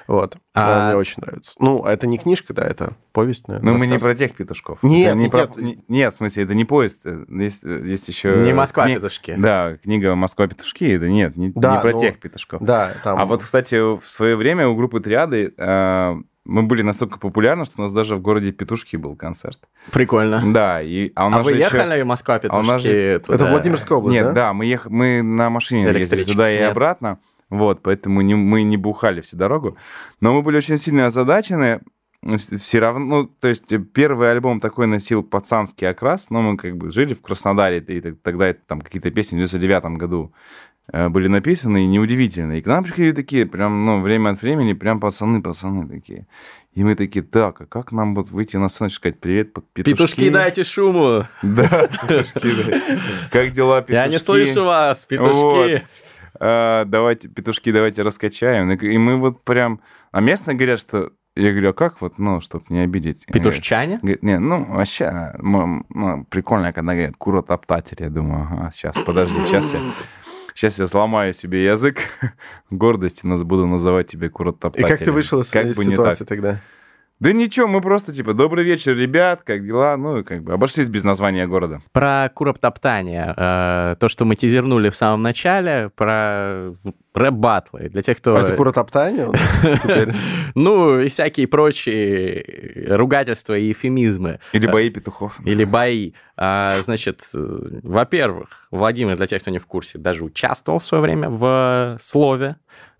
Вот. 0.07 0.36
А- 0.55 0.76
Она 0.76 0.86
Мне 0.88 0.96
очень 0.96 1.20
нравится. 1.20 1.52
Ну, 1.59 1.84
это 1.84 2.07
не 2.07 2.16
книжка, 2.16 2.55
да, 2.55 2.62
это 2.64 2.94
повесть, 3.12 3.46
наверное. 3.46 3.72
Но 3.72 3.78
мы 3.78 3.86
не 3.86 3.98
про 3.98 4.14
тех 4.14 4.34
петушков. 4.34 4.82
Нет, 4.82 5.09
Это 5.09 5.16
не 5.16 5.22
нет, 5.24 5.30
про- 5.32 5.40
нет. 5.40 5.57
не- 5.59 5.84
нет, 5.88 6.12
в 6.14 6.16
смысле, 6.16 6.44
это 6.44 6.55
не 6.55 6.64
поезд. 6.64 7.02
э, 7.05 7.24
Есть, 7.28 7.62
э, 7.62 7.82
есть 7.86 8.09
еще... 8.09 8.36
Не 8.36 8.55
Москва 8.55 8.86
кни- 8.88 8.94
петушки. 8.94 9.34
Да, 9.36 9.76
книга 9.76 10.14
«Москва 10.14 10.46
петушки». 10.46 10.84
Это 10.96 11.09
нет, 11.11 11.36
не, 11.36 11.50
Да, 11.55 11.76
не 11.76 11.80
про 11.82 11.92
ну, 11.92 12.00
тех 12.00 12.18
петушков. 12.20 12.62
Да, 12.62 12.90
там... 13.05 13.18
А 13.18 13.26
вот, 13.26 13.42
кстати, 13.42 13.74
в 13.74 14.09
свое 14.09 14.34
время 14.36 14.66
у 14.66 14.74
группы 14.76 15.00
«Триады» 15.00 15.52
э, 15.55 16.14
мы 16.45 16.62
были 16.62 16.82
настолько 16.82 17.18
популярны, 17.18 17.64
что 17.64 17.74
у 17.78 17.82
нас 17.82 17.92
даже 17.92 18.16
в 18.16 18.20
городе 18.20 18.53
Петушки 18.53 18.97
был 18.97 19.16
концерт. 19.16 19.61
Прикольно. 19.92 20.42
Да, 20.53 20.82
и, 20.82 21.11
а 21.14 21.24
у 21.24 21.26
А 21.28 21.30
нас 21.30 21.45
вы 21.45 21.53
же 21.53 21.57
еще- 21.59 21.76
ехали 21.76 22.03
в 22.03 22.07
Москва 22.07 22.34
а 22.49 22.59
у 22.59 22.62
нас 22.62 22.82
петушки? 22.82 22.88
же- 22.88 23.18
туда? 23.20 23.34
Это 23.36 23.47
Владимирская 23.47 23.99
область, 23.99 24.14
Нет, 24.14 24.26
да? 24.26 24.32
да, 24.32 24.53
мы, 24.53 24.66
ех... 24.66 24.86
мы 24.90 25.22
на 25.22 25.49
машине 25.51 25.84
ездили 25.99 26.24
туда 26.24 26.51
и 26.53 26.59
нет. 26.59 26.70
обратно. 26.72 27.18
Вот, 27.51 27.82
поэтому 27.82 28.20
не, 28.20 28.34
мы 28.34 28.62
не 28.62 28.76
бухали 28.76 29.20
всю 29.20 29.36
дорогу. 29.36 29.76
Но 30.20 30.32
мы 30.34 30.42
были 30.42 30.57
очень 30.59 30.76
сильно 30.76 31.07
озадачены. 31.07 31.80
Все 32.38 32.78
равно, 32.78 33.05
ну, 33.05 33.24
то 33.26 33.49
есть 33.49 33.70
э, 33.70 33.78
первый 33.78 34.30
альбом 34.30 34.59
такой 34.59 34.86
носил 34.86 35.22
пацанский 35.22 35.86
окрас, 35.88 36.30
но 36.30 36.40
мы 36.40 36.57
как 36.57 36.74
бы 36.76 36.90
жили 36.90 37.12
в 37.12 37.20
Краснодаре, 37.20 37.80
и 37.86 38.01
тогда 38.01 38.47
это 38.49 38.61
там 38.66 38.80
какие-то 38.80 39.11
песни 39.11 39.36
в 39.36 39.38
99 39.40 39.99
году 39.99 40.32
были 40.93 41.28
написаны, 41.28 41.85
и 41.85 41.87
неудивительно. 41.87 42.53
И 42.53 42.61
к 42.61 42.66
нам 42.66 42.85
приходили 42.85 43.12
такие, 43.12 43.47
прям, 43.47 43.87
ну, 43.87 44.01
время 44.01 44.30
от 44.30 44.43
времени, 44.43 44.74
прям 44.74 45.01
пацаны-пацаны 45.01 45.89
такие. 45.89 46.26
И 46.74 46.85
мы 46.85 46.95
такие, 46.95 47.24
так, 47.24 47.61
а 47.61 47.66
как 47.66 47.93
нам 47.93 48.14
вот 48.14 48.30
выйти 48.30 48.59
на 48.59 48.68
сцену 48.68 48.91
и 48.91 48.93
сказать 48.93 49.20
привет, 49.20 49.55
петушки? 49.72 49.93
Петушки, 49.93 50.28
дайте 50.28 50.64
шуму. 50.64 51.24
Да, 51.43 51.87
петушки. 51.87 52.80
Как 53.30 53.53
дела, 53.53 53.80
петушки? 53.80 53.93
Я 53.93 54.09
не 54.09 54.18
слышу 54.18 54.64
вас, 54.64 55.07
петушки. 55.07 55.87
А, 56.39 56.85
давайте, 56.85 57.28
петушки, 57.28 57.72
давайте 57.72 58.03
раскачаем. 58.03 58.70
И 58.70 58.99
мы 58.99 59.16
вот 59.16 59.43
прям... 59.45 59.80
А 60.12 60.20
местные 60.20 60.57
говорят, 60.57 60.80
что... 60.80 61.12
Я 61.37 61.51
говорю, 61.51 61.70
а 61.70 61.72
как 61.72 62.01
вот, 62.01 62.18
ну, 62.18 62.41
чтобы 62.41 62.64
не 62.68 62.80
обидеть? 62.80 63.24
Петушчане? 63.26 63.99
Говорит, 64.03 64.22
не, 64.22 64.39
ну, 64.39 64.64
вообще, 64.64 65.32
ну, 65.39 65.85
прикольно, 66.28 66.72
когда 66.72 66.93
говорят 66.93 67.16
куротоптатель. 67.16 67.97
Я 68.01 68.11
думаю, 68.11 68.49
ага, 68.51 68.70
сейчас, 68.72 68.99
подожди, 68.99 69.39
сейчас 69.47 69.74
я... 69.74 69.80
Сейчас 70.55 70.78
я 70.78 70.86
сломаю 70.86 71.32
себе 71.32 71.64
язык 71.64 71.98
гордости, 72.70 73.26
нас 73.26 73.42
буду 73.42 73.66
называть 73.66 74.07
тебя 74.07 74.28
И 74.28 74.30
куротоптателем. 74.30 74.88
как 74.88 75.00
ты 75.00 75.11
вышел 75.12 75.40
из, 75.40 75.50
Как 75.50 75.66
из 75.66 75.76
бы 75.76 75.84
не 75.84 75.92
ситуации 75.92 76.20
так. 76.24 76.28
тогда? 76.28 76.61
Да 77.21 77.33
ничего, 77.33 77.69
мы 77.69 77.81
просто 77.81 78.12
типа, 78.12 78.35
добрый 78.35 78.65
вечер, 78.65 78.97
ребят, 78.97 79.43
как 79.45 79.65
дела? 79.65 79.97
Ну, 79.97 80.25
как 80.25 80.43
бы 80.43 80.53
обошлись 80.53 80.89
без 80.89 81.05
названия 81.05 81.47
города. 81.47 81.81
Про 81.93 82.29
куроптоптание. 82.35 83.33
э, 83.37 83.97
То, 84.01 84.09
что 84.09 84.25
мы 84.25 84.35
тизернули 84.35 84.91
в 84.91 84.97
самом 84.97 85.23
начале, 85.23 85.91
про 85.95 86.75
рэп-батлы. 87.15 87.89
Для 87.89 88.03
тех, 88.03 88.19
кто... 88.19 88.35
А 88.37 88.41
это 88.41 88.57
куротоптание 88.57 89.29
у 89.29 89.33
нас 89.33 89.41
теперь? 89.83 90.12
Ну, 90.57 90.99
и 91.01 91.09
всякие 91.09 91.47
прочие 91.47 92.45
ругательства 92.97 93.57
и 93.57 93.71
эфемизмы. 93.71 94.41
Или 94.53 94.67
бои 94.67 94.91
петухов. 94.91 95.39
Или 95.47 95.65
бои. 95.65 96.12
А, 96.37 96.77
значит, 96.83 97.23
э, 97.35 97.39
во-первых, 97.85 98.67
Владимир, 98.73 99.17
для 99.17 99.29
тех, 99.29 99.41
кто 99.41 99.53
не 99.53 99.59
в 99.61 99.67
курсе, 99.67 99.99
даже 99.99 100.25
участвовал 100.25 100.81
в 100.81 100.85
свое 100.85 101.01
время 101.03 101.31
в 101.31 101.97
слове. 102.01 102.57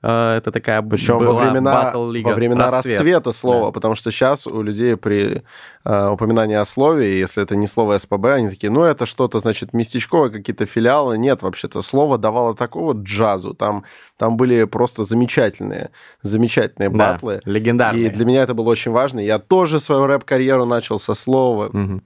Э, 0.07 0.36
Это 0.36 0.52
такая 0.52 0.82
Причем 0.82 1.18
была 1.18 1.32
во 1.32 1.40
времена, 1.50 1.72
батл-лига 1.84 2.28
во 2.28 2.34
времена 2.34 2.70
«Рассвет». 2.70 2.98
расцвета 3.00 3.32
слова, 3.32 3.66
Да. 3.66 3.72
потому 3.72 3.94
что 3.94 4.11
сейчас 4.11 4.46
у 4.46 4.61
людей 4.62 4.96
при 4.96 5.42
э, 5.84 6.09
упоминании 6.11 6.57
о 6.57 6.64
слове, 6.66 7.18
если 7.18 7.42
это 7.42 7.57
не 7.57 7.66
слово 7.66 7.96
СПБ, 7.98 8.26
они 8.26 8.50
такие, 8.50 8.70
ну, 8.70 8.82
это 8.82 9.07
что-то, 9.07 9.38
значит, 9.38 9.72
местечковое, 9.72 10.28
какие-то 10.30 10.66
филиалы. 10.66 11.16
Нет, 11.16 11.42
вообще-то 11.42 11.80
слово 11.82 12.18
давало 12.18 12.55
такого 12.55 12.92
джазу. 12.92 13.55
Там, 13.55 13.84
там 14.18 14.36
были 14.36 14.64
просто 14.64 15.05
замечательные, 15.05 15.88
замечательные 16.22 16.90
Да, 16.90 17.12
батлы. 17.12 17.40
легендарные. 17.46 18.07
И 18.07 18.11
для 18.11 18.24
меня 18.26 18.42
это 18.42 18.52
было 18.55 18.68
очень 18.70 18.92
важно. 18.92 19.20
Я 19.20 19.38
тоже 19.38 19.80
свою 19.80 20.07
рэп-карьеру 20.07 20.66
начал 20.66 20.98
со 20.98 21.14
слова. 21.14 21.70
Мгм. 21.72 22.02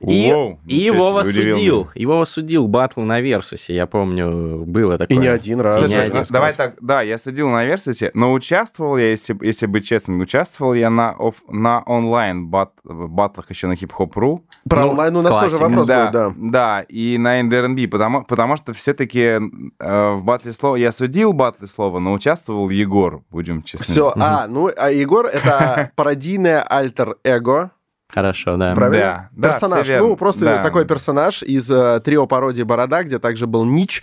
И, 0.00 0.30
Воу, 0.30 0.60
и 0.66 0.74
его 0.76 1.22
судил. 1.24 1.84
меня. 1.84 1.90
Его 1.94 2.24
судил 2.26 2.68
батл 2.68 3.00
на 3.00 3.20
Версусе, 3.20 3.74
я 3.74 3.86
помню, 3.86 4.64
было 4.66 4.98
такое. 4.98 5.16
И 5.16 5.20
не 5.20 5.26
один 5.26 5.60
раз. 5.60 5.88
Не 5.88 5.94
один 5.94 6.12
ну, 6.12 6.18
раз. 6.20 6.30
давай 6.30 6.52
так, 6.52 6.76
да, 6.80 7.00
я 7.00 7.16
судил 7.16 7.48
на 7.48 7.64
Версусе, 7.64 8.10
но 8.12 8.32
участвовал 8.32 8.98
я, 8.98 9.10
если, 9.10 9.36
если 9.40 9.66
быть 9.66 9.86
честным, 9.86 10.20
участвовал 10.20 10.74
я 10.74 10.90
на, 10.90 11.12
оф, 11.18 11.36
на 11.48 11.82
онлайн 11.82 12.48
бат, 12.48 12.72
батлах 12.84 13.50
еще 13.50 13.68
на 13.68 13.76
хип-хоп.ру. 13.76 14.44
Про 14.68 14.82
Ну, 14.82 14.90
онлайн 14.90 15.16
у 15.16 15.22
нас 15.22 15.32
тоже 15.32 15.56
классика. 15.56 15.62
вопрос 15.62 15.86
да, 15.86 16.04
будет, 16.04 16.12
да. 16.12 16.34
да, 16.36 16.80
и 16.88 17.16
на 17.18 17.40
NDRNB, 17.40 17.88
потому, 17.88 18.24
потому 18.24 18.56
что 18.56 18.74
все-таки 18.74 19.38
в 19.80 20.20
батле 20.22 20.52
слова, 20.52 20.76
я 20.76 20.92
судил 20.92 21.32
батле 21.32 21.66
слова, 21.66 21.98
но 22.00 22.12
участвовал 22.12 22.68
Егор, 22.68 23.22
будем 23.30 23.62
честны. 23.62 23.92
Все, 23.92 24.12
а, 24.16 24.46
ну, 24.46 24.70
а 24.76 24.90
Егор— 24.90 25.26
это 25.32 25.90
пародийное 25.96 26.62
альтер-эго, 26.62 27.70
Хорошо, 28.08 28.56
да. 28.56 28.74
Правильно? 28.74 29.30
Да, 29.32 29.48
да, 29.48 29.52
персонаж. 29.52 29.88
верно, 29.88 30.08
ну, 30.08 30.16
просто 30.16 30.44
да. 30.44 30.62
такой 30.62 30.86
персонаж 30.86 31.42
из 31.42 31.70
э, 31.70 32.00
трио 32.04 32.26
пародии 32.26 32.62
Борода, 32.62 33.02
где 33.02 33.18
также 33.18 33.46
был 33.46 33.64
Нич 33.64 34.02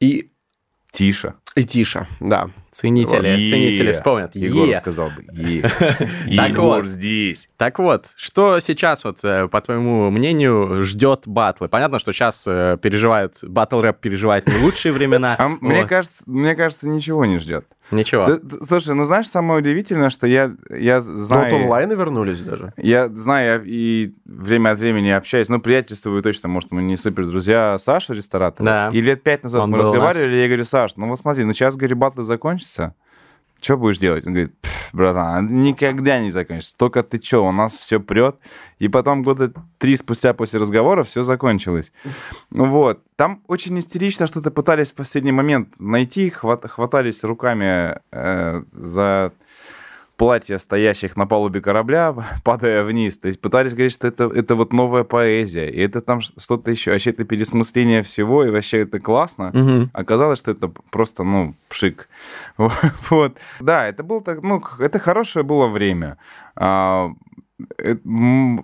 и, 0.00 0.30
Тише. 0.92 1.34
и 1.56 1.64
Тиша. 1.64 2.06
Да. 2.20 2.50
Ценители, 2.70 3.28
Е. 3.28 3.50
ценители 3.50 3.92
вспомнят. 3.92 4.34
Егор 4.34 4.66
Е. 4.68 4.78
сказал 4.80 5.10
бы. 5.10 5.24
Е. 5.32 5.62
Так 6.36 6.50
Егор 6.50 6.80
вот. 6.80 6.86
здесь. 6.86 7.50
Так 7.56 7.78
вот, 7.78 8.06
что 8.16 8.60
сейчас, 8.60 9.04
вот, 9.04 9.18
э, 9.24 9.48
по 9.48 9.60
твоему 9.60 10.10
мнению, 10.10 10.82
ждет 10.84 11.24
батлы? 11.26 11.68
Понятно, 11.68 11.98
что 11.98 12.12
сейчас 12.12 12.44
э, 12.46 12.78
переживают, 12.80 13.38
батл 13.42 13.80
рэп 13.80 13.98
переживает 14.00 14.46
не 14.46 14.56
лучшие 14.58 14.92
времена. 14.92 15.36
А 15.38 15.48
мне, 15.48 15.80
Вот. 15.80 15.88
кажется, 15.88 16.22
мне 16.26 16.54
кажется, 16.54 16.88
ничего 16.88 17.24
не 17.26 17.38
ждет. 17.38 17.66
Ничего. 17.92 18.26
Ты- 18.26 18.38
ты- 18.38 18.64
слушай, 18.66 18.94
ну 18.94 19.04
знаешь, 19.04 19.28
самое 19.28 19.60
удивительное, 19.60 20.10
что 20.10 20.26
я, 20.26 20.52
я 20.70 21.00
Ну, 21.00 21.16
знаю... 21.16 21.52
вот 21.54 21.62
онлайны 21.62 21.92
вернулись 21.92 22.40
даже. 22.40 22.72
Я 22.76 23.08
знаю, 23.08 23.62
я 23.62 23.62
и 23.64 24.12
время 24.24 24.70
от 24.70 24.78
времени 24.78 25.10
общаюсь, 25.10 25.48
ну, 25.48 25.60
приятельствую 25.60 26.22
точно, 26.22 26.48
может, 26.48 26.72
мы 26.72 26.82
не 26.82 26.96
супер 26.96 27.26
друзья 27.26 27.76
Саша, 27.78 28.14
ресторатор. 28.14 28.64
Да. 28.64 28.90
И 28.92 29.00
лет 29.00 29.22
пять 29.22 29.42
назад 29.44 29.62
Он 29.62 29.70
мы 29.70 29.78
разговаривали, 29.78 30.36
я 30.36 30.46
говорю, 30.46 30.64
Саш, 30.64 30.96
ну 30.96 31.06
вот 31.08 31.18
смотри, 31.18 31.44
ну 31.44 31.52
сейчас, 31.52 31.76
говорю, 31.76 31.96
батлы 31.96 32.24
закончатся, 32.24 32.94
что 33.62 33.76
будешь 33.76 33.98
делать? 33.98 34.26
Он 34.26 34.34
говорит, 34.34 34.54
братан, 34.92 35.60
никогда 35.60 36.20
не 36.20 36.32
закончится. 36.32 36.76
Только 36.76 37.02
ты 37.02 37.22
что, 37.22 37.46
у 37.46 37.52
нас 37.52 37.74
все 37.74 38.00
прет. 38.00 38.36
И 38.78 38.88
потом 38.88 39.22
года 39.22 39.52
три 39.78 39.96
спустя 39.96 40.34
после 40.34 40.60
разговора 40.60 41.04
все 41.04 41.22
закончилось. 41.22 41.92
Ну 42.50 42.66
вот. 42.66 43.00
Там 43.16 43.40
очень 43.46 43.78
истерично 43.78 44.26
что-то 44.26 44.50
пытались 44.50 44.90
в 44.90 44.94
последний 44.94 45.32
момент 45.32 45.74
найти, 45.78 46.28
хват, 46.28 46.68
хватались 46.68 47.22
руками 47.22 48.00
э, 48.10 48.62
за 48.72 49.32
платья, 50.16 50.58
стоящих 50.58 51.16
на 51.16 51.26
палубе 51.26 51.60
корабля, 51.60 52.14
падая 52.44 52.84
вниз. 52.84 53.18
То 53.18 53.28
есть 53.28 53.40
пытались 53.40 53.72
говорить, 53.72 53.92
что 53.92 54.08
это, 54.08 54.24
это 54.24 54.54
вот 54.54 54.72
новая 54.72 55.04
поэзия, 55.04 55.68
и 55.70 55.80
это 55.80 56.00
там 56.00 56.20
что-то 56.20 56.70
еще. 56.70 56.92
Вообще 56.92 57.10
это 57.10 57.24
пересмысление 57.24 58.02
всего, 58.02 58.44
и 58.44 58.50
вообще 58.50 58.80
это 58.80 59.00
классно. 59.00 59.50
Мгм. 59.52 59.90
Оказалось, 59.92 60.38
что 60.38 60.50
это 60.50 60.68
просто, 60.90 61.24
ну, 61.24 61.54
пшик. 61.68 62.08
Вот. 63.10 63.38
Да, 63.60 63.86
это 63.86 64.02
было 64.02 64.20
так, 64.22 64.42
ну, 64.42 64.62
это 64.78 64.98
хорошее 64.98 65.44
было 65.44 65.66
время. 65.66 66.16
Э, 67.78 67.96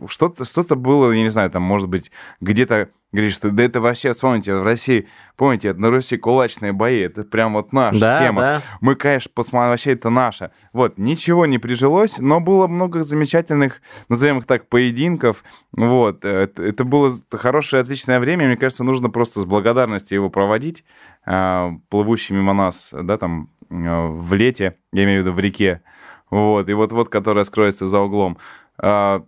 Что-то 0.08 0.44
что 0.44 0.62
было, 0.76 1.12
я 1.12 1.22
не 1.22 1.28
знаю, 1.30 1.50
там, 1.50 1.62
может 1.62 1.88
быть, 1.88 2.10
где-то 2.40 2.88
говоришь, 3.12 3.34
что 3.36 3.50
да 3.50 3.62
это 3.62 3.80
вообще, 3.80 4.12
вспомните, 4.12 4.54
в 4.54 4.62
России, 4.62 5.08
помните, 5.36 5.72
на 5.72 5.90
Руси 5.90 6.16
кулачные 6.18 6.72
бои, 6.72 7.00
это 7.00 7.24
прям 7.24 7.54
вот 7.54 7.72
наша 7.72 7.98
Да, 7.98 8.18
тема. 8.18 8.40
да. 8.40 8.62
Мы, 8.80 8.96
конечно, 8.96 9.30
посмотрим, 9.34 9.70
вообще 9.70 9.92
это 9.92 10.10
наше. 10.10 10.50
Вот, 10.72 10.98
ничего 10.98 11.46
не 11.46 11.58
прижилось, 11.58 12.18
но 12.18 12.40
было 12.40 12.66
много 12.66 13.02
замечательных, 13.02 13.80
назовем 14.08 14.38
их 14.38 14.46
так, 14.46 14.68
поединков. 14.68 15.42
Вот, 15.72 16.24
э, 16.24 16.28
это, 16.44 16.62
это 16.62 16.84
было 16.84 17.10
хорошее, 17.32 17.82
отличное 17.82 18.20
время. 18.20 18.46
Мне 18.46 18.56
кажется, 18.56 18.84
нужно 18.84 19.08
просто 19.08 19.40
с 19.40 19.44
благодарностью 19.46 20.16
его 20.16 20.28
проводить, 20.28 20.84
а, 21.24 21.72
плывущий 21.88 22.34
мимо 22.34 22.52
нас, 22.52 22.90
да, 22.92 23.16
там, 23.16 23.48
э, 23.70 23.74
в 23.74 24.34
лете, 24.34 24.76
я 24.92 25.04
имею 25.04 25.22
в 25.22 25.24
виду 25.26 25.34
в 25.34 25.38
реке. 25.38 25.82
Вот, 26.30 26.68
и 26.68 26.74
вот-вот, 26.74 27.08
которая 27.08 27.44
скроется 27.44 27.88
за 27.88 28.00
углом. 28.00 28.36
А, 28.80 29.22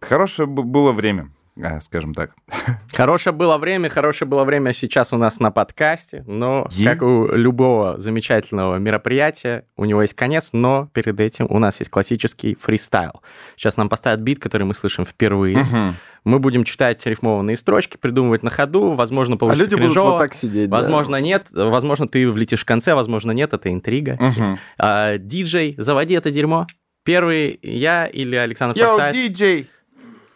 Хорошее 0.00 0.48
было 0.48 0.92
время, 0.92 1.30
а, 1.62 1.80
скажем 1.82 2.14
так. 2.14 2.30
Хорошее 2.94 3.34
было 3.34 3.58
время, 3.58 3.88
хорошее 3.90 4.26
было 4.28 4.44
время 4.44 4.72
сейчас 4.72 5.12
у 5.12 5.18
нас 5.18 5.40
на 5.40 5.50
подкасте, 5.50 6.24
но, 6.26 6.66
Е- 6.70 6.86
как 6.88 7.02
у 7.02 7.26
любого 7.26 7.98
замечательного 7.98 8.76
мероприятия, 8.78 9.66
у 9.76 9.84
него 9.84 10.00
есть 10.02 10.14
конец, 10.14 10.50
но 10.54 10.88
перед 10.94 11.20
этим 11.20 11.46
у 11.50 11.58
нас 11.58 11.80
есть 11.80 11.90
классический 11.90 12.54
фристайл. 12.58 13.22
Сейчас 13.56 13.76
нам 13.76 13.88
поставят 13.90 14.20
бит, 14.20 14.38
который 14.38 14.62
мы 14.64 14.72
слышим 14.74 15.04
впервые. 15.04 15.58
Мгм. 15.58 15.94
Мы 16.24 16.38
будем 16.38 16.64
читать 16.64 17.04
рифмованные 17.06 17.56
строчки, 17.56 17.96
придумывать 17.98 18.42
на 18.42 18.50
ходу, 18.50 18.92
возможно, 18.92 19.34
А 19.36 19.38
получится 19.38 19.64
люди 19.64 19.74
будут 19.74 19.92
кринжово, 19.92 20.10
вот 20.12 20.18
так 20.18 20.34
сидеть. 20.34 20.68
да. 20.70 20.76
Возможно, 20.76 21.16
нет. 21.20 21.48
Возможно, 21.52 22.08
ты 22.08 22.30
влетишь 22.30 22.60
в 22.62 22.66
конце, 22.66 22.94
возможно, 22.94 23.32
нет. 23.32 23.52
Это 23.54 23.70
интрига. 23.72 24.16
Мгм. 24.20 24.58
А, 24.78 25.16
Диджей, 25.18 25.74
заводи 25.78 26.14
это 26.14 26.30
дерьмо. 26.30 26.66
Первый 27.04 27.58
я 27.62 28.06
или 28.06 28.36
Александр 28.36 28.78
Йоу, 28.78 28.88
Форсайт? 28.90 29.14
диджей! 29.14 29.70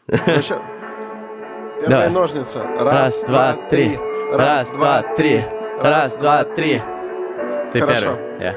Давай. 1.86 2.10
ножницы. 2.10 2.62
Раз, 2.62 3.24
два, 3.24 3.54
три. 3.68 3.98
Раз, 4.32 4.72
два, 4.72 5.02
три. 5.02 5.42
Раз, 5.78 6.16
два, 6.16 6.44
три. 6.44 6.80
Ты 7.72 7.80
первый. 7.80 8.40
Я. 8.40 8.54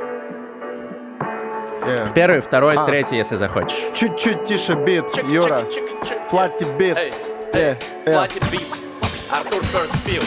Yeah. 1.88 2.14
Первый, 2.14 2.42
второй, 2.42 2.76
А. 2.76 2.86
третий, 2.86 3.16
если 3.16 3.38
захочешь. 3.38 3.78
Чуть-чуть 3.94 4.44
тише 4.44 4.74
бит, 4.74 5.06
Юра. 5.30 5.64
Флатти 6.30 6.66
битс. 6.78 7.18
Э. 7.54 7.76
Beats. 8.06 8.88
Артур 9.32 9.62
First 9.62 9.96
Feel. 10.06 10.24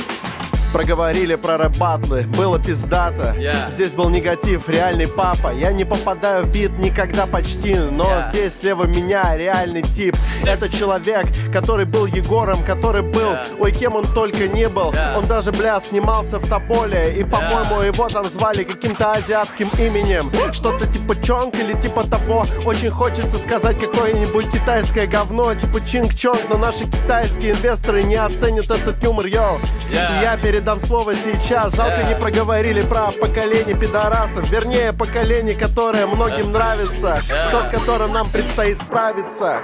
Проговорили 0.73 1.35
про 1.35 1.59
рэп-батлы, 1.59 2.23
было 2.37 2.59
пиздато. 2.61 3.35
Yeah. 3.37 3.69
Здесь 3.69 3.93
был 3.93 4.09
негатив, 4.09 4.69
реальный 4.69 5.09
папа. 5.09 5.53
Я 5.53 5.73
не 5.73 5.85
попадаю 5.85 6.45
в 6.45 6.53
бит 6.53 6.71
никогда 6.79 7.27
почти 7.27 7.75
Но 7.75 8.05
Yeah. 8.05 8.29
здесь 8.29 8.61
слева 8.61 8.85
меня 8.85 9.37
реальный 9.37 9.83
тип. 9.83 10.17
Это 10.45 10.69
человек, 10.69 11.27
который 11.53 11.87
был 11.87 12.07
Егором 12.07 12.63
Который 12.65 13.03
был, 13.03 13.33
Yeah. 13.33 13.57
ой, 13.59 13.73
кем 13.73 13.97
он 13.97 14.05
только 14.15 14.47
не 14.47 14.69
был. 14.69 14.93
Yeah. 14.93 15.19
Он 15.19 15.27
даже, 15.27 15.51
бля, 15.51 15.81
снимался 15.81 16.39
в 16.39 16.49
Тополе. 16.49 17.15
И, 17.19 17.25
по-моему, 17.25 17.81
его 17.81 18.09
там 18.09 18.25
звали 18.31 18.63
каким-то 18.63 19.13
азиатским 19.13 19.71
именем. 19.77 20.31
Что-то 20.53 20.87
типа 20.87 21.21
Чонг 21.21 21.57
или 21.57 21.73
типа 21.73 22.05
того. 22.05 22.47
Очень 22.65 22.91
хочется 22.91 23.39
сказать 23.39 23.79
какое-нибудь 23.81 24.51
китайское 24.53 25.07
говно 25.07 25.55
Типа 25.55 25.79
Чинг-Чонг 25.79 26.41
Но 26.49 26.57
наши 26.59 26.85
китайские 26.87 27.53
инвесторы 27.53 28.03
не 28.03 28.17
оценят 28.17 28.71
этот 28.71 29.03
юмор, 29.03 29.27
yo. 29.27 29.59
Yeah. 29.93 30.23
Я 30.23 30.37
передам 30.61 30.81
слово 30.81 31.15
сейчас. 31.15 31.75
Жалко, 31.75 32.03
не 32.03 32.15
проговорили 32.15 32.83
про 32.83 33.13
поколение 33.13 33.75
пидорасов. 33.75 34.49
Вернее, 34.51 34.93
поколение, 34.93 35.55
которое 35.55 36.07
многим 36.07 36.53
нравится. 36.53 37.21
То, 37.51 37.63
с 37.63 37.71
которым 37.71 38.13
нам 38.13 38.29
предстоит 38.29 38.81
справиться. 38.83 39.63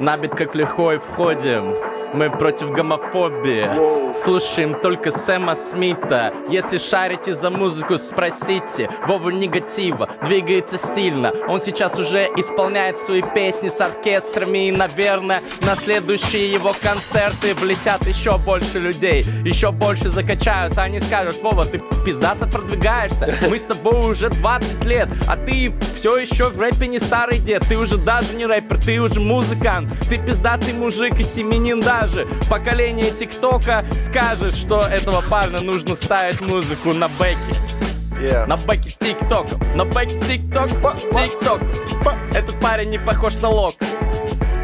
Набит 0.00 0.34
как 0.34 0.54
лихой 0.54 0.98
входим. 0.98 1.74
Мы 2.14 2.30
против 2.30 2.70
гомофобии. 2.70 4.12
Слушаем 4.14 4.80
только 4.80 5.10
Сэма 5.10 5.54
Смита. 5.54 6.32
Если 6.48 6.78
шарите 6.78 7.34
за 7.34 7.50
музыку, 7.50 7.98
спросите. 7.98 8.88
Вову 9.06 9.30
негатива 9.30 10.08
двигается 10.24 10.78
стильно. 10.78 11.32
Он 11.48 11.60
сейчас 11.60 11.98
уже 11.98 12.28
исполняет 12.36 12.98
свои 12.98 13.22
песни 13.22 13.68
с 13.68 13.80
оркестрами. 13.80 14.68
И, 14.68 14.72
наверное, 14.72 15.42
на 15.60 15.76
следующие 15.76 16.50
его 16.50 16.74
концерты 16.80 17.54
влетят 17.54 18.06
еще 18.06 18.38
больше 18.38 18.78
людей. 18.78 19.26
Еще 19.44 19.70
больше 19.70 20.08
закачаются. 20.08 20.82
Они 20.82 21.00
скажут, 21.00 21.42
Вова, 21.42 21.66
ты 21.66 21.82
пиздато 22.06 22.46
продвигаешься. 22.46 23.34
Мы 23.50 23.58
с 23.58 23.64
тобой 23.64 24.10
уже 24.10 24.30
20 24.30 24.84
лет, 24.84 25.08
а 25.28 25.36
ты 25.36 25.74
все 25.94 26.16
еще 26.16 26.48
в 26.48 26.58
рэпе 26.58 26.86
не 26.86 26.98
старый 26.98 27.38
дед. 27.38 27.64
Ты 27.68 27.76
уже 27.76 27.98
даже 27.98 28.34
не 28.34 28.46
рэпер, 28.46 28.78
ты 28.78 28.98
уже 28.98 29.20
музыкант. 29.68 29.88
Ты 30.08 30.18
пиздатый 30.18 30.72
мужик 30.72 31.18
и 31.18 31.22
семьянин 31.22 31.80
даже. 31.80 32.26
Поколение 32.48 33.10
ТикТока 33.10 33.84
скажет, 33.98 34.56
что 34.56 34.80
этого 34.80 35.22
парня 35.22 35.60
нужно 35.60 35.94
ставить 35.94 36.40
музыку 36.40 36.92
на 36.92 37.08
бэке. 37.08 37.36
Yeah. 38.20 38.46
На 38.46 38.56
бэке 38.56 38.96
ТикТока. 38.98 39.56
На 39.76 39.84
бэке 39.84 40.18
ТикТок. 40.20 40.70
ТикТок. 41.12 41.60
Этот 42.32 42.58
парень 42.60 42.90
не 42.90 42.98
похож 42.98 43.34
на 43.36 43.48
Лок. 43.48 43.76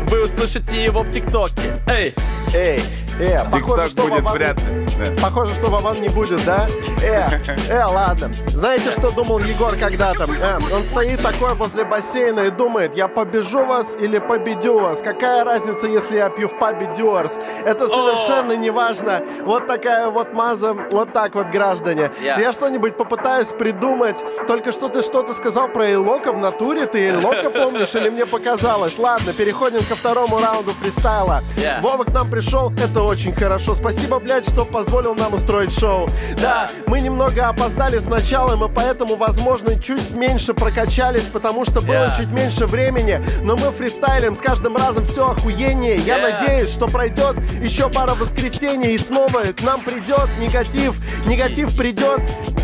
Вы 0.09 0.25
услышите 0.25 0.83
его 0.83 1.03
в 1.03 1.11
ТикТоке. 1.11 1.81
Эй, 1.87 2.15
Эй, 2.53 2.81
э, 3.21 3.45
похоже, 3.51 3.89
что 3.89 4.03
будет 4.03 4.23
Вован- 4.23 4.33
вряд 4.35 4.61
ли. 4.61 4.87
Да. 4.99 5.23
Похоже, 5.23 5.55
что 5.55 5.71
Вован 5.71 6.01
не 6.01 6.09
будет, 6.09 6.45
да? 6.45 6.67
Э, 7.03 7.41
э, 7.69 7.85
ладно. 7.85 8.31
Знаете, 8.49 8.93
что 8.93 9.11
думал 9.11 9.41
Егор 9.41 9.75
когда-то? 9.77 10.25
Э, 10.25 10.59
он 10.75 10.83
стоит 10.83 11.21
такой 11.21 11.55
возле 11.55 11.85
бассейна 11.85 12.41
и 12.41 12.51
думает, 12.51 12.97
я 12.97 13.09
побежу 13.09 13.65
вас 13.65 13.95
или 13.99 14.19
победю 14.19 14.79
вас? 14.79 15.01
Какая 15.01 15.45
разница, 15.45 15.87
если 15.89 16.17
я 16.17 16.31
пью 16.31 16.49
в 16.49 16.59
пабе 16.59 16.89
Dewar's? 16.97 17.33
Это 17.65 17.89
совершенно 17.89 18.53
не 18.57 18.71
важно. 18.71 19.23
Вот 19.45 19.67
такая 19.67 20.09
вот 20.11 20.33
маза, 20.33 20.75
вот 20.93 21.13
так 21.13 21.35
вот, 21.35 21.49
граждане. 21.49 22.13
Я. 22.23 22.39
Я 22.39 22.53
что-нибудь 22.53 22.97
попытаюсь 22.97 23.49
придумать. 23.49 24.23
Только 24.47 24.73
что 24.73 24.89
ты 24.89 25.03
что-то 25.03 25.35
сказал 25.35 25.69
про 25.69 25.87
Эйлока 25.89 26.33
в 26.33 26.39
натуре? 26.39 26.87
Ты 26.87 27.09
Эйлока 27.09 27.51
помнишь 27.51 27.95
или 27.95 28.11
мне 28.11 28.27
показалось? 28.27 28.97
Ладно, 28.99 29.33
переходим 29.33 29.81
ко 29.81 29.97
второму 29.97 30.39
раунду 30.39 30.73
фристайла. 30.75 31.43
Я. 31.57 31.81
Вова 31.83 32.05
к 32.05 32.13
нам 32.13 32.31
пришел, 32.31 32.73
это 32.73 33.03
очень 33.05 33.35
хорошо. 33.35 33.75
Спасибо, 33.75 34.19
блядь, 34.19 34.49
что 34.49 34.65
позволил 34.65 35.15
нам 35.15 35.35
устроить 35.35 35.77
шоу. 35.79 36.09
Да, 36.41 36.71
мы 36.87 37.01
немного 37.01 37.49
опоздали 37.49 37.99
с 37.99 38.07
началом, 38.07 38.65
и 38.65 38.69
поэтому, 38.75 39.17
возможно, 39.17 39.79
чуть 39.79 40.11
меньше 40.11 40.55
прокачались, 40.55 41.23
потому 41.23 41.65
что 41.65 41.81
было 41.81 41.95
Yeah. 42.09 42.17
чуть 42.17 42.31
меньше 42.31 42.67
времени. 42.67 43.23
Но 43.43 43.57
мы 43.57 43.71
фристайлим 43.71 44.35
с 44.35 44.39
каждым 44.39 44.77
разом 44.77 45.05
все 45.05 45.31
охуеннее. 45.31 45.97
Я 45.97 46.19
Yeah. 46.19 46.33
надеюсь, 46.33 46.71
что 46.71 46.87
пройдет 46.87 47.37
еще 47.63 47.89
пара 47.89 48.15
воскресений, 48.15 48.95
и 48.95 48.99
снова 48.99 49.43
к 49.57 49.63
нам 49.63 49.83
придет 49.83 50.29
негатив. 50.41 50.97
Негатив 51.27 51.77
придет 51.77 52.21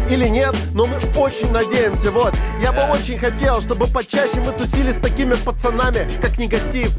или 0.09 0.26
нет, 0.28 0.57
но 0.74 0.86
мы 0.86 0.97
очень 1.16 1.51
надеемся. 1.53 2.11
Вот, 2.11 2.34
я 2.61 2.72
бы 2.72 2.78
Yeah. 2.78 2.93
очень 2.93 3.18
хотел, 3.18 3.61
чтобы 3.61 3.86
почаще 3.86 4.41
мы 4.41 4.53
тусили 4.53 4.93
с 4.93 4.99
такими 4.99 5.34
пацанами, 5.34 6.09
как 6.20 6.38
негатив. 6.38 6.91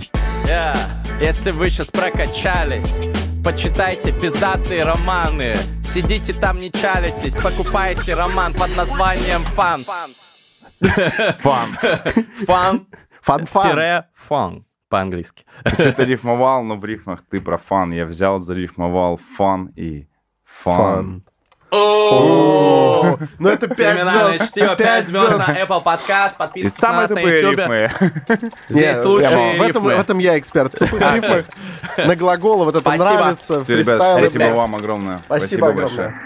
Yeah. 0.45 0.77
Если 1.19 1.51
вы 1.51 1.69
сейчас 1.69 1.91
прокачались, 1.91 2.99
почитайте 3.43 4.11
пиздатые 4.11 4.83
романы. 4.83 5.55
Сидите 5.83 6.33
там, 6.33 6.59
не 6.59 6.71
чалитесь, 6.71 7.35
покупайте 7.35 8.13
роман 8.13 8.53
под 8.53 8.75
названием 8.75 9.43
«Фан». 9.43 9.83
Фан. 11.39 11.69
Фан. 12.45 12.87
Фан-фан. 13.21 13.69
Тире 13.69 14.05
фан 14.13 14.65
по-английски. 14.89 15.45
Что-то 15.65 16.03
рифмовал, 16.03 16.63
но 16.63 16.75
в 16.75 16.85
рифмах 16.85 17.23
ты 17.29 17.39
про 17.39 17.57
фан. 17.57 17.91
Я 17.91 18.05
взял, 18.05 18.39
зарифмовал 18.39 19.17
фан 19.17 19.71
и 19.75 20.07
фан. 20.43 21.23
Ну 21.71 23.49
это 23.49 23.67
пять 23.67 23.77
Терминальное 23.77 24.37
звезд. 24.37 24.51
чтиво, 24.51 24.75
5 24.75 25.07
звезд 25.07 25.37
на 25.37 25.63
Apple 25.63 25.83
Podcast, 25.83 26.31
подписывайтесь 26.37 26.81
на 26.81 26.91
нас 26.91 27.09
на 27.11 27.19
YouTube. 27.19 27.61
Здесь 28.69 29.03
лучшие 29.05 29.71
в 29.79 29.87
этом, 29.87 30.19
я 30.19 30.37
эксперт. 30.37 30.77
На 31.97 32.15
глаголы 32.15 32.65
вот 32.65 32.75
это 32.75 32.91
нравится. 32.91 33.63
Ребят, 33.67 34.17
спасибо 34.17 34.53
вам 34.55 34.75
огромное. 34.75 35.19
Спасибо 35.25 35.69
огромное. 35.69 36.21